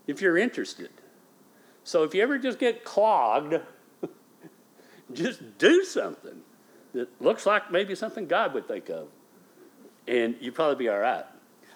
if 0.06 0.20
you're 0.20 0.36
interested. 0.36 0.90
So 1.82 2.02
if 2.02 2.14
you 2.14 2.22
ever 2.22 2.38
just 2.38 2.58
get 2.58 2.84
clogged, 2.84 3.60
just 5.12 5.58
do 5.58 5.84
something 5.84 6.40
that 6.92 7.08
looks 7.20 7.46
like 7.46 7.70
maybe 7.70 7.94
something 7.94 8.26
God 8.26 8.54
would 8.54 8.66
think 8.66 8.88
of. 8.88 9.08
And 10.06 10.36
you'd 10.40 10.54
probably 10.54 10.76
be 10.76 10.88
all 10.88 10.98
right. 10.98 11.24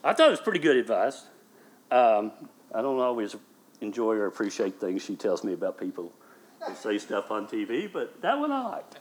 I 0.05 0.13
thought 0.13 0.29
it 0.29 0.31
was 0.31 0.41
pretty 0.41 0.61
good 0.61 0.77
advice. 0.77 1.25
Um, 1.91 2.33
I 2.75 2.83
don't 2.83 2.99
always 3.01 3.35
enjoy 3.81 4.15
or 4.15 4.27
appreciate 4.27 4.81
things 4.81 5.03
she 5.03 5.17
tells 5.17 5.43
me 5.45 5.53
about 5.53 5.79
people 5.79 6.13
who 6.67 6.75
say 6.75 6.99
stuff 6.99 7.31
on 7.31 7.47
TV, 7.47 7.91
but 7.91 8.21
that 8.23 8.39
one 8.39 8.53
I 8.53 8.69
liked. 8.69 8.99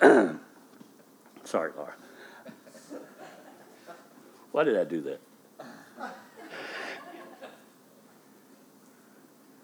Sorry, 1.44 1.72
Laura. 1.76 1.94
Why 4.54 4.62
did 4.62 4.78
I 4.78 4.84
do 4.84 5.00
that? 5.00 5.20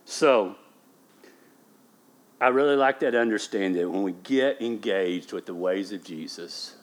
So, 0.04 0.56
I 2.40 2.48
really 2.48 2.74
like 2.74 2.98
that 2.98 3.14
understanding 3.14 3.80
that 3.80 3.88
when 3.88 4.02
we 4.02 4.10
get 4.10 4.60
engaged 4.60 5.32
with 5.32 5.46
the 5.46 5.54
ways 5.54 5.92
of 5.92 6.02
Jesus, 6.02 6.74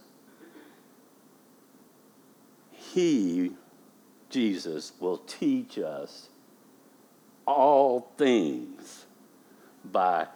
He, 2.71 3.51
Jesus, 4.29 4.93
will 5.01 5.17
teach 5.17 5.77
us 5.77 6.29
all 7.45 8.13
things 8.17 9.05
by 9.83 10.27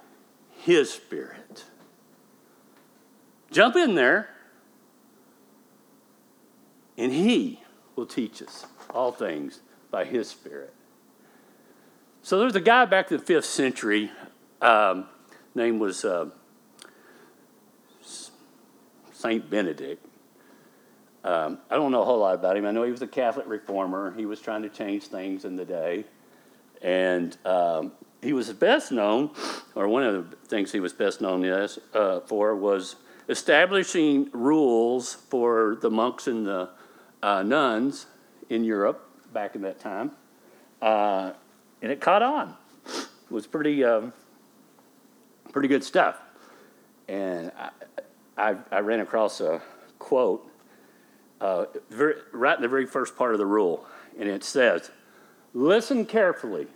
His 0.59 0.91
Spirit. 0.91 1.63
Jump 3.49 3.77
in 3.77 3.95
there, 3.95 4.27
and 6.97 7.13
He 7.13 7.60
will 8.01 8.07
teach 8.07 8.41
us 8.41 8.65
all 8.89 9.11
things 9.11 9.59
by 9.91 10.03
His 10.03 10.27
Spirit. 10.27 10.73
So 12.23 12.39
there's 12.39 12.55
a 12.55 12.61
guy 12.61 12.85
back 12.85 13.11
in 13.11 13.17
the 13.17 13.23
fifth 13.23 13.45
century. 13.45 14.09
Um, 14.59 15.05
name 15.53 15.77
was 15.77 16.03
uh, 16.03 16.31
Saint 19.13 19.47
Benedict. 19.51 20.03
Um, 21.23 21.59
I 21.69 21.75
don't 21.75 21.91
know 21.91 22.01
a 22.01 22.05
whole 22.05 22.17
lot 22.17 22.33
about 22.33 22.57
him. 22.57 22.65
I 22.65 22.71
know 22.71 22.81
he 22.81 22.91
was 22.91 23.03
a 23.03 23.07
Catholic 23.07 23.45
reformer. 23.47 24.15
He 24.17 24.25
was 24.25 24.41
trying 24.41 24.63
to 24.63 24.69
change 24.69 25.03
things 25.03 25.45
in 25.45 25.55
the 25.55 25.65
day. 25.65 26.05
And 26.81 27.37
um, 27.45 27.91
he 28.23 28.33
was 28.33 28.51
best 28.51 28.91
known, 28.91 29.29
or 29.75 29.87
one 29.87 30.01
of 30.01 30.31
the 30.31 30.35
things 30.47 30.71
he 30.71 30.79
was 30.79 30.93
best 30.93 31.21
known 31.21 31.45
as, 31.45 31.77
uh, 31.93 32.21
for, 32.21 32.55
was 32.55 32.95
establishing 33.29 34.31
rules 34.31 35.13
for 35.13 35.77
the 35.81 35.91
monks 35.91 36.25
and 36.25 36.47
the 36.47 36.69
uh, 37.23 37.43
nuns 37.43 38.07
in 38.49 38.63
Europe 38.63 39.07
back 39.33 39.55
in 39.55 39.61
that 39.61 39.79
time. 39.79 40.11
Uh, 40.81 41.33
and 41.81 41.91
it 41.91 42.01
caught 42.01 42.21
on. 42.21 42.55
It 42.85 43.31
was 43.31 43.47
pretty, 43.47 43.83
um, 43.83 44.13
pretty 45.51 45.67
good 45.67 45.83
stuff. 45.83 46.19
And 47.07 47.51
I, 47.57 47.69
I, 48.37 48.55
I 48.71 48.79
ran 48.79 48.99
across 48.99 49.41
a 49.41 49.61
quote 49.99 50.47
uh, 51.41 51.65
very, 51.89 52.15
right 52.31 52.55
in 52.55 52.61
the 52.61 52.67
very 52.67 52.85
first 52.85 53.17
part 53.17 53.33
of 53.33 53.39
the 53.39 53.45
rule, 53.45 53.85
and 54.17 54.29
it 54.29 54.43
says, 54.43 54.91
Listen 55.53 56.05
carefully, 56.05 56.67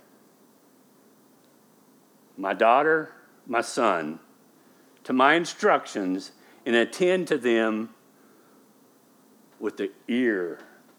my 2.36 2.52
daughter, 2.52 3.12
my 3.46 3.60
son, 3.60 4.18
to 5.04 5.12
my 5.12 5.34
instructions 5.34 6.32
and 6.66 6.74
attend 6.74 7.28
to 7.28 7.38
them 7.38 7.90
with 9.58 9.76
the 9.76 9.90
ear 10.08 10.58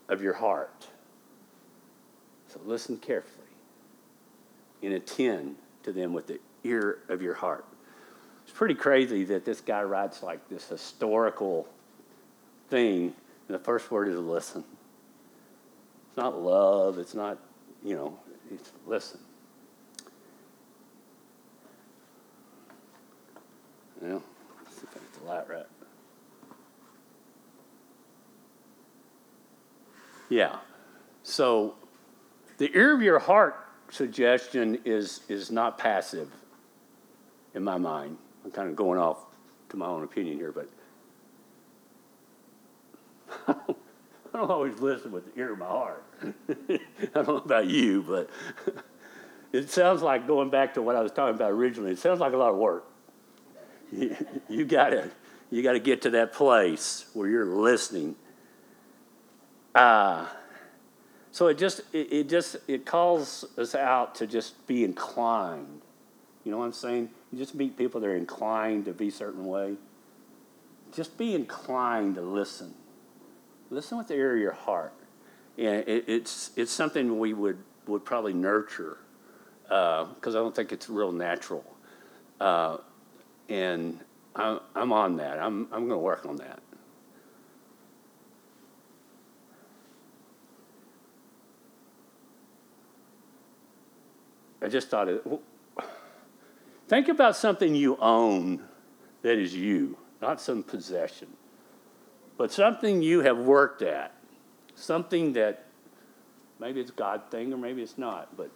of 0.09 0.21
your 0.21 0.33
heart. 0.33 0.87
So 2.47 2.59
listen 2.65 2.97
carefully 2.97 3.45
and 4.81 4.93
attend 4.93 5.55
to 5.83 5.91
them 5.91 6.13
with 6.13 6.27
the 6.27 6.39
ear 6.63 6.99
of 7.09 7.21
your 7.21 7.33
heart. 7.33 7.65
It's 8.43 8.53
pretty 8.53 8.75
crazy 8.75 9.25
that 9.25 9.43
this 9.43 9.59
guy 9.59 9.83
writes 9.83 10.23
like 10.23 10.47
this 10.47 10.67
historical 10.69 11.67
thing, 12.69 13.13
and 13.47 13.55
the 13.55 13.59
first 13.59 13.91
word 13.91 14.07
is 14.07 14.17
listen. 14.17 14.63
It's 16.07 16.17
not 16.17 16.41
love, 16.41 16.97
it's 16.97 17.13
not 17.13 17.37
you 17.83 17.95
know, 17.95 18.17
it's 18.51 18.71
listen. 18.85 19.19
Well, 24.01 24.21
let's 24.63 24.75
see 24.75 24.83
if 24.83 24.95
I 24.95 24.99
get 24.99 25.13
the 25.13 25.25
light 25.25 25.49
right. 25.49 25.65
Yeah. 30.29 30.57
So 31.23 31.75
the 32.57 32.75
ear 32.75 32.95
of 32.95 33.01
your 33.01 33.19
heart 33.19 33.55
suggestion 33.89 34.79
is 34.85 35.21
is 35.29 35.51
not 35.51 35.77
passive 35.77 36.29
in 37.53 37.63
my 37.63 37.77
mind. 37.77 38.17
I'm 38.43 38.51
kind 38.51 38.69
of 38.69 38.75
going 38.75 38.99
off 38.99 39.17
to 39.69 39.77
my 39.77 39.87
own 39.87 40.03
opinion 40.03 40.37
here, 40.37 40.51
but 40.51 40.69
I 43.47 44.37
don't 44.37 44.51
always 44.51 44.79
listen 44.79 45.11
with 45.11 45.33
the 45.33 45.39
ear 45.39 45.53
of 45.53 45.59
my 45.59 45.65
heart. 45.65 46.03
I 46.69 46.79
don't 47.13 47.27
know 47.27 47.37
about 47.37 47.67
you, 47.67 48.03
but 48.03 48.29
it 49.51 49.69
sounds 49.69 50.01
like 50.01 50.27
going 50.27 50.49
back 50.49 50.73
to 50.75 50.81
what 50.81 50.95
I 50.95 51.01
was 51.01 51.11
talking 51.11 51.35
about 51.35 51.51
originally. 51.51 51.91
It 51.91 51.99
sounds 51.99 52.19
like 52.19 52.33
a 52.33 52.37
lot 52.37 52.51
of 52.51 52.57
work. 52.57 52.85
You, 53.91 54.15
you 54.49 54.65
gotta 54.65 55.09
you 55.49 55.63
gotta 55.63 55.79
get 55.79 56.01
to 56.03 56.09
that 56.11 56.33
place 56.33 57.05
where 57.13 57.27
you're 57.27 57.45
listening. 57.45 58.15
Uh, 59.75 60.25
So 61.31 61.47
it 61.49 61.59
just 61.59 61.81
it, 61.93 62.11
it 62.11 62.29
just 62.29 62.57
it 62.67 62.85
calls 62.85 63.45
us 63.59 63.75
out 63.75 64.15
to 64.15 64.27
just 64.27 64.65
be 64.65 64.83
inclined. 64.83 65.81
You 66.43 66.51
know 66.51 66.57
what 66.57 66.65
I'm 66.65 66.73
saying? 66.73 67.09
You 67.31 67.37
just 67.37 67.53
meet 67.53 67.77
people 67.77 68.01
that 68.01 68.07
are 68.07 68.15
inclined 68.15 68.85
to 68.85 68.93
be 68.93 69.09
a 69.09 69.11
certain 69.11 69.45
way. 69.45 69.75
Just 70.91 71.15
be 71.17 71.35
inclined 71.35 72.15
to 72.15 72.21
listen. 72.21 72.73
Listen 73.69 73.99
with 73.99 74.07
the 74.07 74.15
ear 74.15 74.33
of 74.33 74.39
your 74.41 74.53
heart. 74.53 74.93
And 75.59 75.87
it, 75.87 76.05
it's 76.07 76.51
it's 76.55 76.71
something 76.71 77.19
we 77.19 77.33
would 77.33 77.59
would 77.87 78.03
probably 78.03 78.33
nurture 78.33 78.97
because 79.63 80.35
uh, 80.35 80.39
I 80.39 80.41
don't 80.41 80.55
think 80.55 80.71
it's 80.71 80.89
real 80.89 81.11
natural. 81.11 81.65
Uh, 82.39 82.77
and 83.49 83.99
I'm, 84.35 84.59
I'm 84.75 84.93
on 84.93 85.17
that. 85.17 85.39
I'm, 85.39 85.67
I'm 85.71 85.87
going 85.87 85.89
to 85.89 85.97
work 85.97 86.25
on 86.25 86.37
that. 86.37 86.59
I 94.61 94.67
just 94.67 94.89
thought 94.89 95.07
it. 95.07 95.23
Think 96.87 97.09
about 97.09 97.35
something 97.35 97.75
you 97.75 97.97
own 97.97 98.63
that 99.21 99.37
is 99.37 99.53
you, 99.53 99.97
not 100.21 100.39
some 100.39 100.63
possession, 100.63 101.27
but 102.37 102.51
something 102.51 103.01
you 103.01 103.21
have 103.21 103.37
worked 103.37 103.81
at, 103.81 104.13
something 104.75 105.33
that 105.33 105.65
maybe 106.59 106.79
it's 106.79 106.91
God 106.91 107.23
thing 107.29 107.53
or 107.53 107.57
maybe 107.57 107.81
it's 107.81 107.97
not, 107.97 108.35
but 108.37 108.49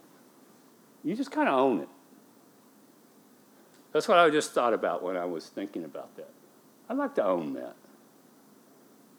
you 1.04 1.16
just 1.16 1.32
kind 1.32 1.50
of 1.50 1.56
own 1.56 1.82
it. 1.82 1.90
That's 3.92 4.08
what 4.08 4.18
I 4.18 4.30
just 4.30 4.54
thought 4.54 4.74
about 4.74 5.04
when 5.04 5.18
I 5.18 5.26
was 5.26 5.48
thinking 5.48 5.84
about 5.84 6.16
that. 6.16 6.30
I'd 6.90 6.98
like 6.98 7.16
to 7.16 7.26
own 7.26 7.54
that. 7.54 7.76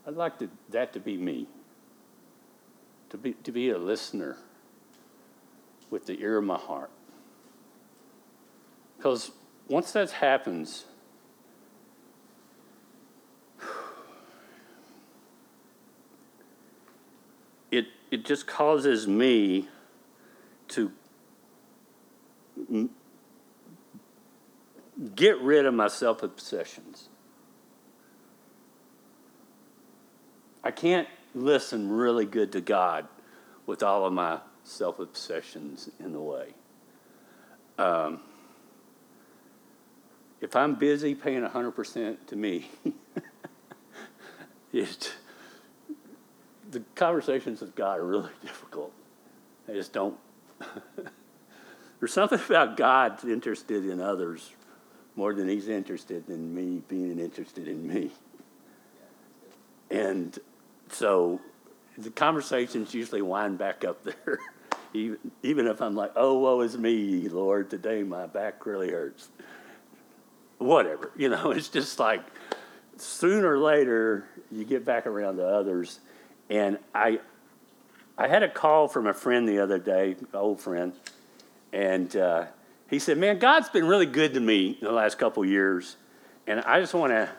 I'd 0.06 0.14
like 0.14 0.38
to, 0.38 0.48
that 0.70 0.92
to 0.94 1.00
be 1.00 1.16
me, 1.16 1.46
to 3.10 3.18
be, 3.18 3.34
to 3.34 3.52
be 3.52 3.70
a 3.70 3.78
listener 3.78 4.38
with 5.92 6.06
the 6.06 6.18
ear 6.20 6.38
of 6.38 6.44
my 6.44 6.56
heart. 6.56 6.90
Because 8.96 9.30
once 9.68 9.92
that 9.92 10.10
happens, 10.10 10.86
it, 17.70 17.88
it 18.10 18.24
just 18.24 18.46
causes 18.46 19.06
me 19.06 19.68
to 20.68 20.90
get 25.14 25.38
rid 25.40 25.66
of 25.66 25.74
my 25.74 25.88
self 25.88 26.22
obsessions. 26.22 27.10
I 30.64 30.70
can't 30.70 31.08
listen 31.34 31.90
really 31.90 32.24
good 32.24 32.52
to 32.52 32.62
God 32.62 33.08
with 33.66 33.82
all 33.82 34.06
of 34.06 34.12
my 34.14 34.38
self 34.64 34.98
obsessions 34.98 35.90
in 36.00 36.12
the 36.12 36.20
way. 36.20 36.54
Um, 37.78 38.20
if 40.40 40.56
I'm 40.56 40.74
busy 40.74 41.14
paying 41.14 41.42
100% 41.42 42.26
to 42.26 42.36
me, 42.36 42.68
it, 44.72 45.12
the 46.70 46.82
conversations 46.94 47.60
with 47.60 47.74
God 47.74 47.98
are 47.98 48.06
really 48.06 48.30
difficult. 48.42 48.92
I 49.68 49.72
just 49.72 49.92
don't. 49.92 50.18
There's 52.00 52.12
something 52.12 52.40
about 52.40 52.76
God 52.76 53.24
interested 53.24 53.86
in 53.86 54.00
others 54.00 54.50
more 55.14 55.34
than 55.34 55.48
he's 55.48 55.68
interested 55.68 56.28
in 56.28 56.54
me 56.54 56.82
being 56.88 57.18
interested 57.18 57.68
in 57.68 57.86
me. 57.86 58.10
And 59.90 60.36
so 60.88 61.40
the 61.98 62.10
conversations 62.10 62.94
usually 62.94 63.22
wind 63.22 63.58
back 63.58 63.84
up 63.84 64.02
there. 64.02 64.38
Even, 64.94 65.18
even 65.42 65.66
if 65.66 65.80
I'm 65.80 65.94
like, 65.94 66.12
oh, 66.16 66.38
woe 66.38 66.60
is 66.60 66.76
me, 66.76 67.28
Lord, 67.28 67.70
today 67.70 68.02
my 68.02 68.26
back 68.26 68.66
really 68.66 68.90
hurts. 68.90 69.28
Whatever, 70.58 71.10
you 71.16 71.28
know, 71.28 71.50
it's 71.52 71.68
just 71.68 71.98
like 71.98 72.22
sooner 72.96 73.52
or 73.52 73.58
later 73.58 74.26
you 74.50 74.64
get 74.64 74.84
back 74.84 75.06
around 75.06 75.36
to 75.36 75.46
others. 75.46 76.00
And 76.50 76.78
I, 76.94 77.20
I 78.18 78.28
had 78.28 78.42
a 78.42 78.48
call 78.48 78.88
from 78.88 79.06
a 79.06 79.14
friend 79.14 79.48
the 79.48 79.58
other 79.58 79.78
day, 79.78 80.16
old 80.34 80.60
friend, 80.60 80.92
and 81.72 82.14
uh, 82.14 82.46
he 82.88 82.98
said, 82.98 83.16
Man, 83.16 83.38
God's 83.38 83.70
been 83.70 83.86
really 83.86 84.06
good 84.06 84.34
to 84.34 84.40
me 84.40 84.76
in 84.78 84.86
the 84.86 84.92
last 84.92 85.18
couple 85.18 85.44
years, 85.44 85.96
and 86.46 86.60
I 86.60 86.78
just 86.80 86.92
want 86.92 87.12
to, 87.12 87.30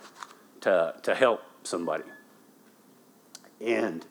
to, 0.62 0.96
to 1.04 1.16
help 1.16 1.42
somebody. 1.62 2.06
And 3.62 4.04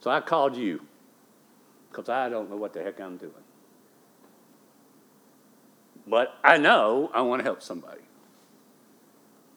so 0.00 0.10
I 0.10 0.20
called 0.20 0.56
you 0.56 0.80
because 1.90 2.08
I 2.08 2.28
don't 2.28 2.50
know 2.50 2.56
what 2.56 2.72
the 2.72 2.82
heck 2.82 3.00
I'm 3.00 3.16
doing. 3.16 3.32
But 6.06 6.34
I 6.42 6.56
know 6.56 7.10
I 7.12 7.20
want 7.22 7.40
to 7.40 7.44
help 7.44 7.62
somebody. 7.62 8.00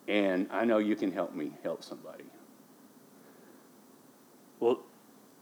And 0.07 0.47
I 0.51 0.65
know 0.65 0.79
you 0.79 0.95
can 0.95 1.11
help 1.11 1.33
me 1.33 1.51
help 1.63 1.83
somebody. 1.83 2.25
Well, 4.59 4.81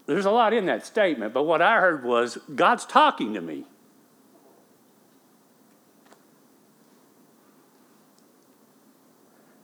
there's 0.06 0.24
a 0.24 0.30
lot 0.30 0.52
in 0.52 0.66
that 0.66 0.86
statement, 0.86 1.34
but 1.34 1.44
what 1.44 1.60
I 1.62 1.80
heard 1.80 2.04
was 2.04 2.38
God's 2.54 2.86
talking 2.86 3.34
to 3.34 3.40
me. 3.40 3.64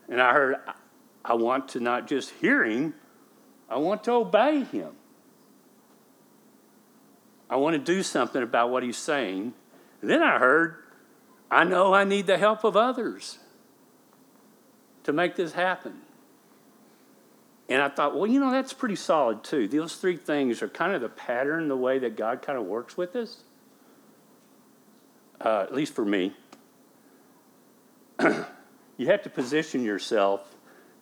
And 0.08 0.20
I 0.20 0.32
heard, 0.32 0.56
I 1.24 1.34
want 1.34 1.68
to 1.70 1.80
not 1.80 2.06
just 2.06 2.30
hear 2.30 2.64
him, 2.64 2.94
I 3.68 3.76
want 3.78 4.04
to 4.04 4.12
obey 4.12 4.64
him. 4.64 4.92
I 7.48 7.56
want 7.56 7.74
to 7.74 7.78
do 7.78 8.02
something 8.02 8.42
about 8.42 8.70
what 8.70 8.82
he's 8.82 8.96
saying. 8.96 9.54
And 10.00 10.10
then 10.10 10.22
I 10.22 10.38
heard, 10.38 10.76
I 11.50 11.64
know 11.64 11.94
I 11.94 12.04
need 12.04 12.26
the 12.26 12.38
help 12.38 12.64
of 12.64 12.76
others 12.76 13.38
to 15.04 15.12
make 15.12 15.36
this 15.36 15.52
happen. 15.52 16.00
And 17.68 17.82
I 17.82 17.88
thought, 17.88 18.16
well, 18.16 18.26
you 18.26 18.38
know, 18.38 18.50
that's 18.50 18.72
pretty 18.72 18.96
solid 18.96 19.42
too. 19.42 19.66
Those 19.66 19.96
three 19.96 20.16
things 20.16 20.62
are 20.62 20.68
kind 20.68 20.94
of 20.94 21.00
the 21.00 21.08
pattern, 21.08 21.68
the 21.68 21.76
way 21.76 21.98
that 21.98 22.16
God 22.16 22.42
kind 22.42 22.58
of 22.58 22.64
works 22.64 22.96
with 22.96 23.16
us, 23.16 23.42
uh, 25.40 25.62
at 25.62 25.74
least 25.74 25.94
for 25.94 26.04
me. 26.04 26.32
you 28.96 29.06
have 29.06 29.22
to 29.22 29.30
position 29.30 29.84
yourself 29.84 30.54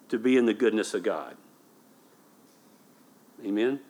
to 0.08 0.18
be 0.18 0.36
in 0.36 0.46
the 0.46 0.54
goodness 0.54 0.94
of 0.94 1.02
God. 1.02 1.36
Amen? 3.44 3.80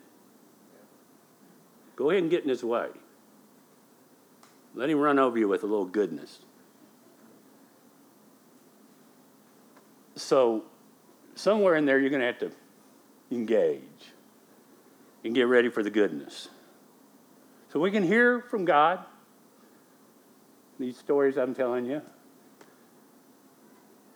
Go 1.95 2.09
ahead 2.09 2.23
and 2.23 2.29
get 2.29 2.43
in 2.43 2.49
his 2.49 2.63
way. 2.63 2.87
Let 4.73 4.89
him 4.89 4.99
run 4.99 5.19
over 5.19 5.37
you 5.37 5.47
with 5.47 5.63
a 5.63 5.67
little 5.67 5.85
goodness. 5.85 6.39
So, 10.15 10.63
somewhere 11.35 11.75
in 11.75 11.85
there, 11.85 11.99
you're 11.99 12.09
going 12.09 12.21
to 12.21 12.27
have 12.27 12.39
to 12.39 12.51
engage 13.31 13.81
and 15.23 15.33
get 15.33 15.43
ready 15.43 15.69
for 15.69 15.83
the 15.83 15.89
goodness. 15.89 16.49
So, 17.71 17.79
we 17.79 17.91
can 17.91 18.03
hear 18.03 18.41
from 18.41 18.65
God 18.65 19.05
these 20.79 20.97
stories 20.97 21.37
I'm 21.37 21.55
telling 21.55 21.85
you. 21.85 22.01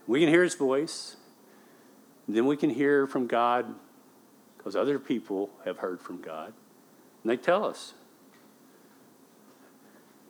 We 0.07 0.19
can 0.19 0.29
hear 0.29 0.43
his 0.43 0.55
voice. 0.55 1.15
Then 2.27 2.45
we 2.45 2.57
can 2.57 2.69
hear 2.69 3.07
from 3.07 3.27
God 3.27 3.73
because 4.57 4.75
other 4.75 4.99
people 4.99 5.49
have 5.65 5.77
heard 5.77 6.01
from 6.01 6.21
God. 6.21 6.53
And 7.23 7.31
they 7.31 7.37
tell 7.37 7.65
us. 7.65 7.93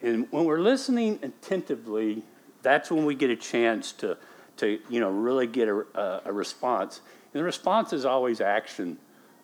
And 0.01 0.27
when 0.31 0.45
we're 0.45 0.59
listening 0.59 1.19
attentively, 1.21 2.23
that's 2.61 2.89
when 2.89 3.05
we 3.05 3.15
get 3.15 3.29
a 3.29 3.35
chance 3.35 3.91
to, 3.93 4.17
to 4.57 4.79
you 4.89 4.99
know, 4.99 5.09
really 5.09 5.47
get 5.47 5.67
a, 5.67 5.85
a, 5.93 6.21
a 6.25 6.33
response. 6.33 7.01
And 7.33 7.39
the 7.39 7.43
response 7.43 7.93
is 7.93 8.05
always 8.05 8.41
action. 8.41 8.97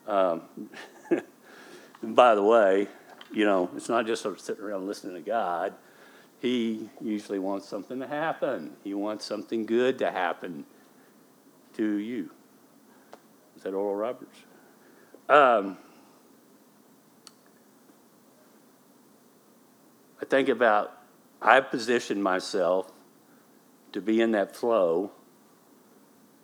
Um, 0.07 0.43
by 2.03 2.35
the 2.35 2.43
way, 2.43 2.87
you 3.31 3.45
know, 3.45 3.69
it's 3.75 3.89
not 3.89 4.05
just 4.05 4.21
sort 4.21 4.35
of 4.35 4.39
sitting 4.39 4.63
around 4.63 4.87
listening 4.87 5.15
to 5.15 5.21
God. 5.21 5.73
He 6.39 6.89
usually 7.01 7.39
wants 7.39 7.67
something 7.67 7.99
to 7.99 8.07
happen. 8.07 8.73
He 8.83 8.93
wants 8.93 9.25
something 9.25 9.65
good 9.65 9.99
to 9.99 10.11
happen 10.11 10.65
to 11.75 11.95
you. 11.95 12.29
Is 13.57 13.63
that 13.63 13.73
Oral 13.73 13.95
Roberts? 13.95 14.37
Um, 15.27 15.77
I 20.25 20.27
think 20.27 20.49
about, 20.49 20.91
I 21.39 21.61
positioned 21.61 22.23
myself 22.23 22.91
to 23.91 24.01
be 24.01 24.21
in 24.21 24.31
that 24.31 24.55
flow, 24.55 25.11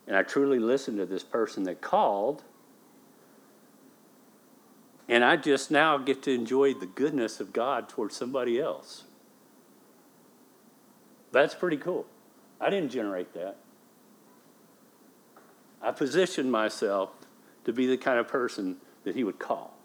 and 0.05 0.15
I 0.15 0.21
truly 0.21 0.59
listened 0.59 0.97
to 0.99 1.07
this 1.07 1.23
person 1.23 1.63
that 1.63 1.81
called, 1.81 2.43
and 5.09 5.25
I 5.25 5.35
just 5.35 5.71
now 5.71 5.97
get 5.97 6.21
to 6.23 6.31
enjoy 6.31 6.75
the 6.75 6.85
goodness 6.85 7.39
of 7.39 7.53
God 7.53 7.89
towards 7.89 8.15
somebody 8.15 8.59
else. 8.59 9.05
That's 11.31 11.55
pretty 11.55 11.77
cool. 11.77 12.05
I 12.59 12.69
didn't 12.69 12.91
generate 12.91 13.33
that. 13.33 13.57
I 15.81 15.91
positioned 15.91 16.51
myself 16.51 17.09
to 17.65 17.73
be 17.73 17.87
the 17.87 17.97
kind 17.97 18.19
of 18.19 18.27
person 18.27 18.77
that 19.05 19.15
he 19.15 19.23
would 19.23 19.39
call. 19.39 19.75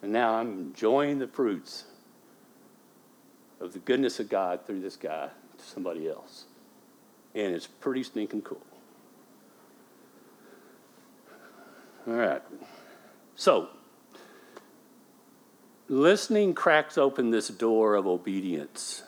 And 0.00 0.10
now 0.10 0.36
I'm 0.36 0.52
enjoying 0.52 1.18
the 1.18 1.28
fruits 1.28 1.84
of 3.60 3.72
the 3.72 3.78
goodness 3.78 4.20
of 4.20 4.28
God 4.28 4.66
through 4.66 4.80
this 4.80 4.96
guy 4.96 5.28
to 5.58 5.64
somebody 5.64 6.08
else. 6.08 6.44
And 7.34 7.54
it's 7.54 7.66
pretty 7.66 8.02
stinking 8.02 8.42
cool. 8.42 8.62
All 12.06 12.14
right. 12.14 12.42
So, 13.34 13.68
listening 15.88 16.54
cracks 16.54 16.98
open 16.98 17.30
this 17.30 17.48
door 17.48 17.94
of 17.94 18.06
obedience. 18.06 19.02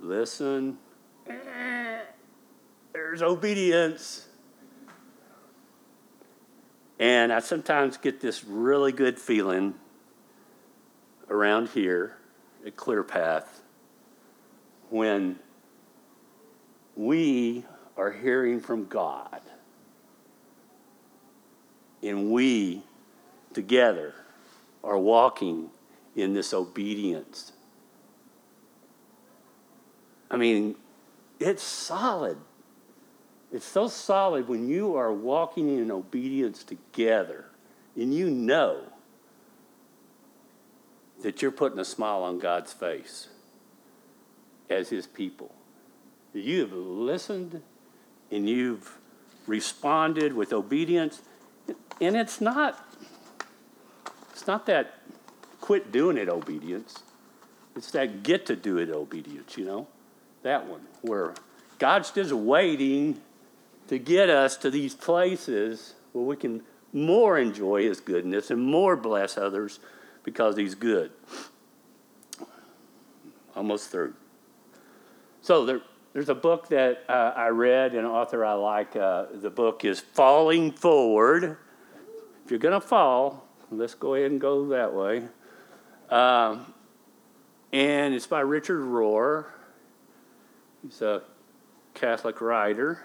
Listen. 0.00 0.78
There's 2.92 3.22
obedience. 3.22 4.26
And 6.98 7.32
I 7.32 7.40
sometimes 7.40 7.98
get 7.98 8.20
this 8.20 8.42
really 8.44 8.92
good 8.92 9.18
feeling 9.18 9.74
around 11.28 11.68
here 11.68 12.16
Clear 12.70 13.02
Path 13.02 13.62
when 14.90 15.38
we 16.94 17.64
are 17.96 18.12
hearing 18.12 18.60
from 18.60 18.86
God 18.86 19.40
and 22.02 22.30
we 22.30 22.82
together 23.52 24.14
are 24.82 24.98
walking 24.98 25.70
in 26.14 26.34
this 26.34 26.52
obedience. 26.52 27.52
I 30.30 30.36
mean, 30.36 30.76
it's 31.38 31.62
solid. 31.62 32.38
It's 33.52 33.64
so 33.64 33.88
solid 33.88 34.48
when 34.48 34.68
you 34.68 34.96
are 34.96 35.12
walking 35.12 35.78
in 35.78 35.90
obedience 35.90 36.64
together 36.64 37.46
and 37.94 38.12
you 38.12 38.30
know 38.30 38.80
that 41.26 41.42
you're 41.42 41.50
putting 41.50 41.80
a 41.80 41.84
smile 41.84 42.22
on 42.22 42.38
God's 42.38 42.72
face 42.72 43.26
as 44.70 44.90
His 44.90 45.08
people. 45.08 45.52
You've 46.32 46.72
listened 46.72 47.62
and 48.30 48.48
you've 48.48 48.96
responded 49.48 50.34
with 50.34 50.52
obedience. 50.52 51.22
And 52.00 52.14
it's 52.14 52.40
not 52.40 52.78
it's 54.30 54.46
not 54.46 54.66
that 54.66 55.00
quit 55.60 55.90
doing 55.90 56.16
it 56.16 56.28
obedience. 56.28 57.02
It's 57.74 57.90
that 57.90 58.22
get 58.22 58.46
to 58.46 58.54
do 58.54 58.78
it 58.78 58.88
obedience, 58.88 59.58
you 59.58 59.64
know? 59.64 59.88
That 60.44 60.68
one 60.68 60.82
where 61.02 61.34
God's 61.80 62.12
just 62.12 62.32
waiting 62.32 63.20
to 63.88 63.98
get 63.98 64.30
us 64.30 64.56
to 64.58 64.70
these 64.70 64.94
places 64.94 65.94
where 66.12 66.24
we 66.24 66.36
can 66.36 66.62
more 66.92 67.36
enjoy 67.36 67.82
his 67.82 67.98
goodness 67.98 68.52
and 68.52 68.62
more 68.62 68.94
bless 68.94 69.36
others 69.36 69.80
because 70.26 70.56
he's 70.56 70.74
good. 70.74 71.12
Almost 73.54 73.90
through. 73.90 74.12
So 75.40 75.64
there, 75.64 75.80
there's 76.12 76.28
a 76.28 76.34
book 76.34 76.68
that 76.68 77.04
uh, 77.08 77.32
I 77.34 77.48
read, 77.48 77.94
an 77.94 78.04
author 78.04 78.44
I 78.44 78.54
like. 78.54 78.96
Uh, 78.96 79.26
the 79.32 79.48
book 79.48 79.84
is 79.84 80.00
Falling 80.00 80.72
Forward. 80.72 81.56
If 82.44 82.50
you're 82.50 82.58
going 82.58 82.78
to 82.78 82.86
fall, 82.86 83.46
let's 83.70 83.94
go 83.94 84.14
ahead 84.16 84.32
and 84.32 84.40
go 84.40 84.68
that 84.68 84.92
way. 84.92 85.22
Um, 86.10 86.74
and 87.72 88.12
it's 88.12 88.26
by 88.26 88.40
Richard 88.40 88.80
Rohr. 88.80 89.46
He's 90.82 91.00
a 91.02 91.22
Catholic 91.94 92.40
writer. 92.40 93.04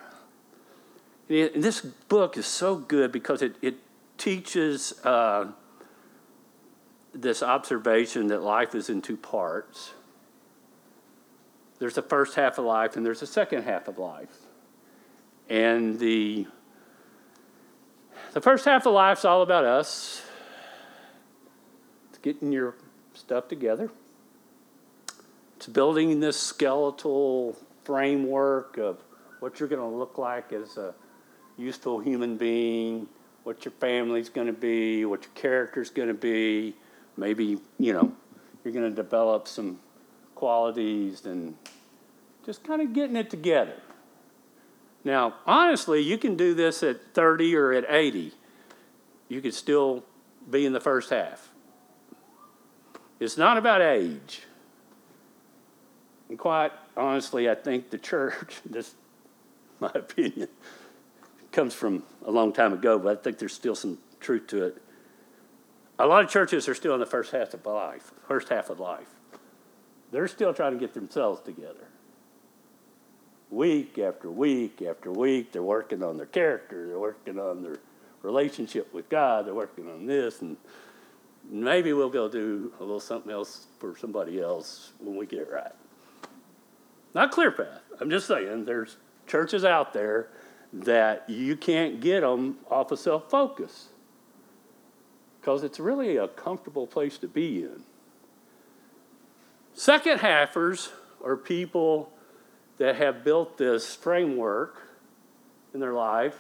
And 1.30 1.64
this 1.64 1.82
book 1.82 2.36
is 2.36 2.48
so 2.48 2.76
good 2.76 3.12
because 3.12 3.44
it, 3.44 3.56
it 3.62 3.76
teaches 4.18 4.94
uh, 5.06 5.52
this 7.14 7.44
observation 7.44 8.28
that 8.28 8.42
life 8.42 8.76
is 8.76 8.90
in 8.90 9.02
two 9.02 9.18
parts. 9.18 9.94
There's 11.80 11.96
the 11.96 12.02
first 12.02 12.36
half 12.36 12.58
of 12.58 12.66
life 12.66 12.96
and 12.96 13.06
there's 13.06 13.20
the 13.20 13.28
second 13.28 13.64
half 13.64 13.88
of 13.88 13.98
life. 13.98 14.36
And 15.50 16.00
the, 16.00 16.48
the 18.34 18.42
first 18.42 18.66
half 18.66 18.86
of 18.86 18.94
life's 18.94 19.26
all 19.26 19.42
about 19.42 19.66
us. 19.66 20.24
It's 22.10 22.20
getting 22.20 22.52
your 22.52 22.76
stuff 23.14 23.48
together. 23.48 23.90
It's 25.58 25.68
building 25.68 26.20
this 26.20 26.40
skeletal 26.40 27.58
framework 27.84 28.78
of 28.78 29.00
what 29.40 29.60
you're 29.60 29.70
going 29.70 29.82
to 29.82 29.98
look 29.98 30.18
like 30.18 30.54
as 30.54 30.78
a 30.78 30.94
useful 31.58 32.00
human 32.00 32.38
being, 32.38 33.08
what 33.44 33.66
your 33.66 33.72
family's 33.74 34.30
going 34.30 34.48
to 34.48 34.54
be, 34.54 35.04
what 35.06 35.24
your 35.24 35.34
character's 35.34 35.90
going 35.90 36.08
to 36.08 36.14
be. 36.14 36.76
Maybe, 37.18 37.60
you 37.78 37.94
know, 37.94 38.12
you're 38.64 38.74
going 38.74 38.90
to 38.90 38.96
develop 38.96 39.48
some 39.48 39.80
qualities 40.36 41.26
and 41.26 41.56
just 42.46 42.64
kind 42.64 42.82
of 42.82 42.94
getting 42.94 43.16
it 43.16 43.30
together. 43.30 43.76
Now, 45.04 45.36
honestly, 45.46 46.02
you 46.02 46.18
can 46.18 46.36
do 46.36 46.54
this 46.54 46.84
at 46.84 47.14
30 47.14 47.56
or 47.56 47.74
at 47.74 47.86
80. 47.88 48.34
You 49.30 49.42
could 49.42 49.54
still 49.54 50.04
be 50.50 50.66
in 50.66 50.74
the 50.74 50.80
first 50.80 51.10
half. 51.10 51.50
It's 53.20 53.38
not 53.38 53.58
about 53.58 53.82
age. 53.82 54.44
And 56.30 56.38
quite 56.40 56.72
honestly, 56.96 57.50
I 57.50 57.56
think 57.56 57.90
the 57.90 57.98
church, 57.98 58.62
this 58.66 58.96
my 59.80 59.92
opinion, 59.94 60.48
comes 61.52 61.74
from 61.74 62.04
a 62.26 62.32
long 62.32 62.54
time 62.54 62.74
ago, 62.74 62.98
but 62.98 63.18
I 63.18 63.22
think 63.22 63.38
there's 63.38 63.54
still 63.54 63.76
some 63.76 63.98
truth 64.20 64.48
to 64.48 64.66
it. 64.66 64.82
A 66.00 66.08
lot 66.08 66.24
of 66.24 66.30
churches 66.30 66.68
are 66.68 66.76
still 66.76 66.94
in 66.94 67.00
the 67.00 67.06
first 67.06 67.32
half 67.32 67.54
of 67.54 67.66
life, 67.66 68.12
first 68.28 68.50
half 68.50 68.70
of 68.70 68.80
life. 68.80 69.08
They're 70.12 70.28
still 70.28 70.54
trying 70.54 70.74
to 70.74 70.80
get 70.80 70.94
themselves 70.94 71.42
together. 71.42 71.88
Week 73.50 74.00
after 74.00 74.32
week 74.32 74.82
after 74.82 75.12
week, 75.12 75.52
they're 75.52 75.62
working 75.62 76.04
on 76.04 76.18
their 76.18 76.26
character, 76.26 76.88
they're 76.88 77.00
working 77.00 77.40
on 77.40 77.62
their 77.62 77.78
relationship 78.22 78.94
with 78.94 79.10
God, 79.10 79.46
they're 79.46 79.54
working 79.54 79.90
on 79.90 80.06
this, 80.06 80.42
and 80.42 80.58
maybe 81.50 81.94
we'll 81.94 82.10
go 82.10 82.30
do 82.30 82.72
a 82.80 82.84
little 82.84 83.00
something 83.00 83.32
else 83.32 83.68
for 83.80 83.96
somebody 83.98 84.42
else 84.42 84.92
when 85.00 85.18
we 85.18 85.26
get 85.26 85.40
it 85.40 85.52
right. 85.52 85.74
Not 87.14 87.32
clear 87.32 87.52
path. 87.52 87.82
I'm 88.00 88.10
just 88.10 88.28
saying 88.28 88.66
there's 88.66 88.98
churches 89.28 89.66
out 89.66 89.94
there 89.94 90.30
that 90.74 91.30
you 91.30 91.58
can't 91.58 92.00
get 92.00 92.22
them 92.22 92.58
off 92.70 92.92
of 92.92 93.00
self 93.00 93.30
focus 93.30 93.90
because 95.42 95.64
it's 95.64 95.80
really 95.80 96.18
a 96.18 96.28
comfortable 96.28 96.86
place 96.86 97.18
to 97.18 97.28
be 97.28 97.64
in. 97.64 97.84
Second 99.74 100.20
halfers 100.20 100.90
are 101.24 101.36
people 101.36 102.12
that 102.78 102.96
have 102.96 103.24
built 103.24 103.58
this 103.58 103.96
framework 103.96 104.88
in 105.74 105.80
their 105.80 105.94
life 105.94 106.38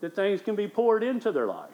that 0.00 0.14
things 0.14 0.42
can 0.42 0.54
be 0.54 0.68
poured 0.68 1.02
into 1.02 1.32
their 1.32 1.46
life. 1.46 1.70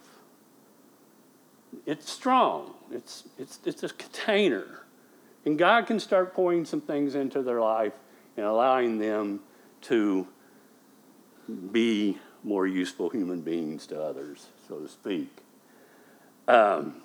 It's 1.87 2.11
strong, 2.11 2.75
it's, 2.93 3.25
it's, 3.37 3.59
it's 3.65 3.83
a 3.83 3.89
container. 3.89 4.85
And 5.45 5.59
God 5.59 5.87
can 5.87 5.99
start 5.99 6.35
pouring 6.35 6.65
some 6.65 6.81
things 6.81 7.17
into 7.17 7.43
their 7.43 7.61
life 7.61 7.93
and 8.37 8.47
allowing 8.47 8.99
them 8.99 9.41
to 9.83 10.27
be 11.73 12.17
more 12.45 12.67
useful 12.67 13.11
human 13.11 13.41
beings 13.41 13.87
to 13.89 14.01
others, 14.01 14.47
so 14.69 14.79
to 14.79 14.89
speak. 14.89 15.44
Um, 16.47 16.97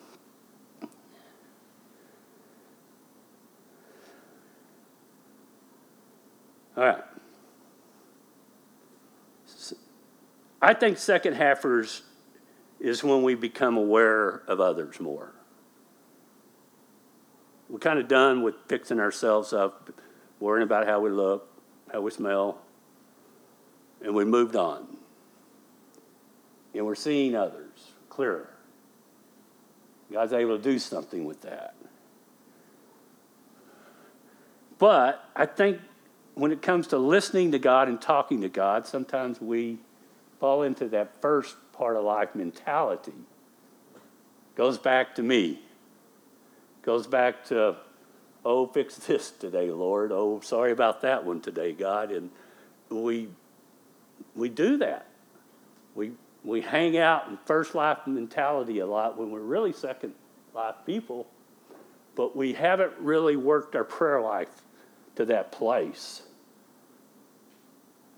all 6.76 6.84
right. 6.84 7.04
I 10.62 10.74
think 10.74 10.98
second 10.98 11.36
halfers 11.36 12.02
is 12.80 13.04
when 13.04 13.24
we 13.24 13.36
become 13.36 13.78
aware 13.78 14.44
of 14.48 14.60
others 14.60 15.00
more. 15.00 15.34
We're 17.70 17.80
kind 17.80 18.00
of 18.00 18.08
done 18.08 18.42
with 18.42 18.56
fixing 18.68 19.00
ourselves 19.00 19.54
up, 19.54 19.92
worrying 20.40 20.64
about 20.64 20.86
how 20.86 21.00
we 21.00 21.12
look, 21.12 21.48
how 21.94 22.02
we 22.02 22.12
smell, 22.12 22.60
and 24.02 24.14
we 24.14 24.26
moved 24.26 24.56
on. 24.56 24.98
And 26.74 26.86
we're 26.86 26.96
seeing 26.96 27.36
others 27.36 27.94
clearer. 28.10 28.59
God's 30.12 30.34
able 30.34 30.58
to 30.58 30.64
do 30.64 30.80
something 30.80 31.26
with 31.26 31.42
that. 31.42 31.76
But 34.78 35.24
I 35.36 35.46
think 35.46 35.80
when 36.36 36.52
it 36.52 36.62
comes 36.62 36.88
to 36.88 36.98
listening 36.98 37.52
to 37.52 37.60
God 37.60 37.88
and 37.90 38.02
talking 38.02 38.42
to 38.42 38.50
God, 38.50 38.88
sometimes 38.88 39.42
we 39.42 39.78
fall 40.40 40.64
into 40.64 40.88
that 40.90 41.22
first 41.22 41.56
part 41.74 41.98
of 41.98 42.04
life 42.04 42.34
mentality. 42.34 43.14
Goes 44.56 44.78
back 44.78 45.16
to 45.16 45.24
me. 45.24 45.60
Goes 46.82 47.08
back 47.08 47.44
to, 47.46 47.76
oh, 48.46 48.68
fix 48.68 48.96
this 48.96 49.32
today, 49.32 49.70
Lord. 49.70 50.12
Oh, 50.12 50.40
sorry 50.42 50.72
about 50.72 51.02
that 51.02 51.26
one 51.26 51.42
today, 51.42 51.74
God. 51.74 52.12
And 52.12 52.30
we 52.90 53.30
we 54.36 54.50
do 54.50 54.78
that. 54.78 55.06
We, 55.96 56.12
we 56.44 56.62
hang 56.62 56.98
out 56.98 57.28
in 57.28 57.38
first 57.46 57.76
life 57.76 58.00
mentality 58.08 58.80
a 58.80 58.86
lot 58.86 59.18
when 59.18 59.32
we're 59.32 59.40
really 59.40 59.74
second 59.74 60.14
life 60.54 60.76
people, 60.86 61.28
but 62.16 62.36
we 62.36 62.54
haven't 62.54 62.94
really 63.00 63.36
worked 63.36 63.76
our 63.76 63.84
prayer 63.84 64.22
life 64.22 64.50
to 65.16 65.26
that 65.26 65.52
place. 65.52 66.22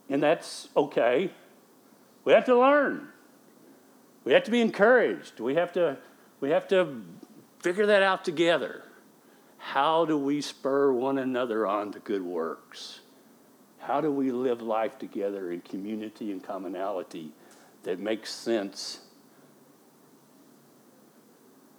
And 0.09 0.21
that's 0.21 0.67
okay. 0.75 1.31
We 2.25 2.33
have 2.33 2.45
to 2.45 2.57
learn. 2.57 3.07
We 4.23 4.33
have 4.33 4.43
to 4.43 4.51
be 4.51 4.61
encouraged. 4.61 5.39
We 5.39 5.55
have 5.55 5.73
to, 5.73 5.97
we 6.39 6.51
have 6.51 6.67
to 6.67 7.01
figure 7.59 7.87
that 7.87 8.03
out 8.03 8.23
together. 8.23 8.83
How 9.57 10.05
do 10.05 10.17
we 10.17 10.41
spur 10.41 10.91
one 10.91 11.17
another 11.17 11.65
on 11.65 11.91
to 11.93 11.99
good 11.99 12.21
works? 12.21 12.99
How 13.79 14.01
do 14.01 14.11
we 14.11 14.31
live 14.31 14.61
life 14.61 14.99
together 14.99 15.51
in 15.51 15.61
community 15.61 16.31
and 16.31 16.43
commonality 16.43 17.31
that 17.83 17.99
makes 17.99 18.31
sense 18.31 19.01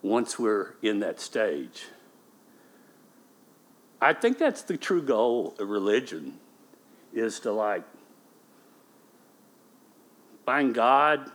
once 0.03 0.39
we're 0.39 0.75
in 0.83 1.01
that 1.01 1.21
stage? 1.21 1.87
I 4.01 4.13
think 4.13 4.39
that's 4.39 4.63
the 4.63 4.77
true 4.77 5.03
goal 5.03 5.55
of 5.61 5.69
religion 5.69 6.39
is 7.13 7.39
to 7.41 7.53
like 7.53 7.85
find 10.45 10.75
God 10.75 11.31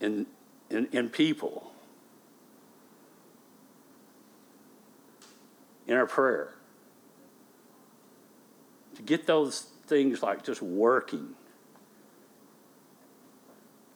in, 0.00 0.26
in, 0.70 0.88
in 0.92 1.08
people, 1.10 1.70
in 5.86 5.94
our 5.94 6.06
prayer, 6.06 6.54
to 8.96 9.02
get 9.02 9.26
those 9.26 9.68
things 9.86 10.22
like 10.22 10.42
just 10.42 10.60
working. 10.60 11.34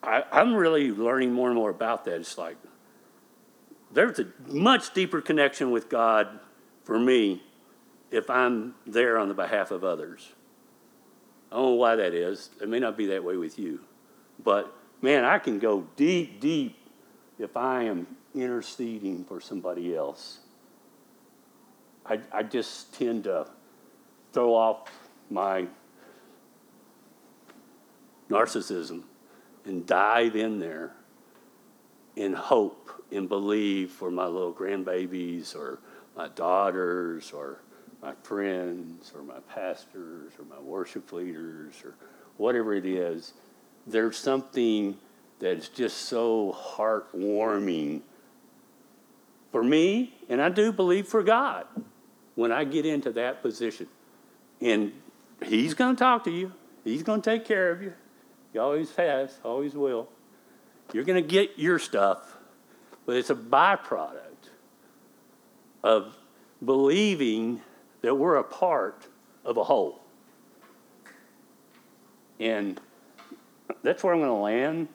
I, 0.03 0.25
I'm 0.33 0.55
really 0.55 0.91
learning 0.91 1.33
more 1.33 1.49
and 1.49 1.57
more 1.57 1.71
about 1.71 2.05
that. 2.07 2.17
It's 2.17 2.37
like 2.37 2.57
there's 3.93 4.19
a 4.19 4.27
much 4.49 4.95
deeper 4.95 5.21
connection 5.21 5.71
with 5.71 5.89
God 5.89 6.41
for 6.85 6.99
me 6.99 7.43
if 8.11 8.29
I'm 8.29 8.75
there 8.87 9.19
on 9.19 9.29
the 9.29 9.35
behalf 9.35 9.71
of 9.71 9.85
others. 9.85 10.33
I 11.51 11.57
don't 11.57 11.65
know 11.65 11.71
why 11.73 11.97
that 11.97 12.15
is. 12.15 12.51
It 12.61 12.69
may 12.69 12.79
not 12.79 12.97
be 12.97 13.07
that 13.07 13.23
way 13.23 13.37
with 13.37 13.59
you. 13.59 13.81
But 14.43 14.75
man, 15.03 15.25
I 15.25 15.39
can 15.39 15.59
go 15.59 15.87
deep, 15.97 16.41
deep 16.41 16.77
if 17.39 17.57
I 17.57 17.85
am 17.85 18.07
interceding 18.35 19.25
for 19.25 19.41
somebody 19.41 19.95
else. 19.95 20.39
I, 22.07 22.21
I 22.33 22.43
just 22.43 22.95
tend 22.95 23.25
to 23.25 23.47
throw 24.33 24.55
off 24.55 24.91
my 25.31 25.67
narcissism 28.29 29.05
and 29.65 29.87
dive 29.87 30.37
in 30.37 30.59
there 30.59 30.93
in 32.17 32.33
hope 32.33 32.91
and 33.11 33.29
believe 33.29 33.91
for 33.91 34.11
my 34.11 34.27
little 34.27 34.53
grandbabies 34.53 35.55
or 35.55 35.79
my 36.17 36.29
daughters 36.29 37.33
or 37.33 37.59
my 38.03 38.13
friends 38.23 39.13
or 39.15 39.23
my 39.23 39.39
pastors 39.55 40.33
or 40.39 40.45
my 40.45 40.61
worship 40.61 41.13
leaders 41.13 41.75
or 41.85 41.95
whatever 42.37 42.75
it 42.75 42.85
is, 42.85 43.33
there's 43.87 44.17
something 44.17 44.97
that's 45.39 45.69
just 45.69 45.99
so 45.99 46.57
heartwarming 46.77 48.03
for 49.51 49.63
me, 49.63 50.15
and 50.29 50.41
I 50.41 50.49
do 50.49 50.73
believe 50.73 51.07
for 51.07 51.23
God 51.23 51.67
when 52.35 52.51
I 52.51 52.65
get 52.65 52.87
into 52.87 53.13
that 53.13 53.43
position. 53.43 53.87
And 54.61 54.93
He's 55.45 55.75
going 55.75 55.97
to 55.97 55.99
talk 55.99 56.25
to 56.25 56.31
you, 56.31 56.53
He's 56.85 57.03
going 57.03 57.21
to 57.21 57.31
take 57.31 57.45
care 57.45 57.71
of 57.71 57.83
you. 57.83 57.93
He 58.53 58.59
always 58.59 58.95
has, 58.97 59.39
always 59.43 59.75
will. 59.75 60.09
You're 60.93 61.05
going 61.05 61.23
to 61.23 61.29
get 61.29 61.59
your 61.59 61.79
stuff, 61.79 62.37
but 63.07 63.17
it's 63.17 63.31
a 63.31 63.35
byproduct 63.35 64.51
of 65.83 66.17
believing 66.65 67.63
that 68.03 68.15
we're 68.15 68.37
a 68.37 68.45
part 68.45 69.07
of 69.45 69.57
a 69.57 69.65
whole. 69.65 70.01
And 72.39 72.81
that's 73.83 74.05
where 74.05 74.13
I'm 74.13 74.21
going 74.21 74.29
to 74.29 74.35
land. 74.35 74.89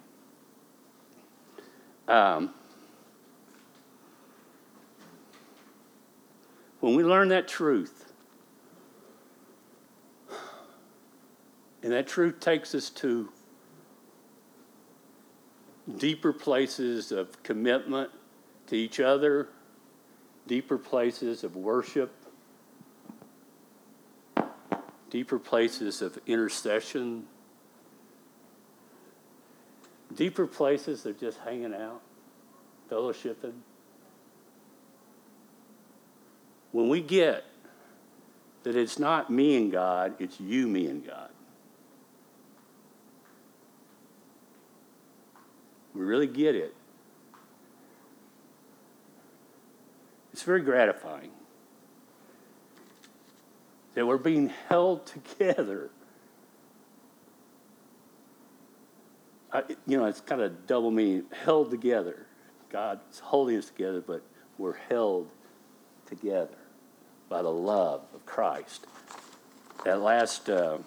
Um, 2.07 2.53
when 6.79 6.95
we 6.95 7.03
learn 7.03 7.29
that 7.29 7.47
truth, 7.47 8.13
and 11.81 11.91
that 11.91 12.07
truth 12.07 12.39
takes 12.39 12.75
us 12.75 12.89
to 12.91 13.29
deeper 15.95 16.33
places 16.33 17.11
of 17.11 17.41
commitment 17.43 18.11
to 18.67 18.75
each 18.75 18.99
other, 18.99 19.47
deeper 20.45 20.77
places 20.77 21.43
of 21.43 21.55
worship, 21.55 22.13
deeper 25.09 25.39
places 25.39 26.01
of 26.01 26.19
intercession, 26.27 27.25
deeper 30.13 30.45
places 30.45 31.05
of 31.05 31.19
just 31.19 31.37
hanging 31.39 31.73
out, 31.73 32.01
fellowshipping. 32.91 33.53
When 36.71 36.89
we 36.89 37.01
get 37.01 37.45
that 38.63 38.75
it's 38.75 38.99
not 38.99 39.29
me 39.29 39.55
and 39.55 39.71
God, 39.71 40.15
it's 40.19 40.39
you, 40.39 40.67
me, 40.67 40.87
and 40.87 41.05
God. 41.05 41.26
We 45.97 46.05
really 46.05 46.27
get 46.27 46.53
it. 46.53 46.75
It's 50.31 50.43
very 50.43 50.61
gratifying 50.61 51.31
that 53.95 54.05
we're 54.05 54.17
being 54.17 54.49
held 54.69 55.07
together. 55.07 55.89
I, 59.51 59.63
you 59.87 59.97
know, 59.97 60.05
it's 60.05 60.21
kind 60.21 60.41
of 60.41 60.67
double 60.67 60.91
meaning 60.91 61.23
held 61.43 61.71
together. 61.71 62.27
God's 62.69 63.17
holding 63.17 63.57
us 63.57 63.65
together, 63.65 64.01
but 64.01 64.21
we're 64.59 64.77
held 64.89 65.29
together 66.05 66.57
by 67.27 67.41
the 67.41 67.51
love 67.51 68.01
of 68.13 68.23
Christ. 68.27 68.85
That 69.83 70.01
last 70.01 70.47
uh, 70.47 70.77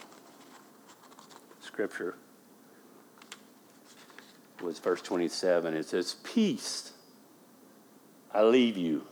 scripture 1.60 2.14
was 4.62 4.78
verse 4.78 5.02
27. 5.02 5.74
It 5.74 5.86
says, 5.86 6.16
Peace 6.22 6.92
I 8.32 8.42
leave 8.42 8.76
you. 8.76 9.06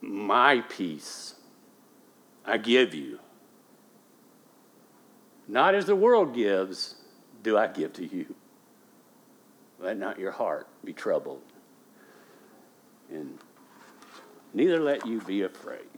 My 0.00 0.60
peace 0.68 1.34
I 2.44 2.58
give 2.58 2.94
you. 2.94 3.18
Not 5.48 5.74
as 5.74 5.86
the 5.86 5.96
world 5.96 6.34
gives, 6.34 6.96
do 7.42 7.56
I 7.58 7.66
give 7.66 7.92
to 7.94 8.06
you. 8.06 8.34
Let 9.80 9.98
not 9.98 10.18
your 10.18 10.30
heart 10.30 10.68
be 10.84 10.92
troubled, 10.92 11.42
and 13.10 13.36
neither 14.54 14.78
let 14.78 15.06
you 15.06 15.20
be 15.20 15.42
afraid. 15.42 15.91